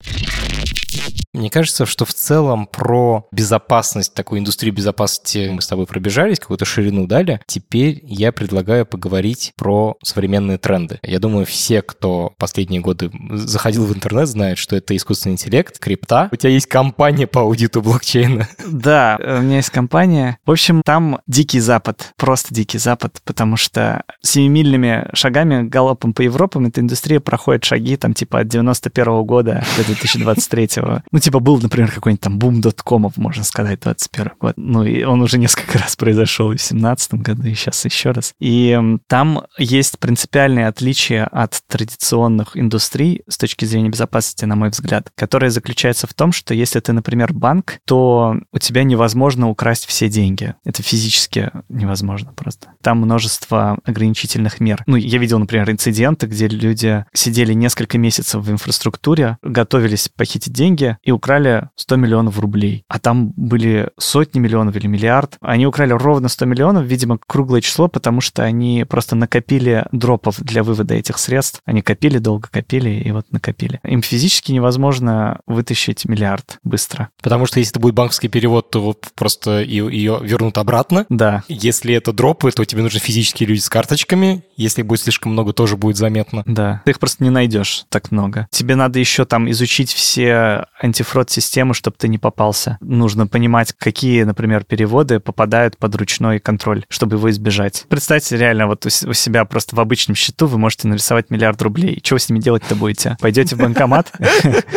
Мне 1.33 1.49
кажется, 1.49 1.85
что 1.85 2.03
в 2.03 2.13
целом 2.13 2.67
про 2.67 3.25
безопасность, 3.31 4.13
такую 4.13 4.39
индустрию 4.39 4.75
безопасности 4.75 5.49
мы 5.51 5.61
с 5.61 5.67
тобой 5.67 5.85
пробежались, 5.85 6.39
какую-то 6.39 6.65
ширину 6.65 7.07
дали. 7.07 7.39
Теперь 7.45 8.01
я 8.03 8.33
предлагаю 8.33 8.85
поговорить 8.85 9.53
про 9.55 9.97
современные 10.03 10.57
тренды. 10.57 10.99
Я 11.03 11.19
думаю, 11.19 11.45
все, 11.45 11.81
кто 11.81 12.33
последние 12.37 12.81
годы 12.81 13.11
заходил 13.31 13.85
в 13.85 13.93
интернет, 13.95 14.27
знают, 14.27 14.59
что 14.59 14.75
это 14.75 14.95
искусственный 14.95 15.33
интеллект, 15.33 15.79
крипта. 15.79 16.27
У 16.33 16.35
тебя 16.35 16.49
есть 16.49 16.67
компания 16.67 17.27
по 17.27 17.41
аудиту 17.41 17.81
блокчейна. 17.81 18.47
Да, 18.67 19.17
э, 19.19 19.39
у 19.39 19.41
меня 19.41 19.57
есть 19.57 19.69
компания. 19.69 20.37
В 20.45 20.51
общем, 20.51 20.81
там 20.83 21.19
дикий 21.27 21.59
запад, 21.59 22.13
просто 22.17 22.53
дикий 22.53 22.77
запад, 22.77 23.21
потому 23.23 23.57
что 23.57 24.03
семимильными 24.21 25.07
шагами 25.13 25.67
галопом 25.67 26.13
по 26.13 26.21
Европам 26.21 26.65
эта 26.65 26.81
индустрия 26.81 27.19
проходит 27.19 27.63
шаги 27.63 27.95
там 27.95 28.13
типа 28.13 28.39
от 28.39 28.47
91 28.47 29.23
года 29.23 29.63
до 29.77 29.85
2023. 29.85 30.69
Ну, 31.11 31.20
типа 31.21 31.39
был, 31.39 31.59
например, 31.59 31.91
какой-нибудь 31.91 32.21
там 32.21 32.39
бум 32.39 32.61
доткомов, 32.61 33.17
можно 33.17 33.43
сказать, 33.43 33.79
21 33.81 34.31
год. 34.39 34.53
Ну, 34.57 34.83
и 34.83 35.03
он 35.03 35.21
уже 35.21 35.37
несколько 35.37 35.77
раз 35.79 35.95
произошел 35.95 36.51
и 36.51 36.57
в 36.57 36.61
17 36.61 37.13
году, 37.15 37.43
и 37.43 37.53
сейчас 37.53 37.85
еще 37.85 38.11
раз. 38.11 38.33
И 38.39 38.79
там 39.07 39.43
есть 39.57 39.99
принципиальные 39.99 40.67
отличия 40.67 41.25
от 41.25 41.61
традиционных 41.67 42.57
индустрий 42.57 43.23
с 43.27 43.37
точки 43.37 43.65
зрения 43.65 43.89
безопасности, 43.89 44.45
на 44.45 44.55
мой 44.55 44.69
взгляд, 44.69 45.09
которое 45.15 45.49
заключается 45.49 46.07
в 46.07 46.13
том, 46.13 46.31
что 46.31 46.53
если 46.53 46.79
ты, 46.79 46.93
например, 46.93 47.33
банк, 47.33 47.79
то 47.85 48.35
у 48.51 48.59
тебя 48.59 48.83
невозможно 48.83 49.49
украсть 49.49 49.85
все 49.85 50.09
деньги. 50.09 50.55
Это 50.65 50.83
физически 50.83 51.51
невозможно 51.69 52.33
просто. 52.33 52.69
Там 52.81 52.99
множество 52.99 53.77
ограничительных 53.85 54.59
мер. 54.59 54.83
Ну, 54.87 54.95
я 54.95 55.17
видел, 55.17 55.39
например, 55.39 55.69
инциденты, 55.69 56.27
где 56.27 56.47
люди 56.47 57.05
сидели 57.13 57.53
несколько 57.53 57.97
месяцев 57.97 58.43
в 58.43 58.51
инфраструктуре, 58.51 59.37
готовились 59.41 60.09
похитить 60.09 60.53
деньги 60.53 60.97
и 61.03 61.10
украли 61.11 61.69
100 61.75 61.95
миллионов 61.95 62.39
рублей. 62.39 62.83
А 62.87 62.99
там 62.99 63.33
были 63.35 63.89
сотни 63.97 64.39
миллионов 64.39 64.75
или 64.75 64.87
миллиард. 64.87 65.37
Они 65.41 65.65
украли 65.65 65.93
ровно 65.93 66.29
100 66.29 66.45
миллионов, 66.45 66.85
видимо, 66.85 67.17
круглое 67.25 67.61
число, 67.61 67.87
потому 67.87 68.21
что 68.21 68.43
они 68.43 68.85
просто 68.87 69.15
накопили 69.15 69.85
дропов 69.91 70.39
для 70.39 70.63
вывода 70.63 70.95
этих 70.95 71.17
средств. 71.17 71.61
Они 71.65 71.81
копили, 71.81 72.17
долго 72.17 72.47
копили 72.49 72.89
и 72.89 73.11
вот 73.11 73.31
накопили. 73.31 73.79
Им 73.83 74.01
физически 74.01 74.51
невозможно 74.51 75.39
вытащить 75.47 76.05
миллиард 76.05 76.59
быстро. 76.63 77.09
Потому 77.21 77.45
что 77.45 77.59
если 77.59 77.73
это 77.73 77.79
будет 77.79 77.95
банковский 77.95 78.27
перевод, 78.27 78.69
то 78.69 78.95
просто 79.15 79.61
ее, 79.61 80.19
вернут 80.21 80.57
обратно. 80.57 81.05
Да, 81.09 81.43
Если 81.47 81.93
это 81.93 82.13
дропы, 82.13 82.51
то 82.51 82.65
тебе 82.65 82.81
нужны 82.81 82.99
физические 82.99 83.47
люди 83.47 83.59
с 83.59 83.69
карточками. 83.69 84.43
Если 84.57 84.81
будет 84.81 85.01
слишком 85.01 85.31
много, 85.31 85.53
тоже 85.53 85.77
будет 85.77 85.97
заметно. 85.97 86.43
Да, 86.45 86.81
ты 86.85 86.91
их 86.91 86.99
просто 86.99 87.23
не 87.23 87.29
найдешь 87.29 87.85
так 87.89 88.11
много. 88.11 88.47
Тебе 88.51 88.75
надо 88.75 88.99
еще 88.99 89.25
там 89.25 89.49
изучить 89.51 89.91
все 89.91 90.65
антифрод-системы, 91.01 91.73
чтобы 91.73 91.97
ты 91.97 92.07
не 92.07 92.17
попался. 92.17 92.77
Нужно 92.81 93.27
понимать, 93.27 93.73
какие, 93.77 94.23
например, 94.23 94.63
переводы 94.63 95.19
попадают 95.19 95.77
под 95.77 95.95
ручной 95.95 96.39
контроль, 96.39 96.85
чтобы 96.89 97.17
его 97.17 97.29
избежать. 97.29 97.85
Представьте, 97.89 98.37
реально, 98.37 98.67
вот 98.67 98.85
у 98.85 98.89
себя 98.89 99.45
просто 99.45 99.75
в 99.75 99.79
обычном 99.79 100.15
счету 100.15 100.47
вы 100.47 100.57
можете 100.57 100.87
нарисовать 100.87 101.29
миллиард 101.29 101.61
рублей. 101.61 102.01
Вы 102.11 102.19
с 102.19 102.29
ними 102.29 102.39
делать-то 102.39 102.75
будете? 102.75 103.17
Пойдете 103.21 103.55
в 103.55 103.59
банкомат? 103.59 104.11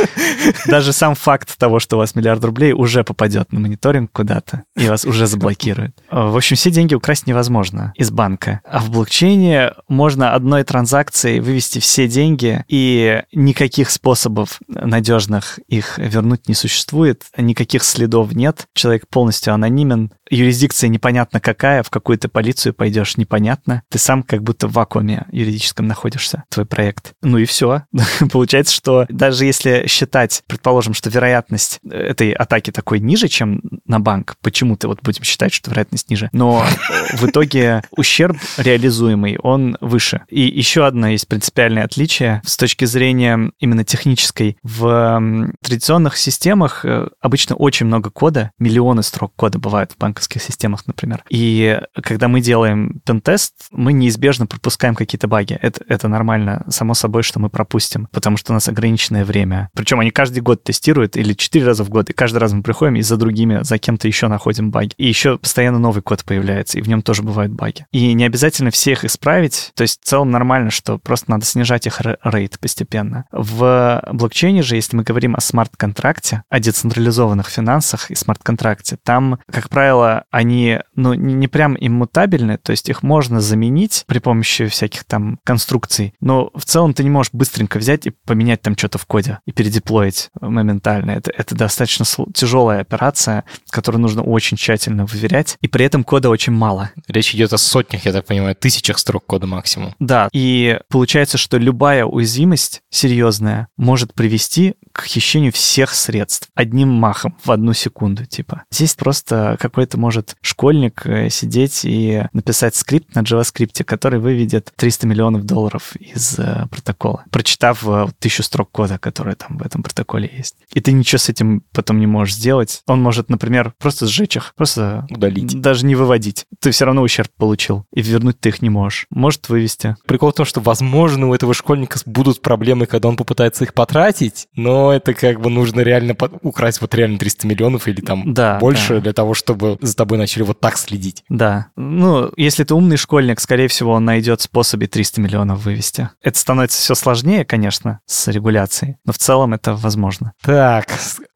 Даже 0.66 0.92
сам 0.92 1.16
факт 1.16 1.58
того, 1.58 1.80
что 1.80 1.96
у 1.96 1.98
вас 1.98 2.14
миллиард 2.14 2.44
рублей 2.44 2.72
уже 2.72 3.02
попадет 3.02 3.52
на 3.52 3.58
мониторинг 3.58 4.12
куда-то, 4.12 4.62
и 4.76 4.88
вас 4.88 5.04
уже 5.04 5.26
заблокируют. 5.26 5.96
В 6.10 6.36
общем, 6.36 6.56
все 6.56 6.70
деньги 6.70 6.94
украсть 6.94 7.26
невозможно 7.26 7.92
из 7.96 8.10
банка. 8.10 8.60
А 8.64 8.78
в 8.78 8.90
блокчейне 8.90 9.72
можно 9.88 10.32
одной 10.32 10.62
транзакцией 10.62 11.40
вывести 11.40 11.80
все 11.80 12.06
деньги, 12.06 12.64
и 12.68 13.22
никаких 13.32 13.90
способов 13.90 14.60
надежных 14.68 15.58
их 15.66 15.98
вернуть 16.14 16.48
не 16.48 16.54
существует, 16.54 17.24
никаких 17.36 17.84
следов 17.84 18.32
нет, 18.32 18.68
человек 18.74 19.08
полностью 19.08 19.52
анонимен, 19.52 20.12
юрисдикция 20.34 20.88
непонятно 20.88 21.40
какая, 21.40 21.82
в 21.82 21.90
какую 21.90 22.18
ты 22.18 22.28
полицию 22.28 22.74
пойдешь 22.74 23.16
непонятно, 23.16 23.82
ты 23.88 23.98
сам 23.98 24.22
как 24.22 24.42
будто 24.42 24.68
в 24.68 24.72
вакууме 24.72 25.26
юридическом 25.30 25.86
находишься, 25.86 26.44
твой 26.48 26.66
проект. 26.66 27.12
Ну 27.22 27.38
и 27.38 27.44
все. 27.44 27.82
Получается, 28.32 28.74
что 28.74 29.06
даже 29.08 29.44
если 29.44 29.86
считать, 29.86 30.42
предположим, 30.46 30.94
что 30.94 31.10
вероятность 31.10 31.80
этой 31.88 32.32
атаки 32.32 32.70
такой 32.70 33.00
ниже, 33.00 33.28
чем 33.28 33.60
на 33.86 34.00
банк, 34.00 34.36
почему-то 34.42 34.88
вот 34.88 35.00
будем 35.02 35.24
считать, 35.24 35.52
что 35.52 35.70
вероятность 35.70 36.10
ниже, 36.10 36.28
но 36.32 36.64
в 37.12 37.26
итоге 37.26 37.82
ущерб 37.90 38.36
реализуемый, 38.56 39.38
он 39.38 39.76
выше. 39.80 40.22
И 40.28 40.40
еще 40.40 40.86
одно 40.86 41.08
есть 41.08 41.28
принципиальное 41.28 41.84
отличие 41.84 42.42
с 42.44 42.56
точки 42.56 42.84
зрения 42.84 43.52
именно 43.58 43.84
технической. 43.84 44.56
В 44.62 45.52
традиционных 45.62 46.16
системах 46.16 46.84
э, 46.84 47.08
обычно 47.20 47.56
очень 47.56 47.86
много 47.86 48.10
кода, 48.10 48.50
миллионы 48.58 49.02
строк 49.02 49.32
кода 49.36 49.58
бывают 49.58 49.92
в 49.92 49.96
банковских 50.24 50.42
системах, 50.42 50.86
например. 50.86 51.24
И 51.28 51.80
когда 52.02 52.28
мы 52.28 52.40
делаем 52.40 53.00
пентест, 53.04 53.54
мы 53.70 53.92
неизбежно 53.92 54.46
пропускаем 54.46 54.94
какие-то 54.94 55.28
баги. 55.28 55.58
Это, 55.60 55.84
это 55.88 56.08
нормально, 56.08 56.64
само 56.68 56.94
собой, 56.94 57.22
что 57.22 57.40
мы 57.40 57.50
пропустим, 57.50 58.08
потому 58.12 58.36
что 58.36 58.52
у 58.52 58.54
нас 58.54 58.68
ограниченное 58.68 59.24
время. 59.24 59.68
Причем 59.74 60.00
они 60.00 60.10
каждый 60.10 60.40
год 60.40 60.64
тестируют 60.64 61.16
или 61.16 61.34
четыре 61.34 61.66
раза 61.66 61.84
в 61.84 61.90
год, 61.90 62.10
и 62.10 62.12
каждый 62.12 62.38
раз 62.38 62.52
мы 62.52 62.62
приходим 62.62 62.96
и 62.96 63.02
за 63.02 63.16
другими, 63.16 63.62
за 63.62 63.78
кем-то 63.78 64.08
еще 64.08 64.28
находим 64.28 64.70
баги. 64.70 64.92
И 64.96 65.06
еще 65.06 65.36
постоянно 65.38 65.78
новый 65.78 66.02
код 66.02 66.24
появляется, 66.24 66.78
и 66.78 66.82
в 66.82 66.88
нем 66.88 67.02
тоже 67.02 67.22
бывают 67.22 67.52
баги. 67.52 67.86
И 67.92 68.14
не 68.14 68.24
обязательно 68.24 68.70
все 68.70 68.92
их 68.92 69.04
исправить, 69.04 69.72
то 69.74 69.82
есть 69.82 70.00
в 70.00 70.04
целом 70.04 70.30
нормально, 70.30 70.70
что 70.70 70.98
просто 70.98 71.30
надо 71.30 71.44
снижать 71.44 71.86
их 71.86 72.00
рейд 72.00 72.58
постепенно. 72.58 73.24
В 73.32 74.02
блокчейне 74.12 74.62
же, 74.62 74.76
если 74.76 74.96
мы 74.96 75.02
говорим 75.02 75.34
о 75.34 75.40
смарт-контракте, 75.40 76.42
о 76.48 76.60
децентрализованных 76.60 77.48
финансах 77.48 78.10
и 78.10 78.14
смарт-контракте, 78.14 78.96
там, 79.02 79.38
как 79.50 79.68
правило, 79.68 80.03
они, 80.30 80.80
ну, 80.94 81.14
не 81.14 81.48
прям 81.48 81.76
иммутабельны, 81.78 82.58
то 82.58 82.70
есть 82.70 82.88
их 82.88 83.02
можно 83.02 83.40
заменить 83.40 84.04
при 84.06 84.18
помощи 84.18 84.66
всяких 84.66 85.04
там 85.04 85.38
конструкций, 85.44 86.14
но 86.20 86.50
в 86.54 86.64
целом 86.64 86.94
ты 86.94 87.02
не 87.02 87.10
можешь 87.10 87.32
быстренько 87.32 87.78
взять 87.78 88.06
и 88.06 88.10
поменять 88.10 88.62
там 88.62 88.76
что-то 88.76 88.98
в 88.98 89.06
коде 89.06 89.38
и 89.46 89.52
передеплоить 89.52 90.30
моментально. 90.40 91.12
Это, 91.12 91.30
это 91.30 91.54
достаточно 91.54 92.04
тяжелая 92.32 92.80
операция, 92.80 93.44
которую 93.70 94.02
нужно 94.02 94.22
очень 94.22 94.56
тщательно 94.56 95.06
выверять, 95.06 95.56
и 95.60 95.68
при 95.68 95.84
этом 95.84 96.04
кода 96.04 96.30
очень 96.30 96.52
мало. 96.52 96.90
Речь 97.08 97.34
идет 97.34 97.52
о 97.52 97.58
сотнях, 97.58 98.04
я 98.04 98.12
так 98.12 98.26
понимаю, 98.26 98.56
тысячах 98.56 98.98
строк 98.98 99.26
кода 99.26 99.46
максимум. 99.46 99.94
Да, 99.98 100.28
и 100.32 100.78
получается, 100.88 101.38
что 101.38 101.58
любая 101.58 102.04
уязвимость 102.04 102.82
серьезная 102.90 103.68
может 103.76 104.14
привести 104.14 104.74
к 104.92 105.04
хищению 105.04 105.52
всех 105.52 105.94
средств 105.94 106.48
одним 106.54 106.88
махом 106.88 107.36
в 107.42 107.50
одну 107.50 107.72
секунду, 107.72 108.24
типа. 108.24 108.64
Здесь 108.70 108.94
просто 108.94 109.56
какой-то 109.60 109.93
может 109.96 110.36
школьник 110.40 111.06
э, 111.06 111.28
сидеть 111.30 111.84
и 111.84 112.24
написать 112.32 112.74
скрипт 112.74 113.14
на 113.14 113.20
JavaScript, 113.20 113.84
который 113.84 114.18
выведет 114.18 114.72
300 114.76 115.06
миллионов 115.06 115.44
долларов 115.44 115.94
из 115.96 116.38
э, 116.38 116.66
протокола, 116.70 117.24
прочитав 117.30 117.86
э, 117.86 118.06
тысячу 118.18 118.42
строк 118.42 118.70
кода, 118.70 118.98
которые 118.98 119.36
там 119.36 119.58
в 119.58 119.62
этом 119.62 119.82
протоколе 119.82 120.30
есть. 120.36 120.56
И 120.72 120.80
ты 120.80 120.92
ничего 120.92 121.18
с 121.18 121.28
этим 121.28 121.62
потом 121.72 121.98
не 121.98 122.06
можешь 122.06 122.34
сделать. 122.34 122.82
Он 122.86 123.02
может, 123.02 123.28
например, 123.28 123.72
просто 123.78 124.06
сжечь 124.06 124.36
их, 124.36 124.54
просто 124.56 125.06
удалить. 125.10 125.60
Даже 125.60 125.86
не 125.86 125.94
выводить. 125.94 126.46
Ты 126.60 126.70
все 126.70 126.84
равно 126.84 127.02
ущерб 127.02 127.30
получил, 127.36 127.86
и 127.92 128.02
вернуть 128.02 128.40
ты 128.40 128.50
их 128.50 128.62
не 128.62 128.70
можешь. 128.70 129.06
Может 129.10 129.48
вывести. 129.48 129.96
Прикол 130.06 130.32
в 130.32 130.34
том, 130.34 130.46
что, 130.46 130.60
возможно, 130.60 131.28
у 131.28 131.34
этого 131.34 131.54
школьника 131.54 131.98
будут 132.06 132.42
проблемы, 132.42 132.86
когда 132.86 133.08
он 133.08 133.16
попытается 133.16 133.64
их 133.64 133.74
потратить, 133.74 134.48
но 134.54 134.92
это 134.92 135.14
как 135.14 135.40
бы 135.40 135.50
нужно 135.50 135.80
реально 135.80 136.14
под... 136.14 136.34
украсть 136.42 136.80
вот 136.80 136.94
реально 136.94 137.18
300 137.18 137.46
миллионов 137.46 137.88
или 137.88 138.00
там 138.00 138.34
да, 138.34 138.58
больше 138.58 138.94
да. 138.94 139.00
для 139.00 139.12
того, 139.12 139.34
чтобы 139.34 139.78
за 139.86 139.96
тобой 139.96 140.18
начали 140.18 140.42
вот 140.42 140.60
так 140.60 140.76
следить. 140.76 141.24
Да. 141.28 141.68
Ну, 141.76 142.32
если 142.36 142.64
ты 142.64 142.74
умный 142.74 142.96
школьник, 142.96 143.40
скорее 143.40 143.68
всего, 143.68 143.92
он 143.92 144.04
найдет 144.04 144.40
способы 144.40 144.86
300 144.86 145.20
миллионов 145.20 145.64
вывести. 145.64 146.10
Это 146.22 146.38
становится 146.38 146.78
все 146.80 146.94
сложнее, 146.94 147.44
конечно, 147.44 148.00
с 148.06 148.28
регуляцией, 148.28 148.96
но 149.04 149.12
в 149.12 149.18
целом 149.18 149.54
это 149.54 149.74
возможно. 149.74 150.32
Так, 150.42 150.86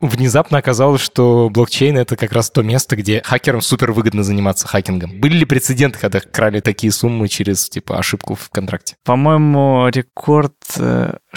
внезапно 0.00 0.58
оказалось, 0.58 1.00
что 1.00 1.50
блокчейн— 1.50 1.98
это 1.98 2.16
как 2.16 2.32
раз 2.32 2.50
то 2.50 2.62
место, 2.62 2.96
где 2.96 3.22
хакерам 3.24 3.60
супер 3.60 3.92
выгодно 3.92 4.22
заниматься 4.22 4.66
хакингом. 4.66 5.20
Были 5.20 5.38
ли 5.38 5.44
прецеденты, 5.44 5.98
когда 5.98 6.20
крали 6.20 6.60
такие 6.60 6.92
суммы 6.92 7.28
через, 7.28 7.68
типа, 7.68 7.98
ошибку 7.98 8.34
в 8.34 8.50
контракте? 8.50 8.96
По-моему, 9.04 9.88
рекорд 9.88 10.54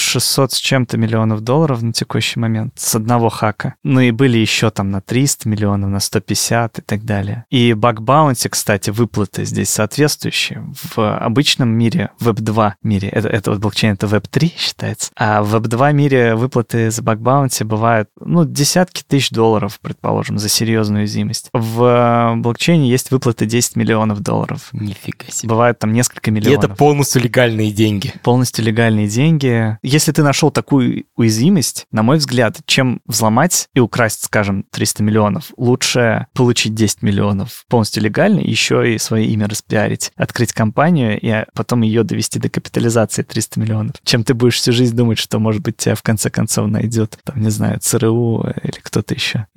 600 0.01 0.51
э, 0.51 0.55
с 0.55 0.59
чем-то 0.59 0.97
миллионов 0.97 1.41
долларов 1.41 1.81
на 1.81 1.93
текущий 1.93 2.39
момент 2.39 2.73
с 2.77 2.95
одного 2.95 3.29
хака. 3.29 3.75
Ну 3.83 3.99
и 3.99 4.11
были 4.11 4.37
еще 4.37 4.69
там 4.69 4.91
на 4.91 5.01
300 5.01 5.47
миллионов, 5.47 5.89
на 5.89 5.99
150 5.99 6.79
и 6.79 6.81
так 6.81 7.03
далее. 7.03 7.45
И 7.49 7.73
bug 7.73 8.01
bounty, 8.01 8.49
кстати, 8.49 8.89
выплаты 8.89 9.45
здесь 9.45 9.69
соответствующие. 9.69 10.65
В 10.95 11.17
обычном 11.17 11.69
мире, 11.69 12.11
в 12.19 12.29
Web2 12.29 12.73
мире, 12.83 13.09
это, 13.09 13.27
это 13.29 13.51
вот 13.51 13.59
блокчейн, 13.59 13.93
это 13.93 14.07
Web3 14.07 14.51
считается, 14.57 15.11
а 15.15 15.43
в 15.43 15.55
Web2 15.55 15.93
мире 15.93 16.35
выплаты 16.35 16.91
за 16.91 17.01
bug 17.01 17.19
bounty 17.19 17.63
бывают, 17.63 18.09
ну, 18.19 18.45
десятки 18.45 19.03
тысяч 19.07 19.29
долларов, 19.31 19.79
предположим, 19.81 20.37
за 20.37 20.49
серьезную 20.49 21.01
уязвимость. 21.01 21.49
В 21.53 22.33
блокчейне 22.37 22.89
есть 22.89 23.11
выплаты 23.11 23.45
10 23.45 23.75
миллионов 23.75 24.21
долларов. 24.21 24.69
Нифига 24.73 25.31
себе. 25.31 25.49
Бывает 25.49 25.79
там 25.79 25.93
несколько 25.93 26.31
миллионов. 26.31 26.63
И 26.63 26.65
это 26.65 26.75
полностью 26.75 27.21
легальные 27.21 27.71
деньги. 27.71 28.13
Полностью 28.23 28.65
легальные 28.65 29.07
деньги. 29.07 29.77
Если 29.91 30.13
ты 30.13 30.23
нашел 30.23 30.51
такую 30.51 31.03
уязвимость, 31.17 31.85
на 31.91 32.01
мой 32.01 32.15
взгляд, 32.15 32.61
чем 32.65 33.01
взломать 33.05 33.67
и 33.73 33.81
украсть, 33.81 34.23
скажем, 34.23 34.63
300 34.71 35.03
миллионов, 35.03 35.51
лучше 35.57 36.27
получить 36.33 36.73
10 36.73 37.01
миллионов 37.01 37.65
полностью 37.67 38.01
легально, 38.01 38.39
еще 38.39 38.95
и 38.95 38.97
свое 38.97 39.25
имя 39.25 39.49
распиарить, 39.49 40.13
открыть 40.15 40.53
компанию 40.53 41.19
и 41.21 41.43
потом 41.53 41.81
ее 41.81 42.03
довести 42.03 42.39
до 42.39 42.47
капитализации 42.47 43.23
300 43.23 43.59
миллионов, 43.59 43.95
чем 44.05 44.23
ты 44.23 44.33
будешь 44.33 44.55
всю 44.55 44.71
жизнь 44.71 44.95
думать, 44.95 45.17
что, 45.17 45.39
может 45.39 45.61
быть, 45.61 45.75
тебя 45.75 45.95
в 45.95 46.03
конце 46.03 46.29
концов 46.29 46.69
найдет, 46.69 47.19
там, 47.25 47.41
не 47.41 47.49
знаю, 47.49 47.81
ЦРУ 47.81 48.45
или 48.63 48.79
кто-то 48.81 49.13
еще. 49.13 49.47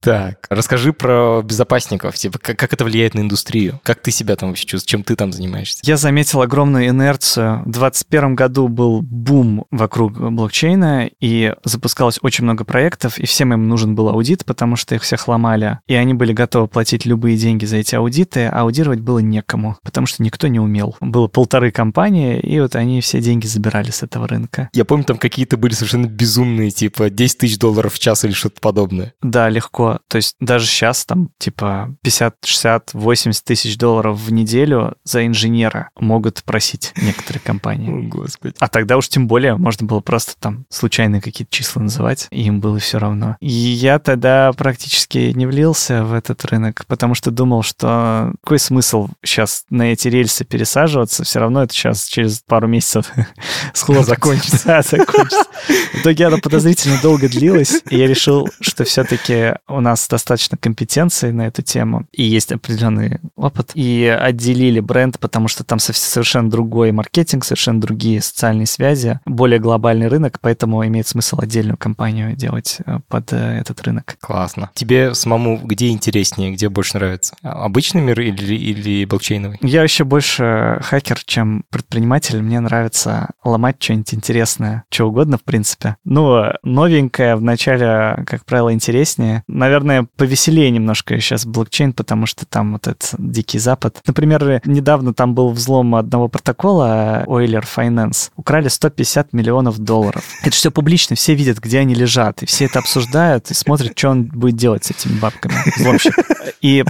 Так, 0.00 0.46
расскажи 0.50 0.92
про 0.92 1.42
безопасников, 1.42 2.14
типа, 2.16 2.38
как, 2.38 2.58
как 2.58 2.72
это 2.72 2.84
влияет 2.84 3.14
на 3.14 3.20
индустрию? 3.20 3.80
Как 3.82 4.00
ты 4.00 4.10
себя 4.10 4.36
там 4.36 4.50
вообще 4.50 4.66
чувствуешь? 4.66 4.90
Чем 4.90 5.02
ты 5.02 5.16
там 5.16 5.32
занимаешься? 5.32 5.80
Я 5.82 5.96
заметил 5.96 6.42
огромную 6.42 6.88
инерцию. 6.88 7.60
В 7.60 7.70
2021 7.70 8.34
году 8.34 8.68
был 8.68 9.00
бум 9.02 9.66
вокруг 9.70 10.12
блокчейна, 10.12 11.10
и 11.20 11.54
запускалось 11.64 12.18
очень 12.22 12.44
много 12.44 12.64
проектов, 12.64 13.18
и 13.18 13.26
всем 13.26 13.52
им 13.52 13.68
нужен 13.68 13.94
был 13.94 14.08
аудит, 14.08 14.44
потому 14.44 14.76
что 14.76 14.94
их 14.94 15.02
всех 15.02 15.28
ломали, 15.28 15.78
и 15.86 15.94
они 15.94 16.14
были 16.14 16.32
готовы 16.32 16.68
платить 16.68 17.06
любые 17.06 17.36
деньги 17.36 17.64
за 17.64 17.78
эти 17.78 17.94
аудиты, 17.94 18.46
а 18.46 18.60
аудировать 18.60 19.00
было 19.00 19.18
некому, 19.18 19.76
потому 19.82 20.06
что 20.06 20.22
никто 20.22 20.48
не 20.48 20.60
умел. 20.60 20.96
Было 21.00 21.28
полторы 21.28 21.70
компании, 21.70 22.38
и 22.40 22.60
вот 22.60 22.76
они 22.76 23.00
все 23.00 23.20
деньги 23.20 23.46
забирали 23.46 23.90
с 23.90 24.02
этого 24.02 24.28
рынка. 24.28 24.68
Я 24.72 24.84
помню, 24.84 25.04
там 25.04 25.18
какие-то 25.18 25.56
были 25.56 25.74
совершенно 25.74 26.06
безумные, 26.06 26.70
типа 26.70 27.10
10 27.10 27.38
тысяч 27.38 27.58
долларов 27.58 27.94
в 27.94 27.98
час 27.98 28.24
или 28.24 28.32
что-то 28.32 28.60
подобное. 28.60 29.14
Да, 29.22 29.48
легко. 29.48 29.73
То 29.74 30.16
есть 30.16 30.36
даже 30.40 30.66
сейчас 30.66 31.04
там 31.04 31.30
типа 31.38 31.94
50, 32.02 32.36
60, 32.44 32.90
80 32.94 33.44
тысяч 33.44 33.76
долларов 33.76 34.18
в 34.18 34.32
неделю 34.32 34.94
за 35.04 35.26
инженера 35.26 35.90
могут 35.98 36.44
просить 36.44 36.92
некоторые 36.96 37.40
компании. 37.40 37.90
О, 37.90 38.08
Господи. 38.08 38.54
А 38.58 38.68
тогда 38.68 38.96
уж 38.96 39.08
тем 39.08 39.26
более 39.26 39.56
можно 39.56 39.86
было 39.86 40.00
просто 40.00 40.34
там 40.38 40.66
случайные 40.68 41.20
какие-то 41.20 41.54
числа 41.54 41.82
называть, 41.82 42.28
и 42.30 42.42
им 42.44 42.60
было 42.60 42.78
все 42.78 42.98
равно. 42.98 43.36
И 43.40 43.48
я 43.48 43.98
тогда 43.98 44.52
практически 44.52 45.32
не 45.34 45.46
влился 45.46 46.04
в 46.04 46.12
этот 46.14 46.44
рынок, 46.44 46.84
потому 46.86 47.14
что 47.14 47.30
думал, 47.30 47.62
что 47.62 48.32
какой 48.42 48.58
смысл 48.58 49.08
сейчас 49.24 49.64
на 49.70 49.92
эти 49.92 50.08
рельсы 50.08 50.44
пересаживаться, 50.44 51.24
все 51.24 51.40
равно 51.40 51.62
это 51.62 51.74
сейчас 51.74 52.06
через 52.06 52.40
пару 52.46 52.68
месяцев 52.68 53.10
схлопнется. 53.74 54.10
Закончится. 54.14 54.82
закончится. 54.82 55.44
В 55.94 56.00
итоге 56.00 56.26
оно 56.26 56.38
подозрительно 56.38 56.98
долго 57.02 57.28
длилось, 57.28 57.82
и 57.90 57.96
я 57.96 58.06
решил, 58.06 58.48
что 58.60 58.84
все-таки 58.84 59.54
у 59.68 59.80
нас 59.80 60.06
достаточно 60.08 60.56
компетенции 60.56 61.30
на 61.30 61.46
эту 61.46 61.62
тему, 61.62 62.06
и 62.12 62.22
есть 62.22 62.52
определенный 62.52 63.20
опыт. 63.36 63.70
И 63.74 64.06
отделили 64.06 64.80
бренд, 64.80 65.18
потому 65.18 65.48
что 65.48 65.64
там 65.64 65.78
совершенно 65.78 66.50
другой 66.50 66.92
маркетинг, 66.92 67.44
совершенно 67.44 67.80
другие 67.80 68.20
социальные 68.20 68.66
связи, 68.66 69.20
более 69.24 69.58
глобальный 69.58 70.08
рынок, 70.08 70.38
поэтому 70.40 70.86
имеет 70.86 71.06
смысл 71.06 71.38
отдельную 71.40 71.76
компанию 71.76 72.36
делать 72.36 72.78
э, 72.84 72.98
под 73.08 73.32
э, 73.32 73.58
этот 73.60 73.80
рынок. 73.82 74.16
Классно. 74.20 74.70
Тебе 74.74 75.14
самому 75.14 75.58
где 75.62 75.90
интереснее, 75.90 76.52
где 76.52 76.68
больше 76.68 76.98
нравится? 76.98 77.36
Обычный 77.42 78.00
мир 78.00 78.20
или, 78.20 78.54
или 78.54 79.04
блокчейновый? 79.04 79.58
Я 79.62 79.80
вообще 79.80 80.04
больше 80.04 80.78
хакер, 80.82 81.22
чем 81.24 81.64
предприниматель. 81.70 82.40
Мне 82.42 82.60
нравится 82.60 83.30
ломать 83.42 83.76
что-нибудь 83.82 84.14
интересное, 84.14 84.84
что 84.90 85.08
угодно, 85.08 85.38
в 85.38 85.44
принципе. 85.44 85.96
Ну, 86.04 86.44
новенькое 86.62 87.36
вначале, 87.36 88.24
как 88.26 88.44
правило, 88.44 88.72
интереснее. 88.72 89.42
Наверное, 89.54 90.08
повеселее 90.16 90.70
немножко 90.70 91.20
сейчас 91.20 91.46
блокчейн, 91.46 91.92
потому 91.92 92.26
что 92.26 92.44
там 92.44 92.72
вот 92.72 92.88
этот 92.88 93.14
дикий 93.18 93.60
запад. 93.60 94.00
Например, 94.04 94.60
недавно 94.64 95.14
там 95.14 95.34
был 95.34 95.50
взлом 95.50 95.94
одного 95.94 96.26
протокола 96.28 97.24
Euler 97.28 97.64
Finance. 97.64 98.30
Украли 98.36 98.66
150 98.66 99.32
миллионов 99.32 99.78
долларов. 99.78 100.24
Это 100.42 100.50
все 100.50 100.72
публично, 100.72 101.14
все 101.14 101.34
видят, 101.34 101.60
где 101.60 101.78
они 101.78 101.94
лежат, 101.94 102.42
и 102.42 102.46
все 102.46 102.64
это 102.64 102.80
обсуждают 102.80 103.50
и 103.52 103.54
смотрят, 103.54 103.96
что 103.96 104.10
он 104.10 104.24
будет 104.24 104.56
делать 104.56 104.86
с 104.86 104.90
этими 104.90 105.20
бабками, 105.20 105.54
взломщик. 105.76 106.14
И 106.60 106.84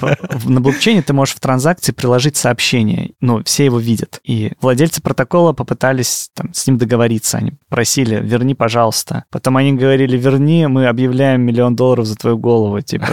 на 0.44 0.60
блокчейне 0.60 1.02
ты 1.02 1.12
можешь 1.12 1.34
в 1.34 1.40
транзакции 1.40 1.92
приложить 1.92 2.36
сообщение, 2.36 3.12
ну, 3.20 3.42
все 3.44 3.64
его 3.66 3.78
видят. 3.78 4.20
И 4.24 4.52
владельцы 4.60 5.02
протокола 5.02 5.52
попытались 5.52 6.30
там, 6.34 6.54
с 6.54 6.66
ним 6.66 6.78
договориться, 6.78 7.38
они 7.38 7.54
просили, 7.68 8.20
верни, 8.22 8.54
пожалуйста. 8.54 9.24
Потом 9.30 9.56
они 9.56 9.72
говорили, 9.72 10.16
верни, 10.16 10.66
мы 10.66 10.86
объявляем 10.86 11.42
миллион 11.42 11.76
долларов 11.76 12.06
за 12.06 12.16
твою 12.16 12.38
голову, 12.38 12.53
типа, 12.82 13.09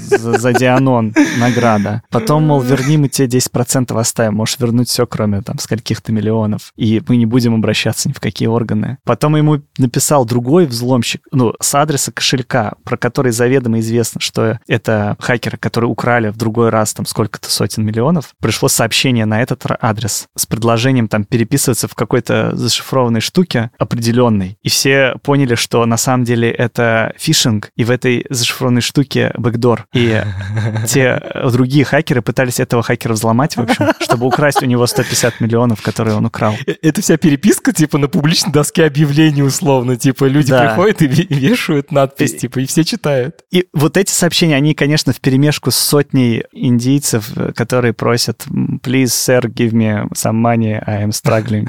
за, 0.00 0.38
за 0.38 0.52
Дианон 0.52 1.14
награда. 1.38 2.02
Потом, 2.10 2.44
мол, 2.44 2.60
верни, 2.60 2.96
мы 2.96 3.08
тебе 3.08 3.38
10% 3.38 3.98
оставим, 3.98 4.34
можешь 4.34 4.58
вернуть 4.58 4.88
все, 4.88 5.06
кроме 5.06 5.42
там 5.42 5.58
скольких-то 5.58 6.12
миллионов, 6.12 6.72
и 6.76 7.02
мы 7.06 7.16
не 7.16 7.26
будем 7.26 7.54
обращаться 7.54 8.08
ни 8.08 8.12
в 8.12 8.20
какие 8.20 8.48
органы. 8.48 8.98
Потом 9.04 9.36
ему 9.36 9.60
написал 9.78 10.24
другой 10.24 10.66
взломщик, 10.66 11.22
ну, 11.32 11.54
с 11.60 11.74
адреса 11.74 12.12
кошелька, 12.12 12.74
про 12.84 12.96
который 12.96 13.32
заведомо 13.32 13.80
известно, 13.80 14.20
что 14.20 14.58
это 14.66 15.16
хакеры, 15.18 15.58
которые 15.58 15.90
украли 15.90 16.28
в 16.28 16.36
другой 16.36 16.70
раз 16.70 16.94
там 16.94 17.06
сколько-то 17.06 17.50
сотен 17.50 17.84
миллионов, 17.84 18.34
пришло 18.40 18.68
сообщение 18.68 19.26
на 19.26 19.42
этот 19.42 19.62
адрес 19.80 20.26
с 20.36 20.46
предложением 20.46 21.08
там 21.08 21.24
переписываться 21.24 21.88
в 21.88 21.94
какой-то 21.94 22.54
зашифрованной 22.54 23.20
штуке 23.20 23.70
определенной. 23.78 24.56
И 24.62 24.68
все 24.68 25.14
поняли, 25.22 25.54
что 25.54 25.84
на 25.86 25.96
самом 25.96 26.24
деле 26.24 26.50
это 26.50 27.14
фишинг, 27.18 27.70
и 27.76 27.84
в 27.84 27.90
этой 27.90 28.26
зашифрованной 28.28 28.51
зашифрованной 28.52 28.80
штуки 28.80 29.30
бэкдор. 29.36 29.86
И 29.92 30.22
те 30.86 31.20
другие 31.52 31.84
хакеры 31.84 32.22
пытались 32.22 32.60
этого 32.60 32.82
хакера 32.82 33.14
взломать, 33.14 33.56
в 33.56 33.60
общем, 33.60 33.88
чтобы 34.00 34.26
украсть 34.26 34.62
у 34.62 34.66
него 34.66 34.86
150 34.86 35.40
миллионов, 35.40 35.82
которые 35.82 36.16
он 36.16 36.26
украл. 36.26 36.54
Э, 36.66 36.74
это 36.82 37.00
вся 37.00 37.16
переписка, 37.16 37.72
типа, 37.72 37.98
на 37.98 38.08
публичной 38.08 38.52
доске 38.52 38.84
объявлений, 38.84 39.42
условно. 39.42 39.96
Типа, 39.96 40.24
люди 40.24 40.50
да. 40.50 40.66
приходят 40.66 41.02
и 41.02 41.06
вешают 41.06 41.92
надпись, 41.92 42.36
типа, 42.36 42.60
и 42.60 42.66
все 42.66 42.84
читают. 42.84 43.42
И 43.50 43.66
вот 43.72 43.96
эти 43.96 44.10
сообщения, 44.10 44.56
они, 44.56 44.74
конечно, 44.74 45.12
в 45.12 45.20
перемешку 45.20 45.70
с 45.70 45.76
сотней 45.76 46.44
индийцев, 46.52 47.30
которые 47.54 47.92
просят 47.92 48.44
«Please, 48.82 49.06
sir, 49.06 49.42
give 49.42 49.72
me 49.72 50.08
some 50.12 50.40
money, 50.42 50.82
I 50.86 51.04
am 51.04 51.10
struggling. 51.10 51.68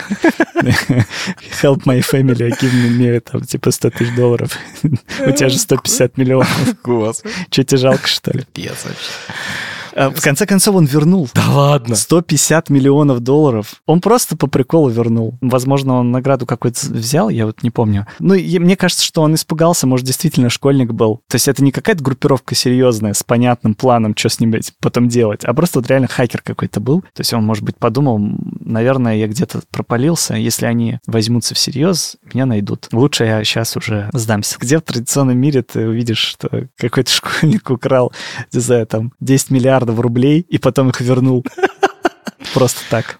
Help 1.61 1.85
my 1.85 2.01
family, 2.01 2.51
give 2.59 2.73
me, 2.73 3.19
там, 3.19 3.41
типа, 3.41 3.71
100 3.71 3.89
тысяч 3.91 4.15
долларов. 4.15 4.57
У 4.83 5.31
тебя 5.31 5.49
же 5.49 5.57
150 5.57 6.17
миллионов. 6.17 6.72
Господи. 6.83 7.33
Че, 7.49 7.63
тебе 7.63 7.77
жалко, 7.77 8.07
что 8.07 8.31
ли? 8.31 8.45
Пиздец 8.53 8.85
вообще. 8.85 9.11
А, 9.95 10.09
в 10.09 10.21
конце 10.21 10.45
концов, 10.45 10.75
он 10.75 10.85
вернул. 10.85 11.29
Да 11.33 11.43
ладно. 11.49 11.95
150 11.95 12.69
миллионов 12.69 13.19
долларов. 13.19 13.75
Он 13.85 14.01
просто 14.01 14.35
по 14.37 14.47
приколу 14.47 14.89
вернул. 14.89 15.37
Возможно, 15.41 15.95
он 15.99 16.11
награду 16.11 16.45
какую-то 16.45 16.87
взял, 16.87 17.29
я 17.29 17.45
вот 17.45 17.63
не 17.63 17.69
помню. 17.69 18.07
Ну, 18.19 18.33
и 18.33 18.59
мне 18.59 18.75
кажется, 18.75 19.03
что 19.03 19.21
он 19.21 19.35
испугался, 19.35 19.87
может, 19.87 20.05
действительно 20.05 20.49
школьник 20.49 20.91
был. 20.91 21.21
То 21.29 21.35
есть 21.35 21.47
это 21.47 21.63
не 21.63 21.71
какая-то 21.71 22.03
группировка 22.03 22.55
серьезная, 22.55 23.13
с 23.13 23.23
понятным 23.23 23.75
планом, 23.75 24.15
что 24.15 24.29
с 24.29 24.39
ним 24.39 24.53
потом 24.79 25.07
делать, 25.07 25.43
а 25.43 25.53
просто 25.53 25.79
вот 25.79 25.89
реально 25.89 26.07
хакер 26.07 26.41
какой-то 26.41 26.79
был. 26.79 27.01
То 27.01 27.19
есть 27.19 27.33
он, 27.33 27.43
может 27.43 27.63
быть, 27.63 27.77
подумал, 27.77 28.19
наверное, 28.59 29.15
я 29.15 29.27
где-то 29.27 29.61
пропалился, 29.71 30.35
если 30.35 30.65
они 30.65 30.99
возьмутся 31.07 31.55
всерьез, 31.55 32.17
меня 32.33 32.45
найдут. 32.45 32.87
Лучше 32.91 33.25
я 33.25 33.43
сейчас 33.43 33.75
уже 33.75 34.09
сдамся. 34.13 34.57
Где 34.59 34.77
в 34.77 34.81
традиционном 34.81 35.37
мире 35.37 35.61
ты 35.63 35.87
увидишь, 35.87 36.19
что 36.19 36.67
какой-то 36.77 37.11
школьник 37.13 37.69
украл, 37.69 38.11
не 38.51 38.59
знаю, 38.59 38.85
там 38.87 39.13
10 39.19 39.51
миллиардов 39.51 39.82
миллиардов 39.83 39.99
рублей 39.99 40.41
и 40.41 40.57
потом 40.57 40.89
их 40.89 41.01
вернул. 41.01 41.45
Просто 42.53 42.81
так. 42.89 43.19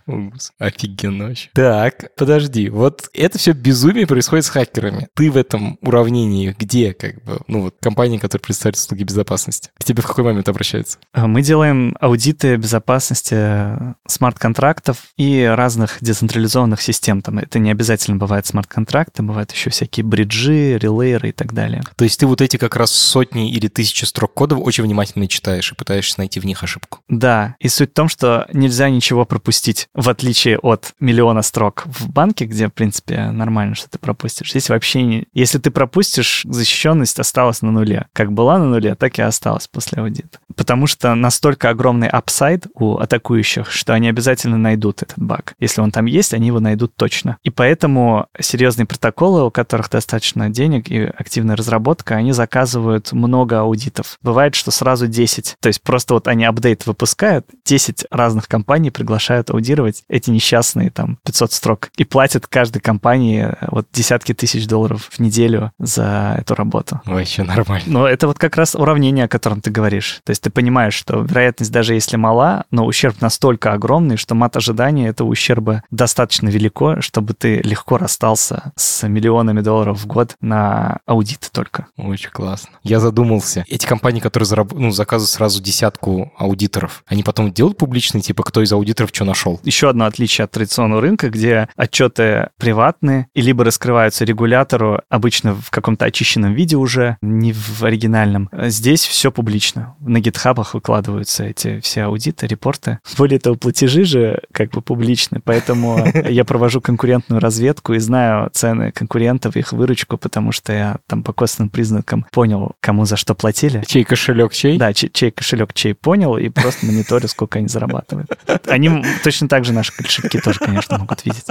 Офигенно 0.60 1.28
вообще. 1.28 1.50
Так, 1.54 2.16
подожди. 2.16 2.70
Вот 2.70 3.10
это 3.14 3.38
все 3.38 3.54
безумие 3.54 4.08
происходит 4.08 4.46
с 4.46 4.50
хакерами. 4.50 5.08
Ты 5.16 5.32
в 5.32 5.38
этом 5.38 5.78
уравнении 5.82 6.56
где, 6.58 6.94
как 6.94 7.24
бы, 7.24 7.40
ну 7.48 7.62
вот, 7.62 7.76
компания, 7.82 8.20
которая 8.20 8.44
представляет 8.44 8.78
услуги 8.78 9.04
безопасности? 9.04 9.72
К 9.80 9.84
тебе 9.84 10.02
в 10.02 10.08
какой 10.08 10.24
момент 10.24 10.50
обращаются? 10.50 11.00
А, 11.14 11.28
мы 11.28 11.42
делаем 11.42 11.96
аудиты 12.00 12.56
безопасности 12.58 13.96
смарт-контрактов 14.08 14.98
и 15.18 15.44
разных 15.44 15.98
децентрализованных 16.02 16.82
систем. 16.82 17.22
Там 17.22 17.40
это 17.40 17.60
не 17.60 17.72
обязательно 17.72 18.18
бывает 18.18 18.46
смарт-контракты, 18.46 19.24
бывают 19.24 19.52
еще 19.52 19.70
всякие 19.70 20.04
bridge 20.04 20.78
и, 20.78 20.88
relayer 20.88 21.25
ы 21.25 21.30
и 21.30 21.32
так 21.32 21.54
далее. 21.54 21.82
То 21.96 22.04
есть 22.04 22.20
ты 22.20 22.28
вот 22.28 22.42
эти 22.42 22.58
как 22.58 22.76
раз 22.76 22.92
сотни 22.92 23.52
или 23.52 23.68
тысячи 23.68 24.06
строк 24.06 24.34
кодов 24.34 24.60
очень 24.62 24.84
внимательно 24.84 25.28
читаешь 25.28 25.72
и 25.72 25.76
пытаешься 25.76 26.20
найти 26.20 26.40
в 26.40 26.46
них 26.46 26.64
ошибку. 26.64 27.00
Да, 27.08 27.56
и 27.60 27.68
суть 27.68 27.92
в 27.92 27.94
том, 27.94 28.10
что 28.10 28.48
нельзя 28.54 28.90
ничего 28.90 29.23
ничего 29.24 29.26
пропустить, 29.26 29.90
в 29.94 30.10
отличие 30.10 30.58
от 30.60 30.94
миллиона 31.00 31.42
строк 31.42 31.84
в 31.86 32.10
банке, 32.10 32.46
где, 32.46 32.68
в 32.68 32.72
принципе, 32.72 33.32
нормально, 33.32 33.76
что 33.76 33.90
ты 33.90 33.98
пропустишь. 33.98 34.52
Здесь 34.52 34.70
вообще 34.70 35.04
не... 35.04 35.28
Если 35.34 35.60
ты 35.60 35.72
пропустишь, 35.72 36.46
защищенность 36.50 37.20
осталась 37.20 37.62
на 37.62 37.72
нуле. 37.72 38.08
Как 38.14 38.32
была 38.32 38.60
на 38.60 38.66
нуле, 38.66 38.96
так 38.96 39.20
и 39.20 39.22
осталась 39.22 39.68
после 39.68 40.02
аудита. 40.02 40.40
Потому 40.56 40.88
что 40.88 41.16
настолько 41.16 41.70
огромный 41.70 42.08
upside 42.08 42.68
у 42.76 42.98
атакующих, 42.98 43.72
что 43.72 43.94
они 43.94 44.10
обязательно 44.10 44.58
найдут 44.58 45.02
этот 45.02 45.18
баг. 45.18 45.56
Если 45.60 45.82
он 45.82 45.92
там 45.92 46.06
есть, 46.06 46.34
они 46.34 46.48
его 46.48 46.60
найдут 46.60 46.96
точно. 46.96 47.38
И 47.44 47.50
поэтому 47.50 48.28
серьезные 48.40 48.86
протоколы, 48.86 49.46
у 49.46 49.52
которых 49.52 49.90
достаточно 49.90 50.50
денег 50.50 50.90
и 50.90 51.02
активная 51.02 51.56
разработка, 51.56 52.16
они 52.16 52.34
заказывают 52.34 53.14
много 53.14 53.62
аудитов. 53.62 54.18
Бывает, 54.22 54.56
что 54.56 54.72
сразу 54.72 55.08
10. 55.08 55.56
То 55.60 55.68
есть 55.68 55.82
просто 55.82 56.14
вот 56.14 56.28
они 56.28 56.46
апдейт 56.46 56.86
выпускают, 56.86 57.48
10 57.66 58.06
разных 58.12 58.48
компаний 58.48 58.92
приглашают 58.92 59.13
аудировать 59.50 60.04
эти 60.10 60.30
несчастные 60.30 60.90
там 60.90 61.18
500 61.26 61.52
строк 61.52 61.90
и 61.98 62.04
платят 62.04 62.48
каждой 62.48 62.80
компании 62.80 63.48
э, 63.50 63.68
вот 63.70 63.88
десятки 63.94 64.34
тысяч 64.34 64.68
долларов 64.68 65.10
в 65.12 65.20
неделю 65.20 65.72
за 65.80 66.36
эту 66.40 66.56
работу. 66.56 67.02
Вообще 67.06 67.44
нормально. 67.44 67.86
Но 67.88 68.08
это 68.08 68.28
вот 68.28 68.40
как 68.40 68.58
раз 68.58 68.76
уравнение, 68.76 69.26
о 69.26 69.28
котором 69.28 69.62
ты 69.62 69.72
говоришь. 69.72 70.22
То 70.24 70.32
есть 70.32 70.42
ты 70.42 70.50
понимаешь, 70.50 70.94
что 70.94 71.22
вероятность 71.22 71.72
даже 71.72 71.94
если 71.94 72.18
мала, 72.18 72.66
но 72.72 72.86
ущерб 72.86 73.22
настолько 73.22 73.74
огромный, 73.74 74.18
что 74.18 74.36
мат 74.36 74.56
ожидания 74.58 75.08
этого 75.08 75.28
ущерба 75.28 75.84
достаточно 75.92 76.50
велико, 76.50 77.02
чтобы 77.02 77.34
ты 77.34 77.58
легко 77.62 77.98
расстался 77.98 78.72
с 78.76 79.08
миллионами 79.08 79.62
долларов 79.62 80.00
в 80.00 80.08
год 80.08 80.36
на 80.42 81.00
аудиты 81.06 81.48
только. 81.52 81.88
Очень 81.98 82.30
классно. 82.30 82.70
Я 82.84 83.00
задумался. 83.00 83.66
Эти 83.68 83.86
компании, 83.86 84.20
которые 84.20 84.48
зараб... 84.48 84.72
ну, 84.74 84.92
заказывают 84.92 85.30
сразу 85.30 85.62
десятку 85.62 86.32
аудиторов, 86.38 87.04
они 87.08 87.24
потом 87.24 87.52
делают 87.52 87.78
публичные, 87.78 88.22
типа, 88.22 88.44
кто 88.44 88.62
из 88.62 88.72
аудиторов 88.72 89.03
аудиторов 89.04 89.14
что 89.14 89.26
нашел. 89.26 89.60
Еще 89.64 89.90
одно 89.90 90.06
отличие 90.06 90.46
от 90.46 90.52
традиционного 90.52 91.02
рынка, 91.02 91.30
где 91.30 91.68
отчеты 91.76 92.50
приватные 92.58 93.28
и 93.34 93.42
либо 93.42 93.64
раскрываются 93.64 94.26
регулятору, 94.26 95.02
обычно 95.10 95.56
в 95.56 95.70
каком-то 95.70 96.06
очищенном 96.06 96.54
виде 96.54 96.76
уже, 96.76 97.18
не 97.22 97.54
в 97.54 97.84
оригинальном. 97.84 98.50
Здесь 98.54 99.06
все 99.06 99.32
публично. 99.32 99.96
На 100.00 100.20
гитхабах 100.20 100.74
выкладываются 100.74 101.44
эти 101.44 101.80
все 101.80 102.04
аудиты, 102.04 102.48
репорты. 102.48 103.00
Более 103.18 103.40
того, 103.40 103.56
платежи 103.56 104.04
же 104.06 104.42
как 104.52 104.72
бы 104.72 104.82
публичны, 104.82 105.42
поэтому 105.44 106.06
я 106.30 106.44
провожу 106.46 106.82
конкурентную 106.82 107.40
разведку 107.40 107.94
и 107.94 108.00
знаю 108.00 108.50
цены 108.54 108.92
конкурентов, 108.92 109.56
их 109.56 109.74
выручку, 109.74 110.18
потому 110.18 110.52
что 110.52 110.74
я 110.74 110.98
там 111.08 111.24
по 111.24 111.34
косвенным 111.34 111.70
признакам 111.70 112.26
понял, 112.32 112.74
кому 112.80 113.06
за 113.06 113.18
что 113.18 113.36
платили. 113.36 113.84
Чей 113.88 114.04
кошелек 114.04 114.54
чей? 114.54 114.78
Да, 114.78 114.94
чей, 114.94 115.10
чей 115.10 115.32
кошелек 115.32 115.74
чей 115.74 115.94
понял, 115.94 116.38
и 116.38 116.50
просто 116.50 116.86
мониторю, 116.86 117.28
сколько 117.28 117.60
они 117.60 117.68
зарабатывают. 117.68 118.28
Они 118.68 118.90
точно 119.24 119.48
так 119.48 119.66
же 119.66 119.74
наши 119.74 119.92
кошельки 119.92 120.40
тоже, 120.40 120.60
конечно, 120.60 120.98
могут 120.98 121.26
видеть. 121.26 121.46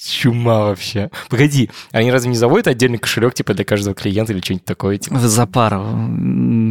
Чума 0.00 0.64
вообще. 0.64 1.10
Погоди, 1.28 1.70
они 1.92 2.10
разве 2.10 2.30
не 2.30 2.36
заводят 2.36 2.68
отдельный 2.68 2.98
кошелек, 2.98 3.34
типа, 3.34 3.54
для 3.54 3.64
каждого 3.64 3.94
клиента 3.94 4.32
или 4.32 4.40
что-нибудь 4.40 4.64
такое? 4.64 4.98
Типа? 4.98 5.18
За 5.18 5.46
пару. 5.46 5.84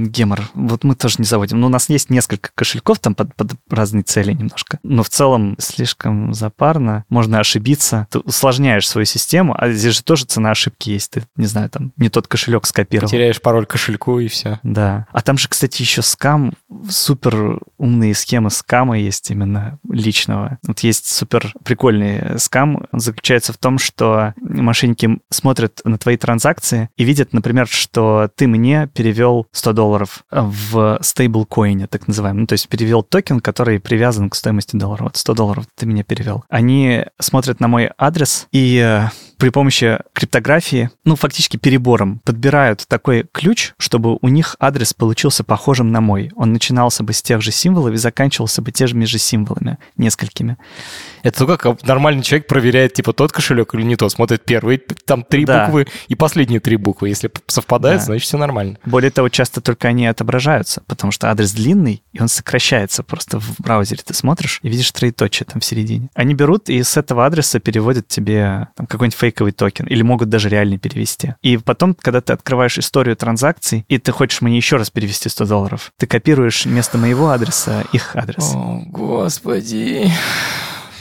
Гемор. 0.07 0.49
Вот 0.53 0.84
мы 0.84 0.95
тоже 0.95 1.15
не 1.19 1.26
заводим. 1.26 1.59
Но 1.59 1.67
у 1.67 1.69
нас 1.69 1.89
есть 1.89 2.09
несколько 2.09 2.49
кошельков 2.53 2.99
там 2.99 3.15
под, 3.15 3.34
под 3.36 3.53
разные 3.69 4.03
цели 4.03 4.34
немножко. 4.34 4.80
Но 4.84 5.03
в 5.03 5.09
целом 5.09 5.55
слишком 5.59 6.34
запарно. 6.34 7.05
Можно 7.09 7.39
ошибиться. 7.39 8.07
Ты 8.11 8.19
усложняешь 8.19 8.88
свою 8.88 9.05
систему, 9.05 9.55
а 9.57 9.69
здесь 9.71 9.95
же 9.95 10.03
тоже 10.03 10.26
цена 10.26 10.51
ошибки 10.51 10.89
есть. 10.89 11.11
Ты, 11.11 11.23
не 11.36 11.45
знаю, 11.45 11.69
там 11.69 11.91
не 11.97 12.09
тот 12.09 12.28
кошелек 12.28 12.65
скопировал. 12.65 13.09
Теряешь 13.09 13.41
пароль 13.41 13.65
кошельку 13.65 14.19
и 14.19 14.28
все. 14.28 14.59
Да. 14.63 15.07
А 15.11 15.21
там 15.21 15.38
же, 15.38 15.47
кстати, 15.47 15.82
еще 15.82 16.01
скам. 16.01 16.53
Супер 16.89 17.59
умные 17.78 18.13
схемы 18.13 18.49
скама 18.49 18.99
есть 18.99 19.32
именно 19.32 19.80
личного. 19.89 20.57
Вот 20.63 20.80
есть 20.80 21.07
супер 21.07 21.53
прикольный 21.63 22.39
скам. 22.39 22.86
Он 22.91 22.99
заключается 23.16 23.53
в 23.53 23.57
том, 23.57 23.80
что 23.80 24.34
мошенники 24.38 25.20
смотрят 25.30 25.80
на 25.86 25.97
твои 25.97 26.18
транзакции 26.18 26.89
и 26.97 27.05
видят, 27.05 27.32
например, 27.32 27.68
что 27.68 28.30
ты 28.36 28.45
мне 28.45 28.89
перевел 28.93 29.47
100 29.53 29.74
долларов 29.74 30.26
в 30.30 30.99
стейблкоине, 31.01 31.88
так 31.88 32.07
называемый. 32.07 32.41
Ну, 32.41 32.47
то 32.47 32.53
есть 32.53 32.68
перевел 32.68 33.03
токен, 33.03 33.39
который 33.39 33.80
привязан 33.80 34.30
к 34.30 34.36
стоимости 34.36 34.76
доллара. 34.76 35.03
Вот 35.03 35.16
100 35.16 35.34
долларов 35.34 35.66
ты 35.76 35.86
меня 35.86 36.03
перевел. 36.03 36.43
Они 36.49 37.05
смотрят 37.20 37.61
на 37.61 37.70
мой 37.70 37.89
адрес 37.97 38.47
и 38.51 38.78
э, 38.84 39.09
при 39.38 39.49
помощи 39.49 39.99
криптографии, 40.13 40.89
ну, 41.03 41.15
фактически 41.15 41.57
перебором, 41.57 42.19
подбирают 42.23 42.86
такой 42.88 43.25
ключ, 43.31 43.73
чтобы 43.77 44.17
у 44.21 44.27
них 44.27 44.55
адрес 44.59 44.93
получился 44.93 45.43
похожим 45.43 45.91
на 45.91 46.01
мой. 46.01 46.31
Он 46.36 46.53
начинался 46.53 47.03
бы 47.03 47.13
с 47.13 47.21
тех 47.21 47.41
же 47.41 47.51
символов 47.51 47.93
и 47.93 47.97
заканчивался 47.97 48.61
бы 48.61 48.71
теми 48.71 49.05
же 49.05 49.17
символами, 49.17 49.77
несколькими. 49.97 50.57
Это 51.23 51.45
то, 51.45 51.57
как 51.57 51.83
нормальный 51.83 52.21
человек 52.21 52.47
проверяет, 52.47 52.93
типа, 52.93 53.13
тот 53.13 53.31
кошелек 53.31 53.73
или 53.73 53.81
не 53.81 53.95
тот. 53.95 54.11
Смотрит 54.11 54.45
первые 54.45 54.79
там 55.05 55.23
три 55.23 55.45
да. 55.45 55.65
буквы 55.65 55.88
и 56.07 56.15
последние 56.15 56.59
три 56.59 56.77
буквы. 56.77 57.09
Если 57.09 57.31
совпадают, 57.47 58.01
да. 58.01 58.05
значит, 58.05 58.27
все 58.27 58.38
нормально. 58.38 58.77
Более 58.86 59.11
того, 59.11 59.29
часто 59.29 59.61
только 59.61 59.88
они 59.88 60.05
отображаются, 60.05 60.83
потому 60.88 61.11
что 61.11 61.31
адрес 61.31 61.51
длинный, 61.51 62.03
и 62.13 62.21
он 62.21 62.27
сокращается 62.27 63.03
просто 63.03 63.39
в 63.39 63.59
браузере. 63.59 64.01
Ты 64.05 64.13
смотришь 64.13 64.59
и 64.61 64.69
видишь 64.69 64.91
троеточие 64.91 65.47
там 65.51 65.61
в 65.61 65.65
середине. 65.65 66.09
Они 66.13 66.33
берут 66.33 66.69
и 66.69 66.81
с 66.81 66.97
этого 66.97 67.25
адреса 67.25 67.59
переводят 67.59 68.07
тебе 68.07 68.67
там, 68.75 68.86
какой-нибудь 68.86 69.17
фейковый 69.26 69.53
токен, 69.53 69.88
или 69.88 70.03
могут 70.03 70.30
даже 70.30 70.49
реально 70.49 70.78
перевести. 70.78 71.34
И 71.41 71.57
потом, 71.57 71.95
когда 71.95 72.21
ты 72.21 72.34
открываешь 72.34 72.78
историю 72.78 73.15
транзакций, 73.15 73.84
и 73.88 73.97
ты 73.97 74.11
хочешь 74.11 74.41
мне 74.41 74.55
еще 74.55 74.76
раз 74.78 74.91
перевести 74.91 75.30
100 75.30 75.45
долларов, 75.45 75.91
ты 75.97 76.05
копируешь 76.05 76.65
вместо 76.65 76.97
моего 76.97 77.30
адреса 77.30 77.84
их 77.91 78.15
адрес. 78.15 78.51
О, 78.53 78.84
господи 78.86 80.11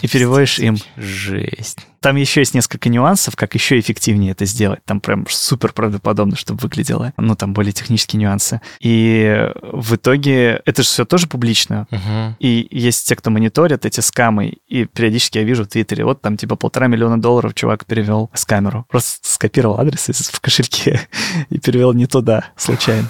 и 0.05 0.09
переводишь 0.09 0.59
им. 0.59 0.77
Жесть. 0.99 1.79
Там 2.01 2.17
еще 2.17 2.43
есть 2.43 2.53
несколько 2.53 2.91
нюансов, 2.91 3.37
как 3.37 3.55
еще 3.55 3.79
эффективнее 3.79 4.33
это 4.33 4.45
сделать. 4.45 4.81
Там 4.85 5.01
прям 5.01 5.25
супер 5.31 5.73
правдоподобно, 5.73 6.37
чтобы 6.37 6.61
выглядело. 6.61 7.15
Ну, 7.17 7.35
там 7.35 7.55
более 7.55 7.73
технические 7.73 8.21
нюансы. 8.21 8.61
И 8.81 9.51
в 9.63 9.95
итоге 9.95 10.61
это 10.67 10.83
же 10.83 10.89
все 10.89 11.07
тоже 11.07 11.27
публично. 11.27 11.87
Мгм. 11.91 12.37
И 12.39 12.69
есть 12.71 13.09
те, 13.09 13.17
кто 13.17 13.31
мониторят 13.31 13.87
эти 13.87 14.01
скамы, 14.01 14.59
и 14.69 14.85
периодически 14.85 15.39
я 15.39 15.45
вижу 15.45 15.65
в 15.65 15.69
Твиттере, 15.69 16.05
вот 16.05 16.21
там 16.21 16.37
типа 16.37 16.57
полтора 16.57 16.87
миллиона 16.87 17.19
долларов 17.19 17.55
чувак 17.55 17.87
перевел 17.87 18.31
с 18.35 18.45
камеру. 18.45 18.85
Просто 18.91 19.27
скопировал 19.27 19.81
адрес 19.81 20.11
в 20.11 20.41
кошельке 20.43 21.01
и 21.49 21.59
перевел 21.59 21.95
не 21.95 22.07
туда, 22.07 22.45
случайно. 22.59 23.09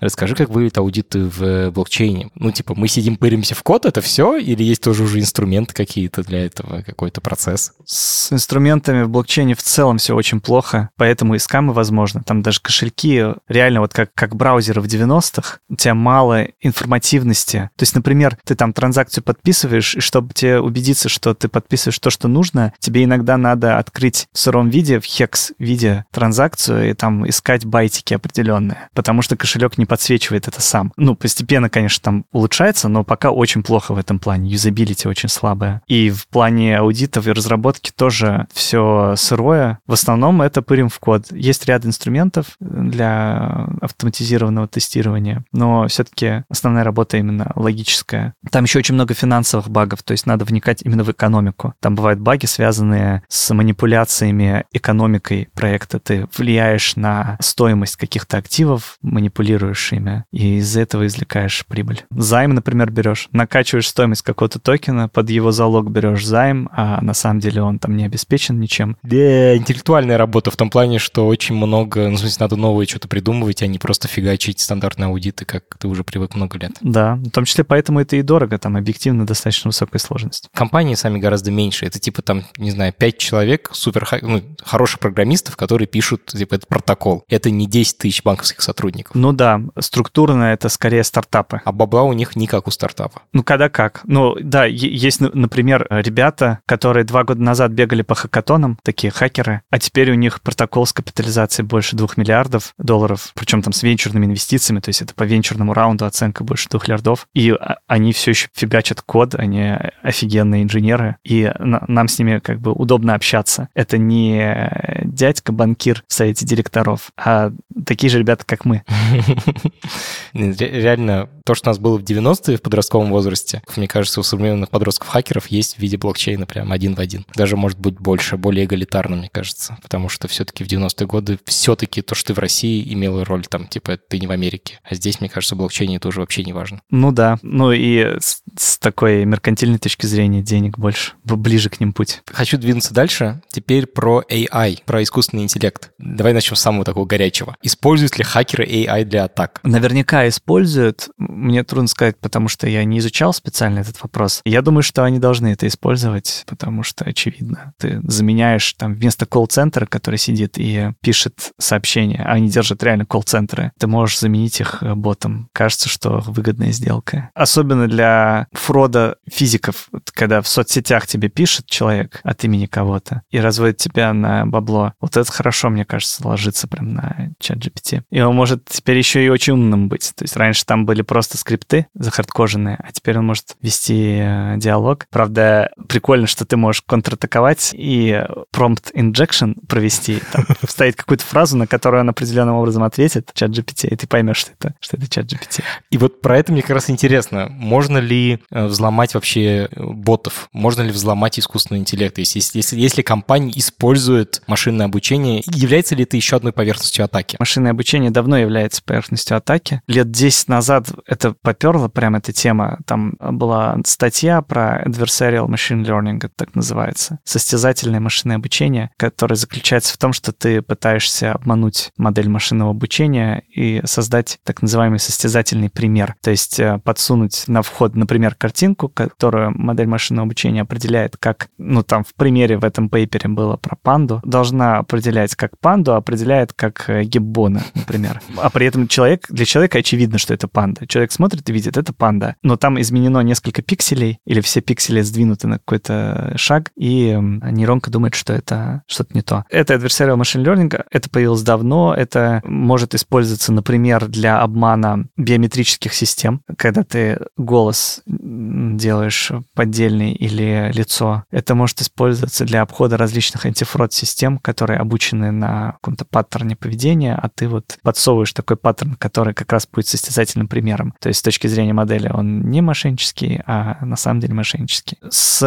Расскажи, 0.00 0.34
как 0.34 0.48
выглядят 0.48 0.78
аудиты 0.78 1.24
в 1.24 1.42
э, 1.42 1.70
блокчейне. 1.70 2.30
Ну, 2.34 2.50
типа, 2.52 2.74
мы 2.74 2.88
сидим, 2.88 3.16
пыримся 3.16 3.54
в 3.54 3.62
код, 3.62 3.86
это 3.86 4.00
все? 4.00 4.36
Или 4.36 4.62
есть 4.62 4.82
тоже 4.82 5.02
уже 5.02 5.20
инструменты 5.20 5.74
какие-то 5.74 6.22
для 6.22 6.46
этого, 6.46 6.82
какой-то 6.82 7.20
процесс? 7.20 7.72
С 7.84 8.32
инструментами 8.32 9.02
в 9.02 9.08
блокчейне 9.08 9.54
в 9.54 9.62
целом 9.62 9.98
все 9.98 10.14
очень 10.14 10.40
плохо, 10.40 10.90
поэтому 10.96 11.34
и 11.34 11.38
скамы 11.38 11.72
возможно. 11.72 12.22
Там 12.22 12.42
даже 12.42 12.60
кошельки, 12.60 13.24
реально 13.48 13.80
вот 13.80 13.92
как, 13.92 14.12
как 14.14 14.36
браузеры 14.36 14.80
в 14.80 14.86
90-х, 14.86 15.58
у 15.68 15.76
тебя 15.76 15.94
мало 15.94 16.46
информативности. 16.60 17.70
То 17.76 17.82
есть, 17.82 17.94
например, 17.94 18.38
ты 18.44 18.54
там 18.54 18.72
транзакцию 18.72 19.24
подписываешь, 19.24 19.96
и 19.96 20.00
чтобы 20.00 20.32
тебе 20.34 20.60
убедиться, 20.60 21.08
что 21.08 21.34
ты 21.34 21.48
подписываешь 21.48 21.98
то, 21.98 22.10
что 22.10 22.28
нужно, 22.28 22.72
тебе 22.78 23.04
иногда 23.04 23.36
надо 23.36 23.78
открыть 23.78 24.28
в 24.32 24.38
сыром 24.38 24.68
виде, 24.68 25.00
в 25.00 25.04
хекс 25.04 25.52
виде 25.58 26.04
транзакцию 26.12 26.90
и 26.90 26.94
там 26.94 27.28
искать 27.28 27.64
байтики 27.64 28.14
определенные, 28.14 28.88
потому 28.94 29.22
что 29.22 29.36
кошелек 29.36 29.78
не 29.78 29.86
подсвечивает 29.88 30.46
это 30.46 30.60
сам. 30.60 30.92
Ну, 30.96 31.16
постепенно, 31.16 31.68
конечно, 31.68 32.02
там 32.02 32.24
улучшается, 32.30 32.88
но 32.88 33.02
пока 33.02 33.30
очень 33.30 33.62
плохо 33.62 33.94
в 33.94 33.98
этом 33.98 34.18
плане. 34.18 34.50
Юзабилити 34.50 35.08
очень 35.08 35.28
слабая. 35.28 35.82
И 35.88 36.10
в 36.10 36.28
плане 36.28 36.78
аудитов 36.78 37.26
и 37.26 37.32
разработки 37.32 37.90
тоже 37.90 38.46
все 38.52 39.14
сырое. 39.16 39.78
В 39.86 39.92
основном 39.92 40.42
это 40.42 40.62
пырим 40.62 40.88
в 40.88 40.98
код. 40.98 41.26
Есть 41.32 41.66
ряд 41.66 41.86
инструментов 41.86 42.56
для 42.60 43.66
автоматизированного 43.80 44.68
тестирования, 44.68 45.44
но 45.52 45.88
все-таки 45.88 46.44
основная 46.48 46.84
работа 46.84 47.16
именно 47.16 47.50
логическая. 47.56 48.34
Там 48.50 48.64
еще 48.64 48.78
очень 48.78 48.94
много 48.94 49.14
финансовых 49.14 49.70
багов, 49.70 50.02
то 50.02 50.12
есть 50.12 50.26
надо 50.26 50.44
вникать 50.44 50.82
именно 50.82 51.04
в 51.04 51.10
экономику. 51.10 51.74
Там 51.80 51.94
бывают 51.94 52.20
баги, 52.20 52.46
связанные 52.46 53.22
с 53.28 53.52
манипуляциями 53.54 54.64
экономикой 54.72 55.48
проекта. 55.54 55.98
Ты 55.98 56.28
влияешь 56.36 56.96
на 56.96 57.38
стоимость 57.40 57.96
каких-то 57.96 58.36
активов, 58.36 58.98
манипулируешь 59.02 59.77
ими, 59.92 60.24
и 60.32 60.56
из 60.56 60.76
этого 60.76 61.06
извлекаешь 61.06 61.64
прибыль. 61.66 62.04
Займ, 62.10 62.54
например, 62.54 62.90
берешь, 62.90 63.28
накачиваешь 63.32 63.88
стоимость 63.88 64.22
какого-то 64.22 64.58
токена, 64.58 65.08
под 65.08 65.30
его 65.30 65.52
залог 65.52 65.90
берешь 65.90 66.26
займ, 66.26 66.68
а 66.72 67.00
на 67.00 67.14
самом 67.14 67.40
деле 67.40 67.62
он 67.62 67.78
там 67.78 67.96
не 67.96 68.04
обеспечен 68.04 68.60
ничем. 68.60 68.96
Да, 69.02 69.56
интеллектуальная 69.56 70.18
работа 70.18 70.50
в 70.50 70.56
том 70.56 70.70
плане, 70.70 70.98
что 70.98 71.26
очень 71.26 71.54
много, 71.54 72.08
ну, 72.08 72.16
в 72.16 72.18
смысле, 72.18 72.36
надо 72.40 72.56
новое 72.56 72.86
что-то 72.86 73.08
придумывать, 73.08 73.62
а 73.62 73.66
не 73.66 73.78
просто 73.78 74.08
фигачить 74.08 74.60
стандартные 74.60 75.06
аудиты, 75.06 75.44
как 75.44 75.64
ты 75.78 75.88
уже 75.88 76.04
привык 76.04 76.34
много 76.34 76.58
лет. 76.58 76.72
Да, 76.80 77.16
в 77.16 77.30
том 77.30 77.44
числе 77.44 77.64
поэтому 77.64 78.00
это 78.00 78.16
и 78.16 78.22
дорого, 78.22 78.58
там 78.58 78.76
объективно 78.76 79.26
достаточно 79.26 79.68
высокая 79.68 79.98
сложность. 79.98 80.48
Компании 80.54 80.94
сами 80.94 81.18
гораздо 81.18 81.50
меньше. 81.50 81.86
Это 81.86 81.98
типа 81.98 82.22
там, 82.22 82.44
не 82.56 82.70
знаю, 82.70 82.92
5 82.92 83.18
человек, 83.18 83.70
супер 83.72 84.08
ну, 84.22 84.42
хороших 84.62 85.00
программистов, 85.00 85.56
которые 85.56 85.86
пишут 85.86 86.26
типа 86.26 86.56
этот 86.56 86.68
протокол. 86.68 87.24
Это 87.28 87.50
не 87.50 87.66
10 87.66 87.98
тысяч 87.98 88.22
банковских 88.22 88.62
сотрудников. 88.62 89.14
Ну 89.14 89.32
да, 89.32 89.60
структурно 89.78 90.44
это 90.52 90.68
скорее 90.68 91.04
стартапы. 91.04 91.60
А 91.64 91.72
бабла 91.72 92.02
у 92.02 92.12
них 92.12 92.36
не 92.36 92.46
как 92.46 92.66
у 92.68 92.70
стартапа. 92.70 93.22
Ну, 93.32 93.42
когда 93.42 93.68
как. 93.68 94.00
Ну, 94.04 94.36
да, 94.40 94.64
есть, 94.64 95.20
ну, 95.20 95.30
например, 95.32 95.86
ребята, 95.90 96.60
которые 96.66 97.04
два 97.04 97.24
года 97.24 97.42
назад 97.42 97.72
бегали 97.72 98.02
по 98.02 98.14
хакатонам, 98.14 98.78
такие 98.82 99.10
хакеры, 99.10 99.62
а 99.70 99.78
теперь 99.78 100.10
у 100.10 100.14
них 100.14 100.40
протокол 100.42 100.86
с 100.86 100.92
капитализацией 100.92 101.66
больше 101.66 101.96
двух 101.96 102.16
миллиардов 102.16 102.72
долларов, 102.78 103.32
причем 103.34 103.62
там 103.62 103.72
с 103.72 103.82
венчурными 103.82 104.26
инвестициями, 104.26 104.80
то 104.80 104.88
есть 104.88 105.02
это 105.02 105.14
по 105.14 105.24
венчурному 105.24 105.74
раунду 105.74 106.04
оценка 106.06 106.44
больше 106.44 106.68
двух 106.68 106.84
миллиардов, 106.88 107.26
и 107.34 107.50
а- 107.50 107.76
они 107.86 108.12
все 108.12 108.30
еще 108.32 108.48
фигачат 108.54 109.02
код, 109.02 109.34
они 109.34 109.74
офигенные 110.02 110.62
инженеры, 110.62 111.16
и 111.24 111.52
на- 111.58 111.84
нам 111.88 112.08
с 112.08 112.18
ними 112.18 112.38
как 112.38 112.60
бы 112.60 112.72
удобно 112.72 113.14
общаться. 113.14 113.68
Это 113.74 113.98
не 113.98 114.70
дядька-банкир 115.04 116.04
в 116.06 116.12
совете 116.12 116.46
директоров, 116.46 117.10
а 117.16 117.52
такие 117.86 118.10
же 118.10 118.18
ребята, 118.18 118.44
как 118.46 118.64
мы. 118.64 118.82
Ре- 120.32 120.80
Реально, 120.80 121.28
то, 121.44 121.54
что 121.54 121.68
у 121.68 121.70
нас 121.70 121.78
было 121.78 121.98
в 121.98 122.02
90-е 122.02 122.56
в 122.56 122.62
подростковом 122.62 123.10
возрасте, 123.10 123.62
мне 123.76 123.88
кажется, 123.88 124.20
у 124.20 124.22
современных 124.22 124.70
подростков-хакеров 124.70 125.46
есть 125.48 125.76
в 125.76 125.78
виде 125.78 125.96
блокчейна 125.96 126.46
прям 126.46 126.72
один 126.72 126.94
в 126.94 127.00
один. 127.00 127.24
Даже, 127.34 127.56
может 127.56 127.78
быть, 127.78 127.98
больше, 127.98 128.36
более 128.36 128.64
эгалитарно, 128.66 129.16
мне 129.16 129.28
кажется. 129.30 129.76
Потому 129.82 130.08
что 130.08 130.28
все-таки 130.28 130.64
в 130.64 130.66
90-е 130.66 131.06
годы 131.06 131.38
все-таки 131.44 132.02
то, 132.02 132.14
что 132.14 132.28
ты 132.28 132.34
в 132.34 132.38
России, 132.38 132.92
имело 132.92 133.24
роль 133.24 133.46
там, 133.46 133.66
типа, 133.66 133.96
ты 133.96 134.18
не 134.18 134.26
в 134.26 134.30
Америке. 134.30 134.78
А 134.82 134.94
здесь, 134.94 135.20
мне 135.20 135.28
кажется, 135.28 135.54
в 135.54 135.58
блокчейне 135.58 135.96
это 135.96 136.08
уже 136.08 136.20
вообще 136.20 136.44
не 136.44 136.52
важно. 136.52 136.80
Ну 136.90 137.12
да, 137.12 137.38
ну 137.42 137.72
и 137.72 138.18
с, 138.20 138.42
с 138.56 138.78
такой 138.78 139.24
меркантильной 139.24 139.78
точки 139.78 140.06
зрения 140.06 140.42
денег 140.42 140.78
больше, 140.78 141.12
ближе 141.24 141.70
к 141.70 141.80
ним 141.80 141.92
путь. 141.92 142.22
Хочу 142.26 142.58
двинуться 142.58 142.94
дальше. 142.94 143.40
Теперь 143.50 143.86
про 143.86 144.22
AI, 144.28 144.78
про 144.84 145.02
искусственный 145.02 145.44
интеллект. 145.44 145.90
Давай 145.98 146.32
начнем 146.32 146.56
с 146.56 146.60
самого 146.60 146.84
такого 146.84 147.06
горячего. 147.06 147.56
Используют 147.62 148.18
ли 148.18 148.24
хакеры 148.24 148.66
AI 148.66 149.04
для 149.04 149.24
атак? 149.24 149.47
Наверняка 149.62 150.28
используют, 150.28 151.08
мне 151.16 151.64
трудно 151.64 151.88
сказать, 151.88 152.18
потому 152.18 152.48
что 152.48 152.68
я 152.68 152.84
не 152.84 152.98
изучал 152.98 153.32
специально 153.32 153.80
этот 153.80 154.02
вопрос. 154.02 154.40
Я 154.44 154.62
думаю, 154.62 154.82
что 154.82 155.04
они 155.04 155.18
должны 155.18 155.48
это 155.48 155.66
использовать, 155.66 156.44
потому 156.46 156.82
что 156.82 157.04
очевидно. 157.04 157.74
Ты 157.78 158.00
заменяешь 158.04 158.72
там 158.74 158.94
вместо 158.94 159.26
колл-центра, 159.26 159.86
который 159.86 160.18
сидит 160.18 160.58
и 160.58 160.92
пишет 161.00 161.52
сообщения, 161.58 162.22
а 162.24 162.32
они 162.32 162.48
держат 162.48 162.82
реально 162.82 163.06
колл-центры, 163.06 163.72
ты 163.78 163.86
можешь 163.86 164.18
заменить 164.18 164.60
их 164.60 164.82
э, 164.82 164.94
ботом. 164.94 165.48
Кажется, 165.52 165.88
что 165.88 166.20
выгодная 166.26 166.72
сделка. 166.72 167.30
Особенно 167.34 167.88
для 167.88 168.46
фрода 168.52 169.16
физиков, 169.30 169.88
когда 170.14 170.42
в 170.42 170.48
соцсетях 170.48 171.06
тебе 171.06 171.28
пишет 171.28 171.66
человек 171.66 172.20
от 172.22 172.44
имени 172.44 172.66
кого-то 172.66 173.22
и 173.30 173.38
разводит 173.38 173.78
тебя 173.78 174.12
на 174.12 174.46
бабло. 174.46 174.94
Вот 175.00 175.16
это 175.16 175.30
хорошо, 175.30 175.70
мне 175.70 175.84
кажется, 175.84 176.26
ложится 176.26 176.68
прям 176.68 176.94
на 176.94 177.30
чат 177.38 177.58
GPT. 177.58 178.02
И 178.10 178.20
он 178.20 178.34
может 178.34 178.64
теперь 178.66 178.98
еще 178.98 179.24
и 179.24 179.30
очень 179.38 179.52
умным 179.52 179.88
быть. 179.88 180.12
То 180.16 180.24
есть 180.24 180.36
раньше 180.36 180.64
там 180.66 180.84
были 180.84 181.02
просто 181.02 181.38
скрипты 181.38 181.86
захардкоженные, 181.94 182.76
а 182.82 182.90
теперь 182.92 183.18
он 183.18 183.26
может 183.26 183.56
вести 183.62 184.18
э, 184.20 184.54
диалог. 184.56 185.06
Правда, 185.10 185.70
прикольно, 185.88 186.26
что 186.26 186.44
ты 186.44 186.56
можешь 186.56 186.82
контратаковать 186.82 187.70
и 187.72 188.20
prompt 188.52 188.92
injection 188.94 189.54
провести, 189.66 190.20
там, 190.32 190.44
вставить 190.66 190.96
какую-то 190.96 191.24
фразу, 191.24 191.56
на 191.56 191.66
которую 191.68 192.00
он 192.00 192.08
определенным 192.08 192.56
образом 192.56 192.82
ответит, 192.82 193.30
чат 193.34 193.50
GPT, 193.50 193.88
и 193.88 193.96
ты 193.96 194.06
поймешь, 194.08 194.38
что 194.38 194.50
это, 194.58 194.74
что 194.80 194.96
это 194.96 195.08
чат 195.08 195.26
GPT. 195.26 195.62
И 195.90 195.98
вот 195.98 196.20
про 196.20 196.36
это 196.36 196.52
мне 196.52 196.62
как 196.62 196.72
раз 196.72 196.90
интересно. 196.90 197.46
Можно 197.48 197.98
ли 197.98 198.40
э, 198.50 198.66
взломать 198.66 199.14
вообще 199.14 199.68
э, 199.70 199.82
ботов? 199.84 200.48
Можно 200.52 200.82
ли 200.82 200.90
взломать 200.90 201.38
искусственный 201.38 201.80
интеллект? 201.80 202.16
То 202.16 202.20
есть 202.20 202.34
если, 202.34 202.58
если, 202.58 202.76
если 202.76 203.02
компания 203.02 203.52
использует 203.54 204.42
машинное 204.48 204.86
обучение, 204.86 205.42
является 205.46 205.94
ли 205.94 206.02
это 206.02 206.16
еще 206.16 206.36
одной 206.36 206.52
поверхностью 206.52 207.04
атаки? 207.04 207.36
Машинное 207.38 207.70
обучение 207.70 208.10
давно 208.10 208.36
является 208.38 208.82
поверхностью 208.82 209.17
атаки. 209.26 209.82
Лет 209.86 210.10
10 210.10 210.48
назад 210.48 210.90
это 211.06 211.34
поперло 211.42 211.88
прям 211.88 212.16
эта 212.16 212.32
тема. 212.32 212.78
Там 212.86 213.14
была 213.18 213.76
статья 213.84 214.42
про 214.42 214.82
adversarial 214.84 215.46
machine 215.46 215.84
learning, 215.84 216.18
это 216.18 216.30
так 216.36 216.54
называется. 216.54 217.18
Состязательное 217.24 218.00
машинное 218.00 218.36
обучение, 218.36 218.90
которое 218.96 219.34
заключается 219.34 219.94
в 219.94 219.98
том, 219.98 220.12
что 220.12 220.32
ты 220.32 220.62
пытаешься 220.62 221.32
обмануть 221.32 221.90
модель 221.96 222.28
машинного 222.28 222.70
обучения 222.70 223.42
и 223.54 223.80
создать 223.84 224.38
так 224.44 224.62
называемый 224.62 224.98
состязательный 224.98 225.70
пример. 225.70 226.14
То 226.22 226.30
есть 226.30 226.60
э, 226.60 226.78
подсунуть 226.84 227.44
на 227.48 227.62
вход, 227.62 227.94
например, 227.96 228.34
картинку, 228.34 228.88
которую 228.88 229.52
модель 229.56 229.86
машинного 229.86 230.26
обучения 230.26 230.62
определяет 230.62 231.16
как, 231.16 231.48
ну 231.58 231.82
там 231.82 232.04
в 232.04 232.14
примере 232.14 232.58
в 232.58 232.64
этом 232.64 232.88
пейпере 232.88 233.28
было 233.28 233.56
про 233.56 233.76
панду, 233.76 234.20
должна 234.24 234.78
определять 234.78 235.34
как 235.34 235.58
панду, 235.58 235.92
а 235.92 235.96
определяет 235.96 236.52
как 236.52 236.88
э, 236.88 237.04
гиббона, 237.04 237.62
например. 237.74 238.20
А 238.36 238.50
при 238.50 238.66
этом 238.66 238.88
человек, 238.88 239.07
для 239.28 239.44
человека 239.44 239.78
очевидно, 239.78 240.18
что 240.18 240.34
это 240.34 240.48
панда. 240.48 240.86
Человек 240.86 241.12
смотрит 241.12 241.48
и 241.48 241.52
видит, 241.52 241.76
это 241.76 241.92
панда. 241.92 242.36
Но 242.42 242.56
там 242.56 242.80
изменено 242.80 243.20
несколько 243.20 243.62
пикселей, 243.62 244.18
или 244.24 244.40
все 244.40 244.60
пиксели 244.60 245.00
сдвинуты 245.00 245.46
на 245.46 245.58
какой-то 245.58 246.34
шаг, 246.36 246.70
и 246.76 247.16
нейронка 247.18 247.90
думает, 247.90 248.14
что 248.14 248.32
это 248.32 248.82
что-то 248.86 249.14
не 249.14 249.22
то. 249.22 249.44
Это 249.50 249.74
adversarial 249.74 250.16
machine 250.16 250.44
learning, 250.44 250.84
это 250.90 251.10
появилось 251.10 251.42
давно, 251.42 251.94
это 251.94 252.42
может 252.44 252.94
использоваться, 252.94 253.52
например, 253.52 254.06
для 254.06 254.40
обмана 254.40 255.06
биометрических 255.16 255.92
систем, 255.94 256.42
когда 256.56 256.82
ты 256.82 257.18
голос 257.36 258.02
делаешь 258.06 259.32
поддельный 259.54 260.12
или 260.12 260.70
лицо. 260.74 261.24
Это 261.30 261.54
может 261.54 261.80
использоваться 261.80 262.44
для 262.44 262.62
обхода 262.62 262.96
различных 262.96 263.46
антифрод-систем, 263.46 264.38
которые 264.38 264.78
обучены 264.78 265.30
на 265.30 265.72
каком-то 265.72 266.04
паттерне 266.04 266.56
поведения, 266.56 267.14
а 267.14 267.28
ты 267.28 267.48
вот 267.48 267.78
подсовываешь 267.82 268.32
такой 268.32 268.56
паттерн, 268.56 268.94
который 268.98 269.34
как 269.34 269.52
раз 269.52 269.66
будет 269.66 269.86
состязательным 269.86 270.48
примером. 270.48 270.94
То 271.00 271.08
есть 271.08 271.20
с 271.20 271.22
точки 271.22 271.46
зрения 271.46 271.72
модели 271.72 272.10
он 272.12 272.50
не 272.50 272.60
мошеннический, 272.60 273.40
а 273.46 273.84
на 273.84 273.96
самом 273.96 274.20
деле 274.20 274.34
мошеннический. 274.34 274.98
С 275.08 275.42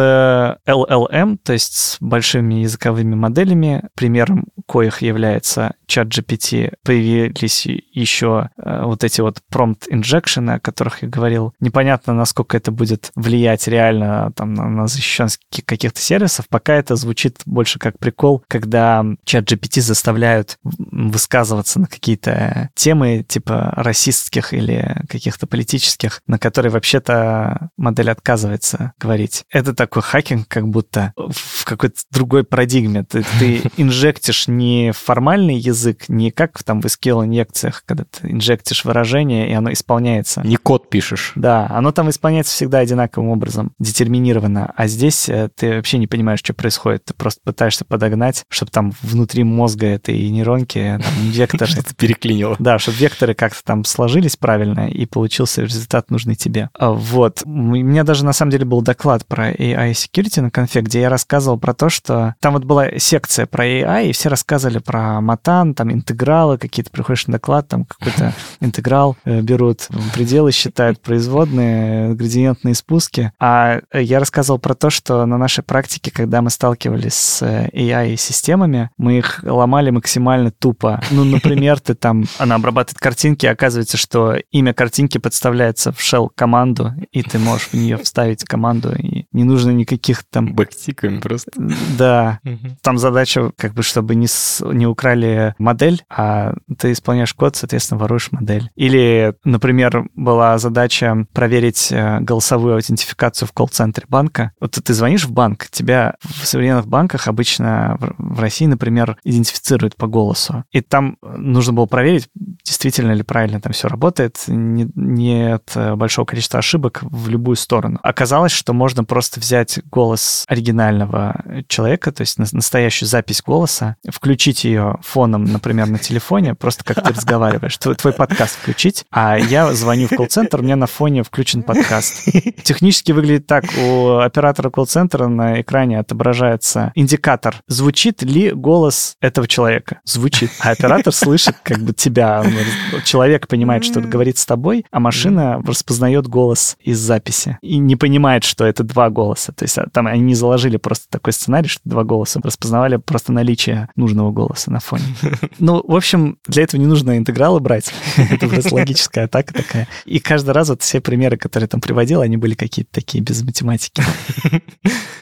LLM, 0.66 1.38
то 1.42 1.52
есть 1.52 1.74
с 1.74 1.96
большими 2.00 2.54
языковыми 2.54 3.14
моделями, 3.14 3.88
примером 3.94 4.46
коих 4.66 5.02
является 5.02 5.74
чат 5.86 6.08
GPT, 6.08 6.72
появились 6.84 7.66
еще 7.66 8.48
э, 8.56 8.82
вот 8.84 9.04
эти 9.04 9.20
вот 9.20 9.40
prompt 9.52 9.88
injection, 9.90 10.54
о 10.54 10.60
которых 10.60 11.02
я 11.02 11.08
говорил. 11.08 11.54
Непонятно, 11.60 12.14
насколько 12.14 12.56
это 12.56 12.70
будет 12.70 13.10
влиять 13.14 13.68
реально 13.68 14.32
там, 14.34 14.54
на, 14.54 14.86
защищенность 14.86 15.40
каких-то 15.66 16.00
сервисов, 16.00 16.48
пока 16.48 16.74
это 16.74 16.96
звучит 16.96 17.42
больше 17.44 17.78
как 17.78 17.98
прикол, 17.98 18.42
когда 18.48 19.04
чат 19.24 19.50
GPT 19.50 19.80
заставляют 19.80 20.58
высказываться 20.62 21.80
на 21.80 21.86
какие-то 21.86 22.70
темы 22.74 23.24
типа 23.28 23.41
расистских 23.50 24.52
или 24.52 24.96
каких-то 25.08 25.46
политических, 25.46 26.22
на 26.26 26.38
которые 26.38 26.72
вообще-то 26.72 27.70
модель 27.76 28.10
отказывается 28.10 28.92
говорить. 28.98 29.44
Это 29.50 29.74
такой 29.74 30.02
хакинг, 30.02 30.48
как 30.48 30.68
будто 30.68 31.12
в 31.16 31.64
какой-то 31.64 32.00
другой 32.10 32.44
парадигме. 32.44 33.04
Ты, 33.04 33.24
ты 33.38 33.62
инжектишь 33.76 34.48
не 34.48 34.92
формальный 34.92 35.56
язык, 35.56 36.08
не 36.08 36.30
как 36.30 36.62
там 36.62 36.80
в 36.80 36.86
SQL 36.86 37.24
инъекциях, 37.24 37.82
когда 37.86 38.04
ты 38.04 38.30
инжектишь 38.30 38.84
выражение, 38.84 39.50
и 39.50 39.52
оно 39.52 39.72
исполняется. 39.72 40.42
Не 40.44 40.56
код 40.56 40.90
пишешь. 40.90 41.32
Да, 41.36 41.66
оно 41.70 41.92
там 41.92 42.10
исполняется 42.10 42.52
всегда 42.52 42.78
одинаковым 42.78 43.30
образом, 43.30 43.72
детерминированно. 43.78 44.72
А 44.76 44.86
здесь 44.86 45.28
э, 45.28 45.48
ты 45.54 45.76
вообще 45.76 45.98
не 45.98 46.06
понимаешь, 46.06 46.40
что 46.40 46.54
происходит. 46.54 47.04
Ты 47.06 47.14
просто 47.14 47.40
пытаешься 47.44 47.84
подогнать, 47.84 48.44
чтобы 48.48 48.70
там 48.70 48.92
внутри 49.02 49.44
мозга 49.44 49.86
этой 49.86 50.28
нейронки 50.28 51.00
там, 51.02 51.30
векторы... 51.30 51.66
Что-то 51.70 51.94
переклинило. 51.94 52.56
Да, 52.58 52.78
чтобы 52.78 52.98
векторы 52.98 53.31
как-то 53.34 53.62
там 53.64 53.84
сложились 53.84 54.36
правильно, 54.36 54.88
и 54.88 55.06
получился 55.06 55.62
результат 55.62 56.10
нужный 56.10 56.34
тебе. 56.34 56.70
А, 56.74 56.90
вот. 56.92 57.42
У 57.44 57.48
меня 57.48 58.04
даже 58.04 58.24
на 58.24 58.32
самом 58.32 58.50
деле 58.50 58.64
был 58.64 58.82
доклад 58.82 59.26
про 59.26 59.52
AI 59.52 59.92
security 59.92 60.40
на 60.40 60.50
конфе, 60.50 60.80
где 60.80 61.00
я 61.00 61.08
рассказывал 61.08 61.58
про 61.58 61.74
то, 61.74 61.88
что 61.88 62.34
там 62.40 62.54
вот 62.54 62.64
была 62.64 62.98
секция 62.98 63.46
про 63.46 63.66
AI, 63.66 64.08
и 64.08 64.12
все 64.12 64.28
рассказывали 64.28 64.78
про 64.78 65.20
матан, 65.20 65.74
там 65.74 65.92
интегралы 65.92 66.58
какие-то, 66.58 66.90
приходишь 66.90 67.26
на 67.26 67.32
доклад, 67.32 67.68
там 67.68 67.84
какой-то 67.84 68.32
интеграл 68.60 69.16
э, 69.24 69.40
берут, 69.40 69.88
пределы 70.14 70.52
считают, 70.52 71.00
производные, 71.00 72.14
градиентные 72.14 72.74
спуски. 72.74 73.32
А 73.40 73.80
я 73.92 74.18
рассказывал 74.20 74.58
про 74.58 74.74
то, 74.74 74.90
что 74.90 75.26
на 75.26 75.38
нашей 75.38 75.64
практике, 75.64 76.10
когда 76.10 76.40
мы 76.40 76.50
сталкивались 76.50 77.14
с 77.14 77.42
AI-системами, 77.42 78.90
мы 78.96 79.18
их 79.18 79.40
ломали 79.42 79.90
максимально 79.90 80.50
тупо. 80.50 81.02
Ну, 81.10 81.24
например, 81.24 81.80
ты 81.80 81.94
там, 81.94 82.24
она 82.38 82.54
обрабатывает 82.54 83.00
картинки, 83.22 83.46
оказывается, 83.46 83.96
что 83.96 84.34
имя 84.50 84.74
картинки 84.74 85.18
подставляется 85.18 85.92
в 85.92 85.98
shell 85.98 86.28
команду, 86.34 86.92
и 87.12 87.22
ты 87.22 87.38
можешь 87.38 87.68
в 87.68 87.74
нее 87.74 87.96
вставить 87.98 88.42
команду, 88.42 88.92
и 88.98 89.26
не 89.30 89.44
нужно 89.44 89.70
никаких 89.70 90.24
там... 90.24 90.54
Бэктиками 90.54 91.20
просто. 91.20 91.52
Да. 91.96 92.40
Там 92.80 92.98
задача, 92.98 93.52
как 93.56 93.74
бы, 93.74 93.84
чтобы 93.84 94.16
не, 94.16 94.26
с... 94.26 94.60
не 94.72 94.88
украли 94.88 95.54
модель, 95.58 96.02
а 96.10 96.54
ты 96.76 96.90
исполняешь 96.90 97.32
код, 97.32 97.54
соответственно, 97.54 98.00
воруешь 98.00 98.32
модель. 98.32 98.70
Или, 98.74 99.34
например, 99.44 100.08
была 100.16 100.58
задача 100.58 101.24
проверить 101.32 101.92
э, 101.92 102.18
голосовую 102.18 102.74
аутентификацию 102.74 103.46
в 103.46 103.52
колл-центре 103.52 104.04
банка. 104.08 104.50
Вот 104.58 104.72
ты 104.72 104.94
звонишь 104.94 105.26
в 105.26 105.30
банк, 105.30 105.68
тебя 105.70 106.16
в 106.22 106.44
современных 106.44 106.88
банках 106.88 107.28
обычно 107.28 107.96
в 108.18 108.40
России, 108.40 108.66
например, 108.66 109.16
идентифицируют 109.22 109.94
по 109.94 110.08
голосу. 110.08 110.64
И 110.72 110.80
там 110.80 111.18
нужно 111.22 111.72
было 111.72 111.86
проверить, 111.86 112.28
действительно 112.64 113.12
ли 113.12 113.22
правильно 113.22 113.60
там 113.60 113.72
все 113.72 113.88
работает, 113.88 114.44
нет 114.46 115.72
э, 115.74 115.94
большого 115.94 116.26
количества 116.26 116.58
ошибок 116.58 117.00
в 117.02 117.28
любую 117.28 117.56
сторону. 117.56 117.98
Оказалось, 118.02 118.52
что 118.52 118.72
можно 118.72 119.04
просто 119.04 119.40
взять 119.40 119.80
голос 119.90 120.44
оригинального 120.48 121.42
человека, 121.68 122.12
то 122.12 122.22
есть 122.22 122.38
настоящую 122.38 123.08
запись 123.08 123.42
голоса, 123.42 123.96
включить 124.08 124.64
ее 124.64 124.98
фоном, 125.02 125.44
например, 125.44 125.88
на 125.88 125.98
телефоне, 125.98 126.54
просто 126.54 126.84
как 126.84 127.02
ты 127.02 127.12
разговариваешь, 127.12 127.76
твой, 127.78 127.94
твой 127.96 128.12
подкаст 128.12 128.56
включить, 128.56 129.04
а 129.10 129.36
я 129.36 129.72
звоню 129.74 130.06
в 130.06 130.10
колл-центр, 130.16 130.60
у 130.60 130.62
меня 130.62 130.76
на 130.76 130.86
фоне 130.86 131.22
включен 131.22 131.62
подкаст. 131.62 132.24
Технически 132.62 133.12
выглядит 133.12 133.46
так, 133.46 133.64
у 133.78 134.18
оператора 134.18 134.70
колл-центра 134.70 135.26
на 135.28 135.60
экране 135.60 135.98
отображается 135.98 136.92
индикатор, 136.94 137.62
звучит 137.66 138.22
ли 138.22 138.50
голос 138.50 139.16
этого 139.20 139.48
человека. 139.48 140.00
Звучит. 140.04 140.50
А 140.60 140.70
оператор 140.70 141.12
слышит 141.12 141.56
как 141.62 141.78
бы 141.78 141.92
тебя. 141.92 142.44
Человек 143.04 143.48
понимает, 143.48 143.84
что 143.84 144.00
говорит 144.00 144.38
с 144.38 144.46
тобой, 144.46 144.84
а 144.90 145.00
машина 145.00 145.62
распознает 145.64 146.26
голос 146.26 146.76
из 146.80 146.98
записи 146.98 147.58
и 147.62 147.78
не 147.78 147.96
понимает, 147.96 148.44
что 148.44 148.64
это 148.64 148.82
два 148.82 149.10
голоса. 149.10 149.52
То 149.52 149.64
есть 149.64 149.78
а, 149.78 149.88
там 149.92 150.06
они 150.06 150.22
не 150.22 150.34
заложили 150.34 150.76
просто 150.76 151.06
такой 151.08 151.32
сценарий, 151.32 151.68
что 151.68 151.80
два 151.84 152.04
голоса, 152.04 152.40
распознавали 152.42 152.96
просто 152.96 153.32
наличие 153.32 153.88
нужного 153.96 154.32
голоса 154.32 154.70
на 154.70 154.80
фоне. 154.80 155.04
Ну, 155.58 155.82
в 155.86 155.94
общем, 155.94 156.38
для 156.46 156.64
этого 156.64 156.80
не 156.80 156.86
нужно 156.86 157.16
интегралы 157.18 157.60
брать. 157.60 157.92
Это 158.16 158.48
просто 158.48 158.74
логическая 158.74 159.26
атака 159.26 159.54
такая. 159.54 159.86
И 160.04 160.18
каждый 160.18 160.50
раз 160.50 160.68
вот 160.70 160.82
все 160.82 161.00
примеры, 161.00 161.36
которые 161.36 161.68
там 161.68 161.80
приводил, 161.80 162.20
они 162.20 162.36
были 162.36 162.54
какие-то 162.54 162.90
такие 162.92 163.22
без 163.22 163.42
математики. 163.42 164.02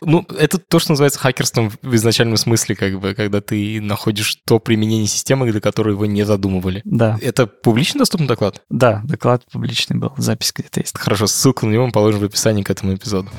Ну, 0.03 0.26
это 0.39 0.59
то, 0.59 0.78
что 0.78 0.93
называется 0.93 1.18
хакерством 1.18 1.70
в 1.83 1.95
изначальном 1.95 2.37
смысле, 2.37 2.74
как 2.74 2.99
бы, 2.99 3.14
когда 3.14 3.41
ты 3.41 3.81
находишь 3.81 4.39
то 4.47 4.59
применение 4.59 5.07
системы, 5.07 5.51
для 5.51 5.61
которой 5.61 5.91
его 5.91 6.07
не 6.07 6.24
задумывали. 6.24 6.81
Да. 6.85 7.18
Это 7.21 7.47
публично 7.47 7.99
доступный 7.99 8.27
доклад? 8.27 8.62
Да, 8.68 9.03
доклад 9.05 9.43
публичный 9.51 9.97
был, 9.97 10.12
запись 10.16 10.53
где-то 10.55 10.81
есть. 10.81 10.99
Хорошо, 10.99 11.27
ссылку 11.27 11.66
на 11.66 11.73
него 11.73 11.87
мы 11.87 11.93
положим 11.93 12.21
в 12.21 12.25
описании 12.25 12.62
к 12.62 12.71
этому 12.71 12.95
эпизоду. 12.95 13.31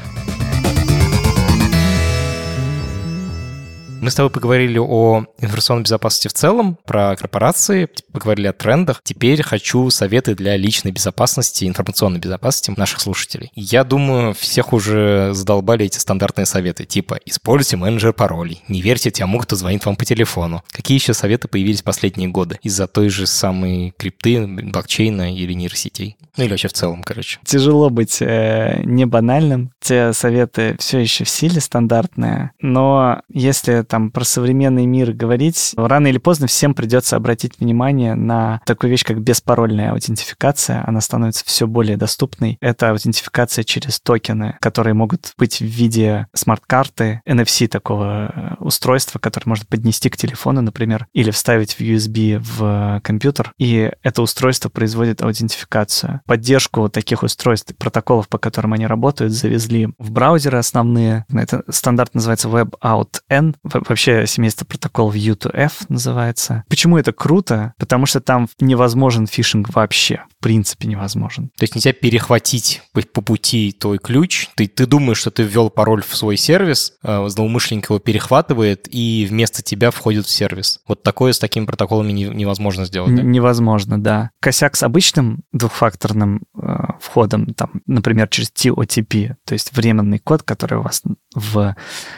Мы 4.02 4.10
с 4.10 4.16
тобой 4.16 4.32
поговорили 4.32 4.80
о 4.80 5.26
информационной 5.38 5.84
безопасности 5.84 6.28
в 6.28 6.34
целом, 6.34 6.76
про 6.88 7.16
корпорации, 7.16 7.88
поговорили 8.12 8.48
о 8.48 8.54
трендах. 8.54 9.00
Теперь 9.04 9.44
хочу 9.44 9.92
советы 9.92 10.34
для 10.34 10.58
личной 10.58 10.92
безопасности, 10.92 11.66
информационной 11.66 12.20
безопасности 12.20 12.74
наших 12.76 13.00
слушателей. 13.00 13.52
Я 13.54 13.84
думаю, 13.84 14.34
всех 14.34 14.74
уже 14.74 15.36
задолбали 15.36 15.86
эти 15.86 16.00
стандартные 16.00 16.48
советы, 16.48 16.86
типа 16.86 17.20
«Используйте 17.26 17.78
менеджер 17.78 18.12
паролей», 18.12 18.64
«Не 18.68 18.82
верьте 18.82 19.12
тому, 19.12 19.38
кто 19.38 19.56
звонит 19.56 19.86
вам 19.86 19.96
по 19.96 20.04
телефону». 20.04 20.64
Какие 20.72 20.98
еще 20.98 21.14
советы 21.14 21.48
появились 21.48 21.84
последние 21.84 22.30
годы 22.30 22.58
из-за 22.64 22.88
той 22.88 23.10
же 23.10 23.28
самой 23.28 23.94
крипты, 24.00 24.48
блокчейна 24.48 25.36
или 25.36 25.54
нейросетей? 25.54 26.18
Ну 26.38 26.46
или 26.46 26.50
вообще 26.50 26.70
в 26.70 26.74
целом, 26.74 27.04
короче. 27.04 27.38
Тяжело 27.46 27.92
быть 27.92 28.20
э, 28.20 28.82
не 28.84 29.06
банальным. 29.06 29.72
Те 29.80 30.12
советы 30.14 30.76
все 30.80 30.98
еще 30.98 31.24
в 31.24 31.30
силе 31.30 31.62
стандартные, 31.62 32.52
но 32.62 33.22
если 33.30 33.84
там 33.92 34.10
про 34.10 34.24
современный 34.24 34.86
мир 34.86 35.12
говорить, 35.12 35.74
рано 35.76 36.08
или 36.08 36.18
поздно 36.18 36.48
всем 36.48 36.74
придется 36.74 37.18
обратить 37.18 37.60
внимание 37.60 38.16
на 38.16 38.62
такую 38.66 38.90
вещь, 38.90 39.04
как 39.04 39.20
беспарольная 39.20 39.92
аутентификация. 39.92 40.82
Она 40.88 41.02
становится 41.02 41.44
все 41.46 41.68
более 41.68 41.98
доступной. 41.98 42.58
Это 42.62 42.92
аутентификация 42.92 43.66
через 43.66 44.00
токены, 44.00 44.56
которые 44.62 44.94
могут 44.94 45.34
быть 45.38 45.58
в 45.60 45.66
виде 45.66 46.28
смарт-карты, 46.34 47.20
NFC 47.28 47.68
такого 47.68 48.32
э, 48.34 48.64
устройства, 48.64 49.20
которое 49.20 49.50
можно 49.50 49.66
поднести 49.66 50.10
к 50.10 50.16
телефону, 50.16 50.62
например, 50.62 51.08
или 51.12 51.32
вставить 51.32 51.74
в 51.74 51.82
USB 51.82 52.40
в 52.40 53.02
компьютер. 53.04 53.52
И 53.58 53.92
это 54.04 54.22
устройство 54.22 54.70
производит 54.70 55.22
аутентификацию. 55.22 56.22
Поддержку 56.26 56.88
таких 56.88 57.24
устройств, 57.24 57.76
протоколов, 57.76 58.30
по 58.30 58.38
которым 58.38 58.72
они 58.72 58.88
работают, 58.88 59.34
завезли 59.34 59.90
в 59.98 60.12
браузеры 60.12 60.60
основные. 60.60 61.26
Это 61.30 61.64
стандарт 61.68 62.14
называется 62.14 62.48
WebAuthn 62.48 63.56
вообще 63.88 64.26
семейство 64.28 64.66
протоколов 64.66 65.16
U2F 65.16 65.86
называется. 65.90 66.64
Почему 66.70 66.98
это 66.98 67.12
круто? 67.12 67.74
Потому 67.78 68.06
что 68.06 68.20
там 68.20 68.48
невозможен 68.60 69.28
фишинг 69.28 69.74
вообще. 69.74 70.24
В 70.40 70.44
принципе 70.44 70.88
невозможен. 70.88 71.52
То 71.58 71.64
есть 71.64 71.76
нельзя 71.76 71.94
перехватить 71.94 72.82
по, 72.94 73.02
по 73.02 73.22
пути 73.22 73.76
твой 73.78 73.98
ключ. 73.98 74.48
Ты, 74.56 74.68
ты 74.68 74.86
думаешь, 74.86 75.20
что 75.20 75.32
ты 75.32 75.44
ввел 75.44 75.70
пароль 75.70 76.04
в 76.04 76.16
свой 76.16 76.38
сервис, 76.38 76.94
э, 77.04 77.28
злоумышленник 77.28 77.90
его 77.90 78.00
перехватывает 78.00 78.88
и 78.90 79.28
вместо 79.30 79.62
тебя 79.62 79.92
входит 79.92 80.26
в 80.26 80.30
сервис. 80.30 80.80
Вот 80.88 81.04
такое 81.04 81.34
с 81.34 81.40
такими 81.40 81.66
протоколами 81.66 82.12
не, 82.12 82.26
невозможно 82.26 82.86
сделать. 82.86 83.16
Да? 83.16 83.22
Невозможно, 83.22 84.02
да. 84.02 84.32
Косяк 84.40 84.76
с 84.76 84.84
обычным 84.84 85.42
двухфакторным 85.52 86.44
э, 86.62 86.76
входом, 87.00 87.54
там, 87.54 87.82
например, 87.86 88.28
через 88.28 88.52
TOTP, 88.52 89.36
то 89.46 89.54
есть 89.54 89.74
временный 89.74 90.20
код, 90.20 90.44
который 90.44 90.80
у 90.80 90.82
вас 90.82 91.04
в 91.34 91.76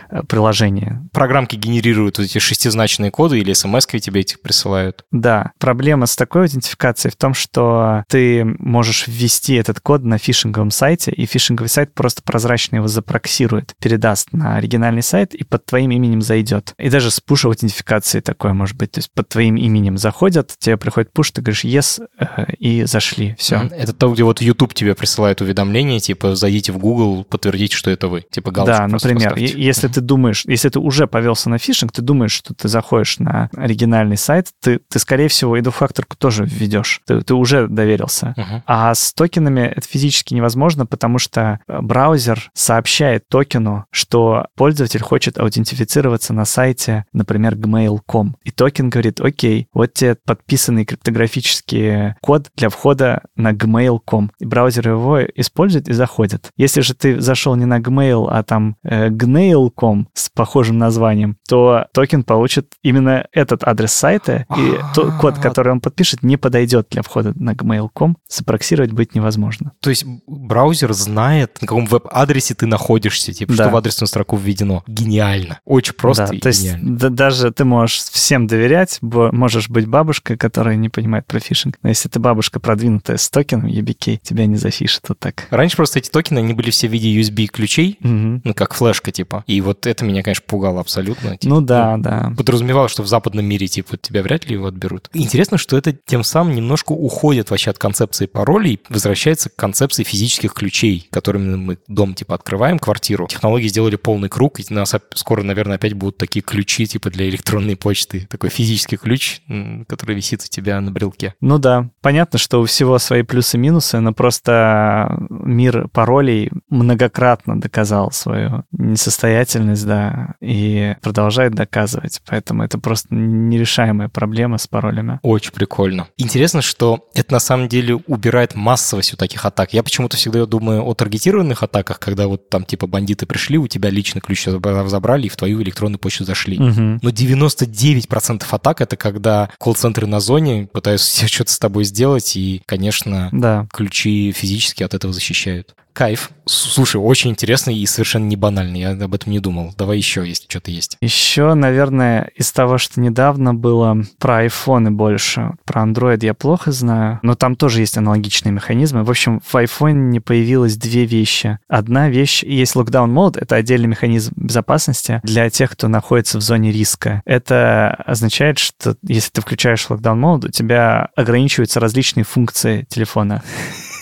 э, 0.09 0.21
приложении. 0.27 0.99
Программки 1.11 1.55
генерируют 1.55 2.17
вот 2.17 2.25
эти 2.25 2.39
шестизначные 2.39 3.11
коды 3.11 3.39
или 3.39 3.53
смс 3.53 3.85
тебе 3.85 4.21
этих 4.21 4.41
присылают. 4.41 5.05
Да. 5.11 5.51
Проблема 5.59 6.07
с 6.07 6.15
такой 6.15 6.43
аутентификацией 6.43 7.11
в 7.11 7.15
том, 7.15 7.33
что 7.33 8.03
ты 8.07 8.43
можешь 8.43 9.07
ввести 9.07 9.53
этот 9.55 9.79
код 9.79 10.03
на 10.03 10.17
фишинговом 10.17 10.71
сайте, 10.71 11.11
и 11.11 11.25
фишинговый 11.25 11.69
сайт 11.69 11.93
просто 11.93 12.23
прозрачно 12.23 12.77
его 12.77 12.87
запроксирует, 12.87 13.75
передаст 13.79 14.33
на 14.33 14.57
оригинальный 14.57 15.03
сайт 15.03 15.35
и 15.35 15.43
под 15.43 15.65
твоим 15.65 15.91
именем 15.91 16.21
зайдет. 16.21 16.73
И 16.77 16.89
даже 16.89 17.11
с 17.11 17.19
пуш-аутентификацией 17.19 18.21
такое 18.21 18.53
может 18.53 18.77
быть. 18.77 18.91
То 18.91 18.99
есть 18.99 19.11
под 19.13 19.29
твоим 19.29 19.55
именем 19.55 19.97
заходят, 19.97 20.55
тебе 20.57 20.77
приходит 20.77 21.11
пуш, 21.13 21.31
ты 21.31 21.41
говоришь 21.41 21.65
yes, 21.65 22.05
э, 22.17 22.53
и 22.57 22.83
зашли. 22.85 23.35
Все. 23.37 23.69
Это 23.71 23.93
то, 23.93 24.11
где 24.11 24.23
вот 24.23 24.41
YouTube 24.41 24.73
тебе 24.73 24.95
присылает 24.95 25.41
уведомление, 25.41 25.99
типа, 25.99 26.35
зайдите 26.35 26.71
в 26.71 26.77
Google, 26.77 27.23
подтвердите, 27.23 27.75
что 27.75 27.91
это 27.91 28.07
вы. 28.07 28.21
Типа 28.21 28.51
галочку 28.51 28.77
Да, 28.77 28.87
но 28.87 28.99
Например, 29.03 29.35
если 29.35 29.87
ты 29.87 30.01
думаешь, 30.01 30.43
если 30.45 30.69
ты 30.69 30.79
уже 30.79 31.07
повелся 31.07 31.49
на 31.49 31.57
фишинг, 31.57 31.91
ты 31.91 32.01
думаешь, 32.01 32.31
что 32.31 32.53
ты 32.53 32.67
заходишь 32.67 33.19
на 33.19 33.49
оригинальный 33.55 34.17
сайт, 34.17 34.47
ты, 34.61 34.79
ты 34.79 34.99
скорее 34.99 35.27
всего, 35.27 35.57
и 35.57 35.61
двухфакторку 35.61 36.15
тоже 36.17 36.45
введешь. 36.45 37.01
Ты, 37.05 37.21
ты 37.21 37.33
уже 37.33 37.67
доверился. 37.67 38.33
Uh-huh. 38.37 38.61
А 38.65 38.93
с 38.93 39.13
токенами 39.13 39.61
это 39.61 39.87
физически 39.87 40.33
невозможно, 40.33 40.85
потому 40.85 41.19
что 41.19 41.59
э, 41.67 41.81
браузер 41.81 42.49
сообщает 42.53 43.27
токену, 43.27 43.85
что 43.91 44.47
пользователь 44.55 45.01
хочет 45.01 45.37
аутентифицироваться 45.37 46.33
на 46.33 46.45
сайте, 46.45 47.05
например, 47.13 47.55
gmail.com. 47.55 48.35
И 48.43 48.51
токен 48.51 48.89
говорит, 48.89 49.21
окей, 49.21 49.67
вот 49.73 49.93
тебе 49.93 50.15
подписанный 50.15 50.85
криптографический 50.85 52.15
код 52.21 52.49
для 52.55 52.69
входа 52.69 53.23
на 53.35 53.51
gmail.com. 53.51 54.31
И 54.39 54.45
браузер 54.45 54.89
его 54.89 55.19
использует 55.23 55.87
и 55.89 55.93
заходит. 55.93 56.49
Если 56.57 56.81
же 56.81 56.93
ты 56.93 57.19
зашел 57.19 57.55
не 57.55 57.65
на 57.65 57.79
Gmail, 57.79 58.27
а 58.29 58.43
там 58.43 58.77
э, 58.83 58.92
gnail.com 59.09 60.07
с 60.13 60.29
похожим 60.29 60.77
названием, 60.77 61.37
то 61.47 61.87
токен 61.93 62.23
получит 62.23 62.73
именно 62.81 63.27
этот 63.31 63.63
адрес 63.63 63.93
сайта, 63.93 64.45
и 64.57 64.79
то, 64.93 65.11
код, 65.19 65.37
который 65.37 65.71
он 65.71 65.81
подпишет, 65.81 66.23
не 66.23 66.37
подойдет 66.37 66.87
для 66.91 67.01
входа 67.01 67.33
на 67.35 67.51
gmail.com. 67.53 68.17
Запроксировать 68.27 68.91
быть 68.91 69.15
невозможно. 69.15 69.73
То 69.79 69.89
есть 69.89 70.05
браузер 70.27 70.93
знает, 70.93 71.57
на 71.61 71.67
каком 71.67 71.85
веб-адресе 71.85 72.55
ты 72.55 72.65
находишься, 72.65 73.33
типа, 73.33 73.53
да. 73.53 73.65
что 73.65 73.73
в 73.73 73.75
адресную 73.77 74.07
строку 74.07 74.37
введено. 74.37 74.83
Гениально. 74.87 75.59
Очень 75.65 75.93
просто 75.93 76.27
да, 76.27 76.35
и 76.35 76.39
то 76.39 76.47
есть 76.49 76.75
да, 76.81 77.09
даже 77.09 77.51
ты 77.51 77.65
можешь 77.65 77.99
всем 77.99 78.47
доверять, 78.47 78.99
можешь 79.01 79.69
быть 79.69 79.87
бабушкой, 79.87 80.37
которая 80.37 80.75
не 80.75 80.89
понимает 80.89 81.25
про 81.25 81.39
фишинг. 81.39 81.77
Но 81.81 81.89
если 81.89 82.09
ты 82.09 82.19
бабушка 82.19 82.59
продвинутая 82.59 83.17
с 83.17 83.29
токеном 83.29 83.67
EBK, 83.67 84.19
тебя 84.21 84.45
не 84.45 84.55
зафишит 84.55 85.03
вот 85.09 85.19
так. 85.19 85.47
Раньше 85.49 85.75
просто 85.77 85.99
эти 85.99 86.09
токены, 86.09 86.39
они 86.39 86.53
были 86.53 86.69
все 86.69 86.87
в 86.87 86.91
виде 86.91 87.19
USB-ключей, 87.19 87.97
угу. 87.99 88.41
ну, 88.43 88.53
как 88.53 88.73
флешка, 88.83 89.11
типа. 89.11 89.43
И 89.47 89.61
вот 89.61 89.87
это 89.87 90.05
меня, 90.05 90.23
конечно, 90.23 90.43
пугало 90.47 90.79
абсолютно. 90.79 91.37
Типа, 91.37 91.53
ну 91.53 91.61
да, 91.61 91.97
ну, 91.97 92.03
да. 92.03 92.33
Подразумевал, 92.37 92.87
что 92.89 93.03
в 93.03 93.07
западном 93.07 93.45
мире, 93.45 93.67
типа, 93.67 93.97
тебя 93.97 94.21
вряд 94.21 94.47
ли 94.47 94.53
его 94.53 94.67
отберут. 94.67 95.09
Интересно, 95.13 95.57
что 95.57 95.77
это 95.77 95.93
тем 95.93 96.23
самым 96.23 96.55
немножко 96.55 96.91
уходит 96.91 97.49
вообще 97.49 97.71
от 97.71 97.77
концепции 97.77 98.25
паролей, 98.25 98.81
возвращается 98.89 99.49
к 99.49 99.55
концепции 99.55 100.03
физических 100.03 100.53
ключей, 100.53 101.07
которыми 101.11 101.55
мы 101.55 101.77
дом, 101.87 102.13
типа, 102.13 102.35
открываем, 102.35 102.79
квартиру. 102.79 103.27
Технологии 103.27 103.67
сделали 103.67 103.95
полный 103.95 104.29
круг, 104.29 104.59
и 104.59 104.65
у 104.69 104.73
нас 104.73 104.93
скоро, 105.15 105.43
наверное, 105.43 105.75
опять 105.75 105.93
будут 105.93 106.17
такие 106.17 106.41
ключи, 106.41 106.85
типа, 106.85 107.09
для 107.09 107.29
электронной 107.29 107.75
почты. 107.75 108.27
Такой 108.29 108.49
физический 108.49 108.97
ключ, 108.97 109.41
который 109.87 110.15
висит 110.15 110.41
у 110.43 110.47
тебя 110.47 110.79
на 110.81 110.91
брелке. 110.91 111.35
Ну 111.41 111.57
да. 111.57 111.89
Понятно, 112.01 112.39
что 112.39 112.61
у 112.61 112.65
всего 112.65 112.97
свои 112.99 113.23
плюсы 113.23 113.57
и 113.57 113.59
минусы, 113.59 113.99
но 113.99 114.13
просто 114.13 115.17
мир 115.29 115.87
паролей 115.89 116.51
многократно 116.69 117.59
доказал 117.59 118.11
свою 118.11 118.63
несостоятельность, 118.73 119.85
да, 119.85 120.35
и 120.41 120.95
продолжает 121.01 121.53
доказывать. 121.53 122.21
Поэтому 122.25 122.63
это 122.63 122.77
просто 122.77 123.13
нерешаемая 123.13 124.09
проблема 124.09 124.57
с 124.57 124.67
паролями. 124.67 125.19
Очень 125.21 125.51
прикольно. 125.51 126.07
Интересно, 126.17 126.61
что 126.61 127.07
это 127.13 127.33
на 127.33 127.39
самом 127.39 127.67
деле 127.67 127.95
убирает 127.95 128.55
массовость 128.55 129.13
у 129.13 129.17
таких 129.17 129.45
атак. 129.45 129.73
Я 129.73 129.83
почему-то 129.83 130.17
всегда 130.17 130.45
думаю 130.45 130.83
о 130.83 130.93
таргетированных 130.93 131.63
атаках, 131.63 131.99
когда 131.99 132.27
вот 132.27 132.49
там 132.49 132.65
типа 132.65 132.87
бандиты 132.87 133.25
пришли, 133.25 133.57
у 133.57 133.67
тебя 133.67 133.89
лично 133.89 134.21
ключ 134.21 134.45
забрали 134.45 135.27
и 135.27 135.29
в 135.29 135.35
твою 135.35 135.61
электронную 135.61 135.99
почту 135.99 136.25
зашли. 136.25 136.57
Угу. 136.57 136.99
Но 137.01 137.09
99% 137.09 138.43
атак 138.49 138.81
это 138.81 138.97
когда 138.97 139.49
колл-центры 139.59 140.07
на 140.07 140.19
зоне 140.19 140.67
пытаются 140.71 141.27
что-то 141.33 141.51
с 141.51 141.59
тобой 141.59 141.83
сделать, 141.83 142.35
и, 142.35 142.61
конечно, 142.65 143.29
да. 143.31 143.67
ключи 143.71 144.31
физически 144.31 144.83
от 144.83 144.93
этого 144.93 145.13
защищают. 145.13 145.75
Кайф. 145.93 146.31
Слушай, 146.45 146.97
очень 146.97 147.29
интересный 147.29 147.75
и 147.75 147.85
совершенно 147.85 148.25
не 148.25 148.35
банальный. 148.35 148.79
Я 148.79 148.91
об 148.91 149.13
этом 149.13 149.31
не 149.31 149.39
думал. 149.39 149.73
Давай 149.77 149.97
еще, 149.97 150.27
если 150.27 150.45
что-то 150.49 150.71
есть. 150.71 150.97
Еще, 151.01 151.53
наверное, 151.53 152.31
из 152.35 152.51
того, 152.51 152.77
что 152.77 152.99
недавно 152.99 153.53
было 153.53 154.03
про 154.19 154.39
айфоны 154.39 154.91
больше. 154.91 155.51
Про 155.65 155.83
Android 155.83 156.25
я 156.25 156.33
плохо 156.33 156.71
знаю, 156.71 157.19
но 157.21 157.35
там 157.35 157.55
тоже 157.55 157.81
есть 157.81 157.97
аналогичные 157.97 158.51
механизмы. 158.51 159.03
В 159.03 159.09
общем, 159.09 159.39
в 159.39 159.55
iPhone 159.55 160.19
появилось 160.19 160.75
две 160.75 161.05
вещи. 161.05 161.59
Одна 161.67 162.09
вещь, 162.09 162.43
есть 162.43 162.75
Lockdown 162.75 163.11
Mode, 163.13 163.37
это 163.39 163.55
отдельный 163.55 163.87
механизм 163.87 164.33
безопасности 164.35 165.21
для 165.23 165.49
тех, 165.49 165.71
кто 165.71 165.87
находится 165.87 166.39
в 166.39 166.41
зоне 166.41 166.71
риска. 166.71 167.21
Это 167.25 167.95
означает, 168.05 168.57
что 168.57 168.95
если 169.03 169.29
ты 169.29 169.41
включаешь 169.41 169.85
Lockdown 169.89 170.19
Mode, 170.19 170.47
у 170.47 170.51
тебя 170.51 171.09
ограничиваются 171.15 171.79
различные 171.79 172.23
функции 172.23 172.85
телефона 172.89 173.43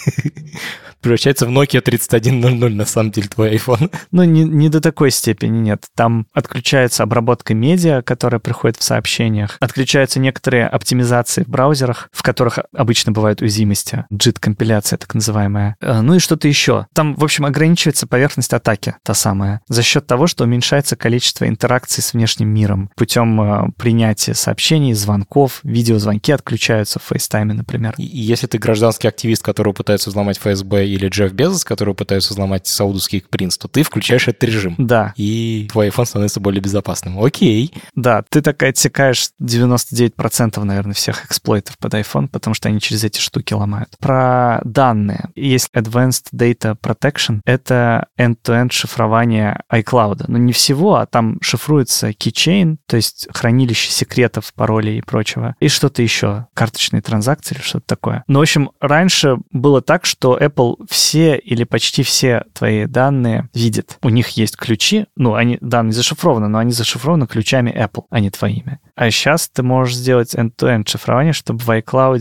превращается 1.02 1.46
в 1.46 1.50
Nokia 1.50 1.82
3100 1.82 2.70
на 2.70 2.86
самом 2.86 3.12
деле 3.12 3.28
твой 3.28 3.56
iPhone. 3.56 3.94
Ну, 4.12 4.24
не, 4.24 4.44
не 4.44 4.70
до 4.70 4.82
такой 4.82 5.10
степени, 5.10 5.60
нет. 5.60 5.86
Там 5.96 6.28
отключается 6.34 7.04
обработка 7.04 7.54
медиа, 7.54 8.02
которая 8.02 8.40
приходит 8.40 8.78
в 8.78 8.84
сообщениях. 8.84 9.58
Отключаются 9.60 10.20
некоторые 10.20 10.68
оптимизации 10.68 11.44
в 11.44 11.48
браузерах, 11.48 12.10
в 12.12 12.22
которых 12.22 12.60
обычно 12.76 13.12
бывают 13.12 13.42
уязвимости. 13.42 14.06
JIT-компиляция 14.12 14.98
так 14.98 15.14
называемая. 15.14 15.76
Э, 15.82 16.02
ну 16.02 16.16
и 16.16 16.20
что-то 16.20 16.48
еще. 16.48 16.88
Там, 16.94 17.16
в 17.16 17.24
общем, 17.24 17.46
ограничивается 17.46 18.06
поверхность 18.06 18.54
атаки, 18.54 18.96
та 19.04 19.14
самая, 19.14 19.62
за 19.68 19.82
счет 19.82 20.06
того, 20.08 20.28
что 20.28 20.44
уменьшается 20.44 20.96
количество 20.96 21.48
интеракций 21.48 22.04
с 22.04 22.14
внешним 22.14 22.50
миром 22.50 22.92
путем 22.96 23.42
э, 23.42 23.72
принятия 23.78 24.34
сообщений, 24.34 24.94
звонков, 24.94 25.62
видеозвонки 25.64 26.32
отключаются 26.32 27.00
в 27.00 27.12
FaceTime, 27.12 27.54
например. 27.54 27.94
И 27.98 28.04
если 28.04 28.48
ты 28.48 28.58
гражданский 28.58 29.08
активист, 29.08 29.44
которого 29.44 29.74
пытаются 29.74 30.10
взломать 30.10 30.38
ФСБ 30.38 30.91
или 30.94 31.08
Джефф 31.08 31.34
Безос, 31.34 31.64
который 31.64 31.94
пытаются 31.94 32.34
взломать 32.34 32.68
саудовский 32.68 33.24
принц, 33.30 33.58
то 33.58 33.68
ты 33.68 33.84
включаешь 33.84 34.28
этот 34.28 34.44
режим. 34.44 34.76
Да. 34.78 35.14
И 35.16 35.68
твой 35.72 35.90
iPhone 35.90 36.06
становится 36.06 36.40
более 36.40 36.62
безопасным. 36.62 37.24
Окей. 37.24 37.74
Да, 37.96 38.24
ты 38.30 38.42
так 38.42 38.62
отсекаешь 38.64 39.30
99%, 39.42 40.64
наверное, 40.64 40.94
всех 40.94 41.26
эксплойтов 41.26 41.78
под 41.78 41.94
iPhone, 41.94 42.28
потому 42.28 42.54
что 42.54 42.70
они 42.70 42.80
через 42.80 43.04
эти 43.04 43.20
штуки 43.20 43.54
ломают. 43.54 43.96
Про 44.00 44.62
данные. 44.64 45.30
Есть 45.36 45.70
Advanced 45.76 46.26
Data 46.34 46.78
Protection. 46.78 47.42
Это 47.46 48.08
end-to-end 48.20 48.72
шифрование 48.72 49.62
iCloud. 49.72 50.26
Но 50.28 50.38
не 50.38 50.54
всего, 50.54 50.96
а 50.96 51.06
там 51.06 51.40
шифруется 51.42 52.10
keychain, 52.10 52.78
то 52.88 52.98
есть 52.98 53.28
хранилище 53.34 53.92
секретов, 53.92 54.54
паролей 54.54 55.00
и 55.00 55.02
прочего. 55.02 55.56
И 55.60 55.68
что-то 55.68 56.02
еще. 56.02 56.48
Карточные 56.54 57.02
транзакции 57.02 57.56
или 57.56 57.62
что-то 57.62 57.86
такое. 57.88 58.24
Но, 58.28 58.40
в 58.40 58.42
общем, 58.42 58.72
раньше 58.80 59.38
было 59.52 59.82
так, 59.82 60.06
что 60.06 60.38
Apple 60.38 60.81
все 60.90 61.38
или 61.38 61.64
почти 61.64 62.04
все 62.04 62.44
твои 62.54 62.86
данные 62.86 63.50
видит. 63.54 63.98
У 64.02 64.10
них 64.10 64.30
есть 64.30 64.58
ключи, 64.58 65.06
ну, 65.16 65.36
они 65.36 65.58
данные 65.62 65.94
зашифрованы, 65.94 66.48
но 66.48 66.58
они 66.60 66.72
зашифрованы 66.72 67.28
ключами 67.28 67.72
Apple, 67.72 68.06
а 68.10 68.20
не 68.20 68.30
твоими. 68.30 68.80
А 69.02 69.10
сейчас 69.10 69.50
ты 69.50 69.64
можешь 69.64 69.96
сделать 69.96 70.36
end-to-end 70.36 70.88
шифрование, 70.88 71.34
чтобы 71.34 71.58
в 71.58 71.68
iCloud, 71.68 72.20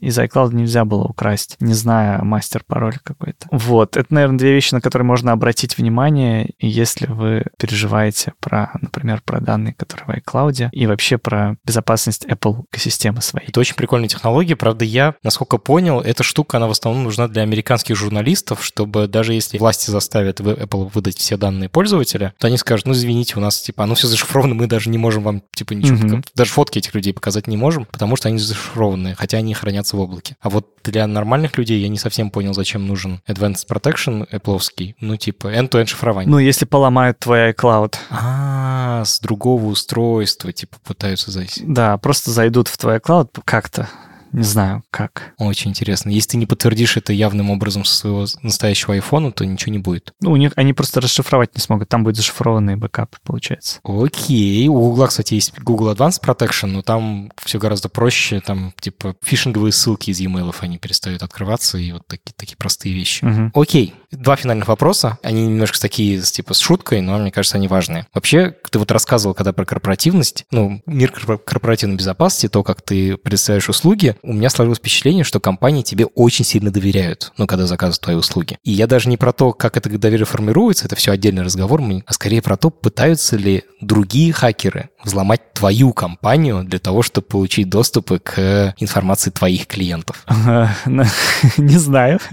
из 0.00 0.18
iCloud 0.18 0.52
нельзя 0.56 0.84
было 0.84 1.04
украсть, 1.04 1.54
не 1.60 1.72
зная 1.72 2.20
мастер-пароль 2.20 2.96
какой-то. 3.00 3.46
Вот, 3.52 3.96
это, 3.96 4.12
наверное, 4.12 4.38
две 4.38 4.52
вещи, 4.52 4.74
на 4.74 4.80
которые 4.80 5.06
можно 5.06 5.30
обратить 5.30 5.78
внимание, 5.78 6.50
если 6.58 7.06
вы 7.06 7.44
переживаете 7.60 8.32
про, 8.40 8.72
например, 8.80 9.22
про 9.24 9.40
данные, 9.40 9.74
которые 9.74 10.04
в 10.04 10.18
iCloud, 10.18 10.70
и 10.72 10.86
вообще 10.88 11.16
про 11.16 11.58
безопасность 11.64 12.24
Apple 12.24 12.64
экосистемы 12.72 13.22
своей. 13.22 13.46
Это 13.46 13.60
очень 13.60 13.76
прикольная 13.76 14.08
технология, 14.08 14.56
правда, 14.56 14.84
я, 14.84 15.14
насколько 15.22 15.58
понял, 15.58 16.00
эта 16.00 16.24
штука, 16.24 16.56
она 16.56 16.66
в 16.66 16.72
основном 16.72 17.04
нужна 17.04 17.28
для 17.28 17.42
американских 17.42 17.94
журналистов, 17.94 18.64
чтобы 18.64 19.06
даже 19.06 19.32
если 19.32 19.58
власти 19.58 19.92
заставят 19.92 20.40
Apple 20.40 20.90
выдать 20.92 21.18
все 21.18 21.36
данные 21.36 21.68
пользователя, 21.68 22.34
то 22.40 22.48
они 22.48 22.56
скажут, 22.56 22.86
ну, 22.86 22.94
извините, 22.94 23.34
у 23.36 23.40
нас, 23.40 23.60
типа, 23.60 23.84
оно 23.84 23.94
все 23.94 24.08
зашифровано, 24.08 24.56
мы 24.56 24.66
даже 24.66 24.90
не 24.90 24.98
можем 24.98 25.22
вам, 25.22 25.42
типа, 25.54 25.74
ничего, 25.74 25.98
mm-hmm. 25.98 26.15
Даже 26.34 26.50
фотки 26.50 26.78
этих 26.78 26.94
людей 26.94 27.12
показать 27.12 27.46
не 27.46 27.56
можем, 27.56 27.86
потому 27.86 28.16
что 28.16 28.28
они 28.28 28.38
зашифрованные, 28.38 29.14
хотя 29.14 29.38
они 29.38 29.54
хранятся 29.54 29.96
в 29.96 30.00
облаке. 30.00 30.36
А 30.40 30.50
вот 30.50 30.68
для 30.84 31.06
нормальных 31.06 31.58
людей 31.58 31.80
я 31.80 31.88
не 31.88 31.98
совсем 31.98 32.30
понял, 32.30 32.54
зачем 32.54 32.86
нужен 32.86 33.20
Advanced 33.28 33.66
Protection 33.68 34.28
Apple, 34.30 34.94
ну, 35.00 35.16
типа, 35.16 35.48
end-to-end 35.48 35.86
шифрование. 35.86 36.30
Ну, 36.30 36.38
если 36.38 36.64
поломают 36.64 37.18
твой 37.18 37.52
iCloud. 37.52 37.96
А, 38.10 39.04
с 39.04 39.20
другого 39.20 39.66
устройства, 39.66 40.52
типа, 40.52 40.76
пытаются 40.84 41.30
зайти. 41.30 41.62
Да, 41.66 41.96
просто 41.98 42.30
зайдут 42.30 42.68
в 42.68 42.78
твой 42.78 42.96
iCloud 42.98 43.40
как-то. 43.44 43.88
Не 44.36 44.44
знаю, 44.44 44.84
как. 44.90 45.32
Очень 45.38 45.70
интересно. 45.70 46.10
Если 46.10 46.32
ты 46.32 46.36
не 46.36 46.44
подтвердишь 46.44 46.98
это 46.98 47.14
явным 47.14 47.50
образом 47.50 47.86
со 47.86 47.96
своего 47.96 48.26
настоящего 48.42 48.92
айфона, 48.92 49.32
то 49.32 49.46
ничего 49.46 49.72
не 49.72 49.78
будет. 49.78 50.12
Ну, 50.20 50.32
у 50.32 50.36
них 50.36 50.52
они 50.56 50.74
просто 50.74 51.00
расшифровать 51.00 51.56
не 51.56 51.62
смогут. 51.62 51.88
Там 51.88 52.04
будет 52.04 52.16
зашифрованный 52.16 52.76
бэкап, 52.76 53.16
получается. 53.24 53.80
Окей. 53.82 54.68
У 54.68 54.74
Google, 54.74 55.06
кстати, 55.06 55.32
есть 55.32 55.58
Google 55.58 55.90
Advanced 55.90 56.22
Protection, 56.22 56.66
но 56.66 56.82
там 56.82 57.32
все 57.42 57.58
гораздо 57.58 57.88
проще. 57.88 58.40
Там, 58.40 58.74
типа, 58.78 59.16
фишинговые 59.22 59.72
ссылки 59.72 60.10
из 60.10 60.20
e-mail, 60.20 60.54
они 60.60 60.76
перестают 60.76 61.22
открываться, 61.22 61.78
и 61.78 61.92
вот 61.92 62.06
такие, 62.06 62.34
такие 62.36 62.58
простые 62.58 62.94
вещи. 62.94 63.24
Угу. 63.24 63.58
Окей. 63.58 63.94
Два 64.10 64.36
финальных 64.36 64.68
вопроса. 64.68 65.18
Они 65.22 65.46
немножко 65.46 65.80
такие, 65.80 66.20
типа, 66.20 66.52
с 66.52 66.58
шуткой, 66.58 67.00
но 67.00 67.16
мне 67.18 67.30
кажется, 67.30 67.56
они 67.56 67.68
важные. 67.68 68.06
Вообще, 68.12 68.54
ты 68.70 68.78
вот 68.78 68.90
рассказывал, 68.90 69.34
когда 69.34 69.54
про 69.54 69.64
корпоративность, 69.64 70.44
ну, 70.50 70.82
мир 70.84 71.10
корпоративной 71.10 71.96
безопасности, 71.96 72.48
то, 72.48 72.62
как 72.62 72.82
ты 72.82 73.16
представляешь 73.16 73.70
услуги, 73.70 74.14
у 74.26 74.32
меня 74.32 74.50
сложилось 74.50 74.78
впечатление, 74.78 75.24
что 75.24 75.40
компании 75.40 75.82
тебе 75.82 76.06
очень 76.06 76.44
сильно 76.44 76.70
доверяют, 76.70 77.32
ну, 77.38 77.46
когда 77.46 77.66
заказывают 77.66 78.00
твои 78.00 78.16
услуги. 78.16 78.58
И 78.64 78.72
я 78.72 78.86
даже 78.86 79.08
не 79.08 79.16
про 79.16 79.32
то, 79.32 79.52
как 79.52 79.76
это 79.76 79.88
доверие 79.88 80.26
формируется, 80.26 80.86
это 80.86 80.96
все 80.96 81.12
отдельный 81.12 81.42
разговор, 81.42 81.76
а 82.06 82.12
скорее 82.14 82.40
про 82.40 82.56
то, 82.56 82.70
пытаются 82.70 83.36
ли 83.36 83.64
другие 83.80 84.32
хакеры 84.32 84.88
взломать 85.06 85.52
твою 85.54 85.92
компанию 85.92 86.64
для 86.64 86.78
того, 86.78 87.02
чтобы 87.02 87.26
получить 87.26 87.68
доступы 87.68 88.18
к 88.18 88.74
информации 88.78 89.30
твоих 89.30 89.66
клиентов? 89.66 90.24
Не 91.58 91.78
знаю. 91.78 92.18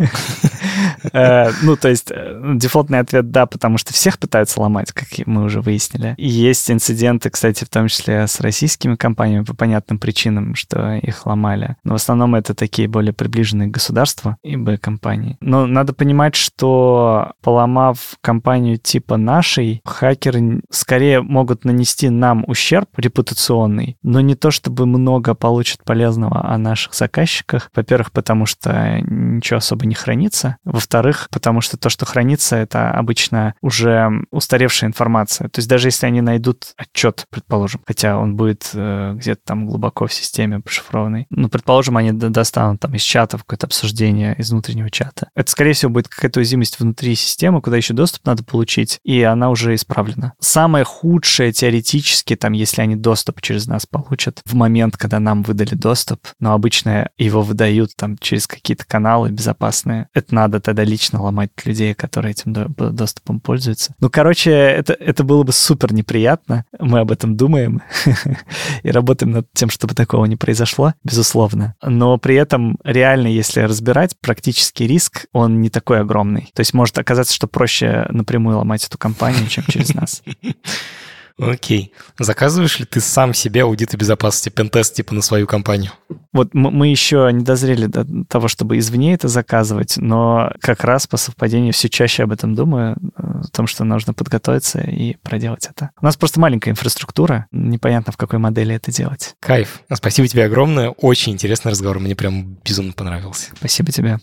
Э, 1.12 1.52
ну, 1.62 1.76
то 1.76 1.90
есть, 1.90 2.12
э, 2.12 2.54
дефолтный 2.56 3.00
ответ 3.00 3.30
«да», 3.30 3.46
потому 3.46 3.78
что 3.78 3.94
всех 3.94 4.18
пытаются 4.18 4.62
ломать, 4.62 4.94
как 4.94 5.08
мы 5.26 5.44
уже 5.44 5.60
выяснили. 5.60 6.16
Есть 6.18 6.72
инциденты, 6.72 7.30
кстати, 7.30 7.66
в 7.66 7.70
том 7.70 7.90
числе 7.90 8.26
с 8.26 8.40
российскими 8.40 8.96
компаниями 8.96 9.44
по 9.44 9.54
понятным 9.54 10.00
причинам, 10.00 10.56
что 10.56 10.94
их 10.94 11.26
ломали. 11.26 11.76
Но 11.84 11.94
в 11.94 11.96
основном 11.96 12.36
это 12.36 12.56
такие 12.56 12.88
более 12.88 13.14
приближенные 13.14 13.68
к 13.68 13.72
государству 13.72 14.38
и 14.44 14.56
Б-компании. 14.56 15.38
Но 15.42 15.68
надо 15.68 15.94
понимать, 15.94 16.36
что 16.36 17.34
поломав 17.42 18.16
компанию 18.22 18.78
типа 18.78 19.18
нашей, 19.18 19.82
хакеры 19.84 20.62
скорее 20.70 21.22
могут 21.22 21.66
нанести 21.66 22.10
нам 22.10 22.44
ущерб 22.48 22.63
репутационный, 22.72 23.98
но 24.04 24.22
не 24.22 24.36
то 24.36 24.52
чтобы 24.52 24.86
много 24.86 25.34
получат 25.34 25.84
полезного 25.84 26.50
о 26.50 26.58
наших 26.58 26.94
заказчиках. 26.94 27.70
Во-первых, 27.76 28.12
потому 28.12 28.46
что 28.46 29.00
ничего 29.02 29.58
особо 29.58 29.86
не 29.86 29.96
хранится. 29.96 30.58
Во-вторых, 30.64 31.28
потому 31.32 31.62
что 31.62 31.78
то, 31.78 31.90
что 31.90 32.06
хранится, 32.06 32.56
это 32.56 32.92
обычно 32.92 33.56
уже 33.62 34.10
устаревшая 34.32 34.90
информация. 34.90 35.50
То 35.50 35.60
есть 35.60 35.70
даже 35.70 35.88
если 35.88 36.06
они 36.06 36.22
найдут 36.22 36.74
отчет, 36.78 37.26
предположим, 37.30 37.82
хотя 37.86 38.18
он 38.18 38.36
будет 38.36 38.70
э, 38.74 39.14
где-то 39.16 39.42
там 39.46 39.68
глубоко 39.68 40.08
в 40.08 40.14
системе 40.14 40.60
пошифрованный, 40.60 41.28
ну, 41.30 41.50
предположим, 41.50 41.98
они 41.98 42.12
достанут 42.12 42.80
там 42.82 42.94
из 42.96 43.02
чата 43.02 43.38
какое-то 43.38 43.68
обсуждение 43.68 44.36
из 44.38 44.52
внутреннего 44.52 44.90
чата. 44.90 45.30
Это, 45.36 45.52
скорее 45.52 45.74
всего, 45.74 45.92
будет 45.92 46.08
какая-то 46.08 46.40
уязвимость 46.40 46.80
внутри 46.80 47.16
системы, 47.16 47.62
куда 47.62 47.78
еще 47.78 47.94
доступ 47.94 48.26
надо 48.26 48.44
получить, 48.44 49.00
и 49.04 49.22
она 49.22 49.50
уже 49.50 49.76
исправлена. 49.76 50.34
Самое 50.40 50.86
худшее 50.86 51.52
теоретически, 51.52 52.36
там, 52.36 52.53
если 52.54 52.82
они 52.82 52.96
доступ 52.96 53.42
через 53.42 53.68
нас 53.68 53.86
получат 53.86 54.42
в 54.46 54.54
момент, 54.56 54.98
когда 54.98 55.20
нам 55.20 55.44
выдали 55.44 55.76
доступ, 55.76 56.28
но 56.40 56.54
обычно 56.54 57.10
его 57.18 57.42
выдают 57.42 57.96
там 57.96 58.18
через 58.18 58.48
какие-то 58.48 58.86
каналы 58.86 59.30
безопасные. 59.30 60.08
Это 60.14 60.34
надо 60.34 60.60
тогда 60.60 60.84
лично 60.84 61.22
ломать 61.22 61.52
людей, 61.66 61.94
которые 61.94 62.32
этим 62.32 62.54
доступом 62.78 63.40
пользуются. 63.40 63.96
Ну, 64.00 64.10
короче, 64.10 64.52
это, 64.52 64.94
это 64.94 65.24
было 65.24 65.44
бы 65.44 65.52
супер 65.52 65.94
неприятно. 65.94 66.66
Мы 66.80 67.00
об 67.00 67.12
этом 67.12 67.36
думаем 67.38 67.82
и 68.84 68.92
работаем 68.92 69.32
над 69.32 69.48
тем, 69.54 69.70
чтобы 69.70 69.94
такого 69.94 70.26
не 70.26 70.36
произошло, 70.36 70.94
безусловно. 71.04 71.76
Но 71.82 72.18
при 72.18 72.36
этом 72.36 72.78
реально, 72.84 73.28
если 73.28 73.62
разбирать, 73.62 74.16
практический 74.20 74.88
риск, 74.88 75.26
он 75.32 75.62
не 75.62 75.70
такой 75.70 76.00
огромный. 76.02 76.52
То 76.54 76.62
есть 76.62 76.74
может 76.74 76.98
оказаться, 76.98 77.34
что 77.34 77.48
проще 77.48 78.06
напрямую 78.10 78.58
ломать 78.58 78.86
эту 78.86 78.98
компанию, 78.98 79.48
чем 79.48 79.64
через 79.68 79.94
нас. 79.94 80.24
Окей. 81.40 81.94
Заказываешь 82.20 82.80
ли 82.80 82.86
ты 82.86 83.02
сам 83.02 83.34
себе 83.34 83.64
аудиты 83.64 83.98
безопасности, 83.98 84.50
пентест 84.50 84.96
типа 84.96 85.16
на 85.16 85.22
свою 85.22 85.48
компанию? 85.48 85.92
Вот 86.32 86.54
мы 86.54 86.88
еще 86.88 87.30
не 87.32 87.44
дозрели 87.44 87.88
до 87.88 88.06
того, 88.26 88.48
чтобы 88.48 88.78
извне 88.78 89.14
это 89.14 89.28
заказывать, 89.28 89.98
но 89.98 90.52
как 90.62 90.84
раз 90.84 91.08
по 91.08 91.18
совпадению 91.18 91.74
все 91.74 91.90
чаще 91.90 92.24
об 92.24 92.32
этом 92.32 92.56
думаю, 92.56 92.98
о 93.16 93.44
том, 93.52 93.68
что 93.68 93.84
нужно 93.84 94.14
подготовиться 94.14 94.80
и 94.80 95.16
проделать 95.22 95.68
это. 95.68 95.92
У 96.02 96.06
нас 96.06 96.18
просто 96.18 96.40
маленькая 96.40 96.72
инфраструктура, 96.72 97.48
непонятно, 97.52 98.12
в 98.12 98.18
какой 98.18 98.40
модели 98.40 98.76
это 98.76 98.92
делать. 98.92 99.36
Кайф. 99.40 99.82
Спасибо 99.92 100.28
тебе 100.28 100.46
огромное. 100.46 100.90
Очень 100.90 101.34
интересный 101.34 101.72
разговор. 101.72 102.00
Мне 102.00 102.16
прям 102.16 102.58
безумно 102.64 102.94
понравился. 102.94 103.52
Спасибо 103.58 103.92
тебе. 103.92 104.20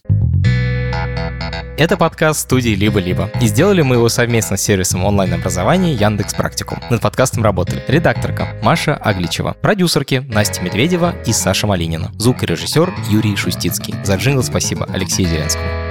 Это 1.81 1.97
подкаст 1.97 2.41
студии 2.41 2.74
«Либо-либо». 2.74 3.31
И 3.41 3.47
сделали 3.47 3.81
мы 3.81 3.95
его 3.95 4.11
совместно 4.11 4.59
с 4.59 4.61
сервисом 4.61 5.03
онлайн-образования 5.03 5.95
Яндекс 5.95 6.35
Практикум. 6.35 6.78
Над 6.91 7.01
подкастом 7.01 7.43
работали 7.43 7.83
редакторка 7.89 8.49
Маша 8.61 8.95
Агличева, 8.97 9.57
продюсерки 9.62 10.22
Настя 10.28 10.61
Медведева 10.61 11.14
и 11.24 11.33
Саша 11.33 11.66
Малинина, 11.66 12.12
звукорежиссер 12.18 12.93
Юрий 13.09 13.35
Шустицкий. 13.35 13.95
За 14.05 14.16
джингл 14.16 14.43
спасибо 14.43 14.87
Алексею 14.93 15.31
Зеленскому. 15.31 15.89